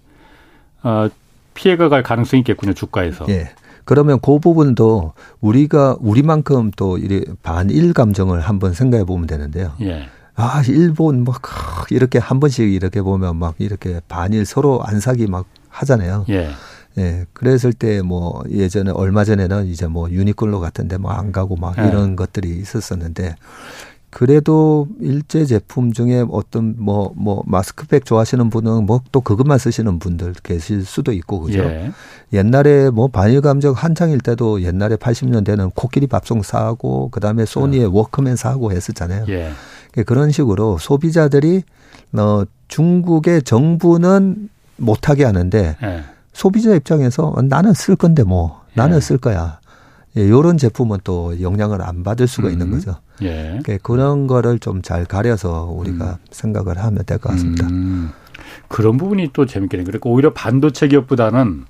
어, 0.82 1.08
피해가 1.54 1.88
갈 1.88 2.02
가능성이 2.02 2.40
있겠군요 2.40 2.72
주가에서. 2.72 3.26
네. 3.26 3.50
그러면 3.84 4.18
그 4.20 4.38
부분도 4.38 5.12
우리가 5.40 5.96
우리만큼 6.00 6.70
또 6.76 6.98
반일 7.42 7.92
감정을 7.94 8.40
한번 8.40 8.74
생각해 8.74 9.04
보면 9.04 9.26
되는데요. 9.26 9.72
예. 9.80 10.08
아, 10.34 10.62
일본 10.68 11.24
막 11.24 11.40
이렇게 11.90 12.18
한 12.18 12.38
번씩 12.38 12.70
이렇게 12.70 13.00
보면 13.02 13.36
막 13.36 13.54
이렇게 13.58 14.00
반일 14.06 14.44
서로 14.44 14.82
안 14.84 15.00
사기 15.00 15.26
막 15.26 15.46
하잖아요. 15.70 16.26
예. 16.28 16.50
예. 16.98 17.26
그랬을 17.32 17.72
때 17.72 18.02
뭐 18.02 18.42
예전에 18.50 18.90
얼마 18.90 19.24
전에는 19.24 19.66
이제 19.66 19.86
뭐 19.86 20.10
유니클로 20.10 20.60
같은데 20.60 20.96
뭐 20.98 21.12
안 21.12 21.32
가고 21.32 21.56
막 21.56 21.76
예. 21.78 21.88
이런 21.88 22.16
것들이 22.16 22.50
있었었는데 22.58 23.34
그래도 24.10 24.88
일제 25.00 25.44
제품 25.44 25.92
중에 25.92 26.24
어떤 26.30 26.74
뭐뭐 26.78 27.12
뭐 27.16 27.42
마스크팩 27.46 28.04
좋아하시는 28.06 28.48
분은 28.50 28.86
뭐 28.86 29.02
또 29.12 29.20
그것만 29.20 29.58
쓰시는 29.58 29.98
분들 29.98 30.32
계실 30.42 30.84
수도 30.84 31.12
있고 31.12 31.40
그죠. 31.40 31.58
예. 31.60 31.92
옛날에 32.32 32.88
뭐 32.90 33.08
반일 33.08 33.40
감정 33.42 33.74
한창일 33.74 34.20
때도 34.20 34.62
옛날에 34.62 34.96
80년대는 34.96 35.72
코끼리 35.74 36.06
밥송 36.06 36.42
사고 36.42 37.10
그다음에 37.10 37.44
소니의 37.44 37.86
어. 37.86 37.90
워크맨 37.92 38.36
사고 38.36 38.72
했었잖아요. 38.72 39.26
예. 39.28 39.52
그런 40.06 40.30
식으로 40.30 40.78
소비자들이 40.78 41.62
어 42.14 42.44
중국의 42.68 43.42
정부는 43.42 44.48
못하게 44.76 45.24
하는데 45.24 45.76
예. 45.82 46.04
소비자 46.38 46.72
입장에서 46.72 47.34
나는 47.44 47.74
쓸 47.74 47.96
건데 47.96 48.22
뭐 48.22 48.62
나는 48.74 48.98
예. 48.98 49.00
쓸 49.00 49.18
거야. 49.18 49.58
예, 50.16 50.28
요런 50.28 50.56
제품은 50.56 50.98
또 51.02 51.40
영향을 51.40 51.82
안 51.82 52.04
받을 52.04 52.28
수가 52.28 52.46
음. 52.46 52.52
있는 52.52 52.70
거죠. 52.70 52.94
예. 53.22 53.58
그러니까 53.62 53.78
그런 53.82 54.28
거를 54.28 54.60
좀 54.60 54.80
잘 54.82 55.04
가려서 55.04 55.64
우리가 55.64 56.04
음. 56.12 56.16
생각을 56.30 56.78
하면 56.78 57.04
될 57.04 57.18
것 57.18 57.30
같습니다. 57.30 57.66
음. 57.66 58.10
그런 58.68 58.96
부분이 58.98 59.30
또 59.32 59.46
재밌겠네요. 59.46 59.84
그러니까 59.84 60.08
오히려 60.08 60.32
반도체 60.32 60.86
기업보다는 60.86 61.64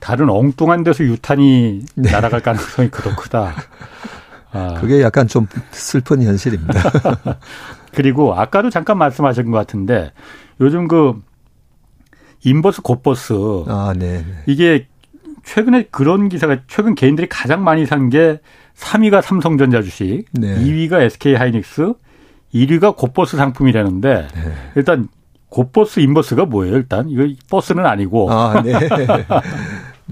다른 0.00 0.30
엉뚱한 0.30 0.82
데서 0.82 1.04
유탄이 1.04 1.84
네. 1.96 2.10
날아갈 2.10 2.40
가능성이 2.40 2.90
더 2.90 3.14
크다. 3.14 3.54
아. 4.52 4.74
그게 4.80 5.02
약간 5.02 5.28
좀 5.28 5.46
슬픈 5.72 6.22
현실입니다. 6.22 6.90
그리고 7.92 8.34
아까도 8.34 8.70
잠깐 8.70 8.96
말씀하신 8.96 9.50
것 9.50 9.58
같은데 9.58 10.12
요즘 10.58 10.88
그 10.88 11.20
인버스 12.44 12.82
곧버스 12.82 13.32
아, 13.68 13.92
네. 13.96 14.24
이게 14.46 14.86
최근에 15.44 15.88
그런 15.90 16.28
기사가 16.28 16.58
최근 16.68 16.94
개인들이 16.94 17.28
가장 17.28 17.64
많이 17.64 17.86
산 17.86 18.08
게 18.10 18.40
3위가 18.76 19.20
삼성전자 19.20 19.82
주식, 19.82 20.24
네. 20.32 20.58
2위가 20.58 21.00
SK 21.02 21.34
하이닉스, 21.34 21.92
1위가 22.54 22.96
곱버스 22.96 23.36
상품이라는데 23.36 24.28
네. 24.34 24.52
일단 24.74 25.08
곱버스 25.50 26.00
inverse가 26.00 26.46
뭐예요? 26.46 26.76
일단 26.76 27.08
이거 27.10 27.26
버스는 27.50 27.84
아니고. 27.84 28.32
아, 28.32 28.62
네. 28.62 28.72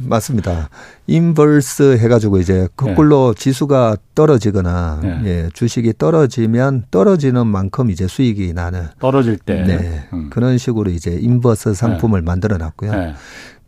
맞습니다. 0.02 0.68
inverse 1.06 1.98
해가지고 1.98 2.38
이제 2.38 2.68
거꾸로 2.76 3.34
네. 3.34 3.40
지수가 3.40 3.96
떨어지거나 4.14 5.00
네. 5.02 5.22
예, 5.24 5.48
주식이 5.52 5.94
떨어지면 5.98 6.84
떨어지는 6.90 7.46
만큼 7.46 7.90
이제 7.90 8.06
수익이 8.06 8.52
나는 8.52 8.86
떨어질 8.98 9.38
때 9.38 9.62
네, 9.62 10.08
음. 10.12 10.30
그런 10.30 10.58
식으로 10.58 10.90
이제 10.90 11.18
inverse 11.20 11.74
상품을 11.74 12.20
네. 12.20 12.24
만들어 12.24 12.56
놨고요. 12.58 12.92
네. 12.92 13.14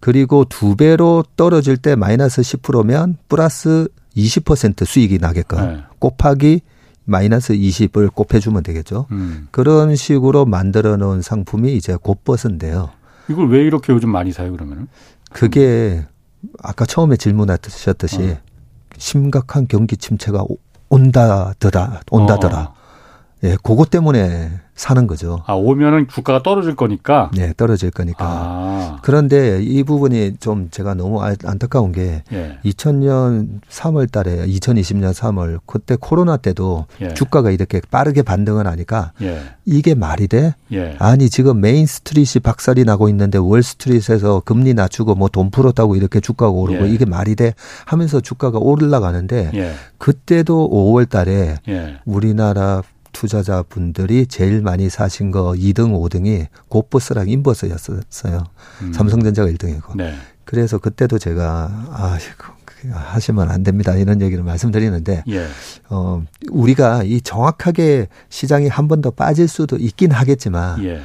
그리고 0.01 0.45
두 0.49 0.77
배로 0.77 1.25
떨어질 1.37 1.77
때 1.77 1.95
마이너스 1.95 2.41
10%면 2.41 3.19
플러스 3.29 3.89
20% 4.17 4.85
수익이 4.87 5.19
나게끔 5.19 5.59
네. 5.59 5.83
곱하기 5.99 6.63
마이너스 7.05 7.55
20을 7.55 8.13
곱해주면 8.15 8.63
되겠죠. 8.63 9.07
음. 9.11 9.49
그런 9.51 9.97
식으로 9.97 10.47
만들어 10.47 10.97
놓은 10.97 11.23
상품이 11.23 11.75
이제 11.75 11.97
곱버스인데요. 12.01 12.91
이걸 13.29 13.49
왜 13.49 13.63
이렇게 13.63 13.93
요즘 13.93 14.11
많이 14.11 14.33
사요, 14.33 14.53
그러면은? 14.53 14.89
그게 15.33 16.05
아까 16.63 16.85
처음에 16.87 17.17
질문하셨듯이 17.17 18.23
어. 18.23 18.51
심각한 18.97 19.67
경기 19.69 19.97
침체가 19.97 20.45
온다더라, 20.89 22.01
온다더라. 22.11 22.61
어. 22.61 22.75
예, 23.45 23.57
그것 23.63 23.91
때문에 23.91 24.51
사는 24.81 25.07
거죠. 25.07 25.43
아, 25.47 25.53
오면은 25.53 26.09
주가가 26.09 26.43
떨어질 26.43 26.75
거니까? 26.75 27.31
네, 27.35 27.53
떨어질 27.55 27.91
거니까. 27.91 28.25
아. 28.27 28.99
그런데 29.03 29.63
이 29.63 29.83
부분이 29.83 30.37
좀 30.41 30.69
제가 30.71 30.95
너무 30.95 31.21
안타까운 31.23 31.93
게 31.93 32.23
예. 32.33 32.59
2000년 32.65 33.61
3월 33.69 34.11
달에 34.11 34.47
2020년 34.47 35.13
3월 35.13 35.61
그때 35.67 35.99
코로나 36.01 36.39
때도 36.39 36.87
예. 37.03 37.13
주가가 37.13 37.51
이렇게 37.51 37.83
빠르게 37.91 38.23
반등을 38.23 38.67
하니까 38.67 39.13
예. 39.21 39.43
이게 39.67 39.95
말이 39.95 40.29
돼? 40.29 40.55
예. 40.73 40.97
아니, 40.99 41.29
지금 41.29 41.61
Main 41.61 41.85
Street이 41.85 42.41
박살이 42.41 42.85
나고 42.85 43.11
있는데 43.11 43.37
Wall 43.37 43.63
Street에서 43.63 44.41
금리 44.47 44.73
낮추고 44.73 45.15
뭐 45.15 45.29
돈 45.31 45.51
풀었다고 45.51 45.95
이렇게 45.95 46.21
주가가 46.21 46.51
오르고 46.53 46.87
예. 46.87 46.91
이게 46.91 47.05
말이 47.05 47.37
돼? 47.37 47.53
하면서 47.85 48.21
주가가 48.21 48.59
올라가는데 48.59 49.51
예. 49.55 49.73
그때도 49.99 50.71
5월 50.71 51.07
달에 51.09 51.57
우리나라 52.07 52.83
투자자분들이 53.13 54.27
제일 54.27 54.63
많이 54.63 54.89
사신 54.89 55.31
거 55.31 55.53
2등, 55.53 55.93
5등이 55.93 56.47
고버스랑 56.69 57.29
인버스였었어요. 57.29 58.45
음. 58.83 58.93
삼성전자가 58.93 59.49
1등이고. 59.51 59.97
네. 59.97 60.15
그래서 60.45 60.79
그때도 60.79 61.19
제가 61.19 61.69
아 61.91 62.19
하시면 62.93 63.51
안 63.51 63.63
됩니다 63.63 63.95
이런 63.95 64.23
얘기를 64.23 64.43
말씀드리는데 64.43 65.25
예. 65.29 65.47
어 65.91 66.23
우리가 66.51 67.03
이 67.05 67.21
정확하게 67.21 68.09
시장이 68.31 68.69
한 68.69 68.89
번 68.89 69.03
더 69.03 69.11
빠질 69.11 69.49
수도 69.49 69.77
있긴 69.77 70.13
하겠지만 70.13 70.83
예. 70.85 71.01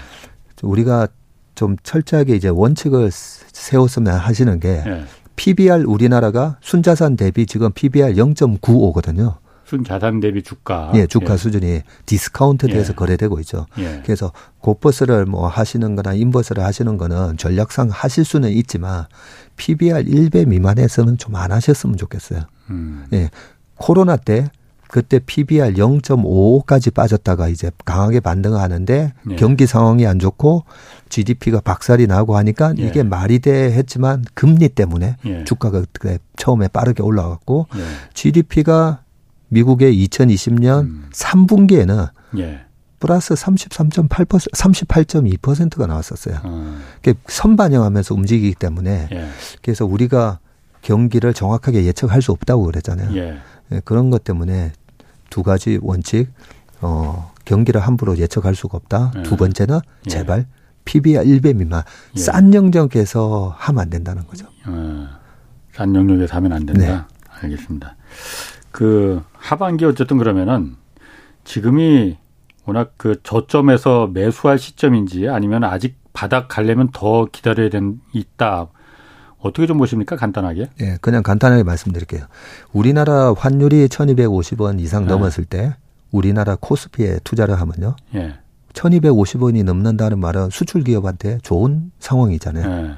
우리가 0.63 1.09
좀 1.53 1.75
철저하게 1.83 2.35
이제 2.35 2.47
원칙을 2.47 3.09
세웠으면 3.11 4.15
하시는 4.17 4.59
게 4.59 4.83
예. 4.87 5.03
PBR 5.35 5.83
우리나라가 5.85 6.57
순자산 6.61 7.17
대비 7.17 7.45
지금 7.45 7.71
PBR 7.73 8.13
0.95거든요. 8.15 9.35
순 9.65 9.83
자산 9.83 10.19
대비 10.19 10.43
주가. 10.43 10.91
예, 10.95 11.07
주가 11.07 11.33
예. 11.33 11.37
수준이 11.37 11.81
디스카운트 12.05 12.67
돼서 12.67 12.91
예. 12.91 12.95
거래되고 12.95 13.39
있죠. 13.41 13.65
예. 13.79 14.01
그래서 14.05 14.31
곱버스를 14.59 15.25
뭐 15.25 15.47
하시는 15.47 15.95
거나 15.95 16.13
inverse를 16.13 16.63
하시는 16.63 16.97
거는 16.97 17.37
전략상 17.37 17.89
하실 17.91 18.25
수는 18.25 18.51
있지만 18.51 19.05
PBR 19.57 20.03
1배 20.05 20.47
미만에서는 20.47 21.17
좀 21.17 21.35
안 21.35 21.51
하셨으면 21.51 21.97
좋겠어요. 21.97 22.41
음. 22.69 23.05
예. 23.13 23.29
코로나 23.75 24.15
때 24.15 24.49
그때 24.87 25.19
PBR 25.19 25.73
0.55까지 25.73 26.93
빠졌다가 26.93 27.49
이제 27.49 27.71
강하게 27.83 28.19
반등하는데 28.19 29.13
예. 29.31 29.35
경기 29.35 29.65
상황이 29.65 30.05
안 30.05 30.19
좋고 30.19 30.63
GDP가 31.09 31.59
박살이 31.61 32.07
나고 32.07 32.37
하니까 32.37 32.73
예. 32.77 32.83
이게 32.83 33.03
말이 33.03 33.39
돼 33.39 33.71
했지만 33.73 34.23
금리 34.33 34.69
때문에 34.69 35.17
예. 35.25 35.43
주가가 35.43 35.83
그때 35.91 36.19
처음에 36.37 36.67
빠르게 36.67 37.01
올라갔고 37.03 37.67
예. 37.75 37.81
GDP가 38.13 38.99
미국의 39.55 40.05
2020년 40.05 40.81
음. 40.81 41.09
3분기에는 41.13 42.09
예. 42.39 42.65
플러스 42.99 43.33
33.8% 43.33 44.51
38.2%가 44.51 45.87
나왔었어요. 45.87 46.39
음. 46.43 46.81
선반영하면서 47.27 48.15
움직이기 48.15 48.55
때문에 48.55 49.07
예. 49.11 49.27
그래서 49.61 49.85
우리가 49.85 50.39
경기를 50.81 51.33
정확하게 51.33 51.85
예측할 51.85 52.21
수 52.21 52.31
없다고 52.31 52.65
그랬잖아요. 52.65 53.15
예. 53.15 53.37
예, 53.71 53.81
그런 53.85 54.09
것 54.09 54.23
때문에 54.23 54.73
두 55.29 55.41
가지 55.41 55.79
원칙 55.81 56.31
어 56.81 57.31
경기를 57.45 57.79
함부로 57.81 58.17
예측할 58.17 58.55
수가 58.55 58.77
없다. 58.77 59.13
예. 59.17 59.23
두 59.23 59.37
번째는 59.37 59.79
예. 60.05 60.09
제발 60.09 60.45
PBR 60.83 61.23
1배 61.23 61.55
미만 61.55 61.83
예. 62.15 62.19
싼 62.19 62.53
영역에서 62.53 63.55
하면 63.57 63.81
안 63.81 63.89
된다는 63.89 64.27
거죠. 64.27 64.47
어, 64.67 65.07
싼 65.73 65.95
영역에서 65.95 66.35
하면 66.35 66.53
안 66.53 66.65
된다. 66.65 67.07
네. 67.09 67.15
알겠습니다. 67.41 67.95
그 68.75 69.23
하반기 69.31 69.85
어쨌든 69.85 70.17
그러면은 70.17 70.75
지금이 71.45 72.17
워낙 72.65 72.91
그 72.97 73.21
저점에서 73.23 74.07
매수할 74.07 74.59
시점인지 74.59 75.29
아니면 75.29 75.63
아직 75.63 75.95
바닥 76.11 76.49
가려면 76.49 76.89
더 76.91 77.25
기다려야 77.31 77.69
된, 77.69 78.01
있다. 78.11 78.67
어떻게 79.39 79.65
좀 79.65 79.77
보십니까? 79.77 80.17
간단하게. 80.17 80.69
예, 80.81 80.85
네, 80.85 80.97
그냥 80.99 81.23
간단하게 81.23 81.63
말씀드릴게요. 81.63 82.25
우리나라 82.73 83.31
환율이 83.31 83.87
1250원 83.87 84.81
이상 84.81 85.03
네. 85.03 85.09
넘었을 85.09 85.45
때 85.45 85.77
우리나라 86.11 86.57
코스피에 86.59 87.19
투자를 87.23 87.61
하면요. 87.61 87.95
예. 88.15 88.33
1250원이 88.73 89.63
넘는다는 89.63 90.19
말은 90.19 90.49
수출 90.49 90.83
기업한테 90.83 91.37
좋은 91.43 91.93
상황이잖아요. 91.99 92.95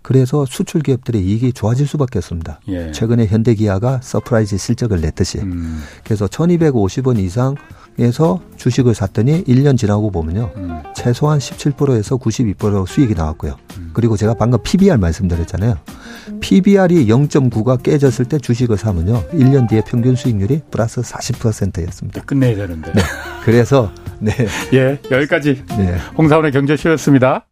예. 0.00 0.10
그래서 0.10 0.44
수출 0.46 0.80
기업들의 0.80 1.22
이익이 1.22 1.52
좋아질 1.52 1.86
수밖에 1.86 2.18
없습니다. 2.18 2.60
예. 2.68 2.90
최근에 2.92 3.26
현대기아가 3.26 4.00
surprise 4.02 4.56
실적을 4.56 5.00
냈듯이. 5.00 5.38
음. 5.38 5.82
그래서 6.04 6.26
1250원 6.26 7.18
이상에서 7.18 8.40
주식을 8.56 8.94
샀더니 8.94 9.44
1년 9.44 9.76
지나고 9.76 10.10
보면요. 10.10 10.50
음. 10.56 10.82
최소한 10.94 11.38
17%에서 11.38 12.16
92% 12.16 12.86
수익이 12.86 13.14
나왔고요. 13.14 13.56
음. 13.78 13.90
그리고 13.92 14.16
제가 14.16 14.34
방금 14.34 14.58
PBR 14.62 14.96
말씀드렸잖아요. 14.96 15.76
PBR이 16.40 17.06
0.9가 17.06 17.82
깨졌을 17.82 18.24
때 18.24 18.38
주식을 18.38 18.76
사면요. 18.76 19.22
1년 19.32 19.68
뒤에 19.68 19.82
평균 19.86 20.16
수익률이 20.16 20.62
플러스 20.70 21.00
40%였습니다. 21.02 22.22
끝내야 22.22 22.56
되는데. 22.56 22.92
네. 22.92 23.02
그래서 23.44 23.92
네. 24.18 24.32
예, 24.72 24.98
여기까지 25.10 25.62
네. 25.76 25.98
홍사원의 26.16 26.52
경제쇼였습니다. 26.52 27.44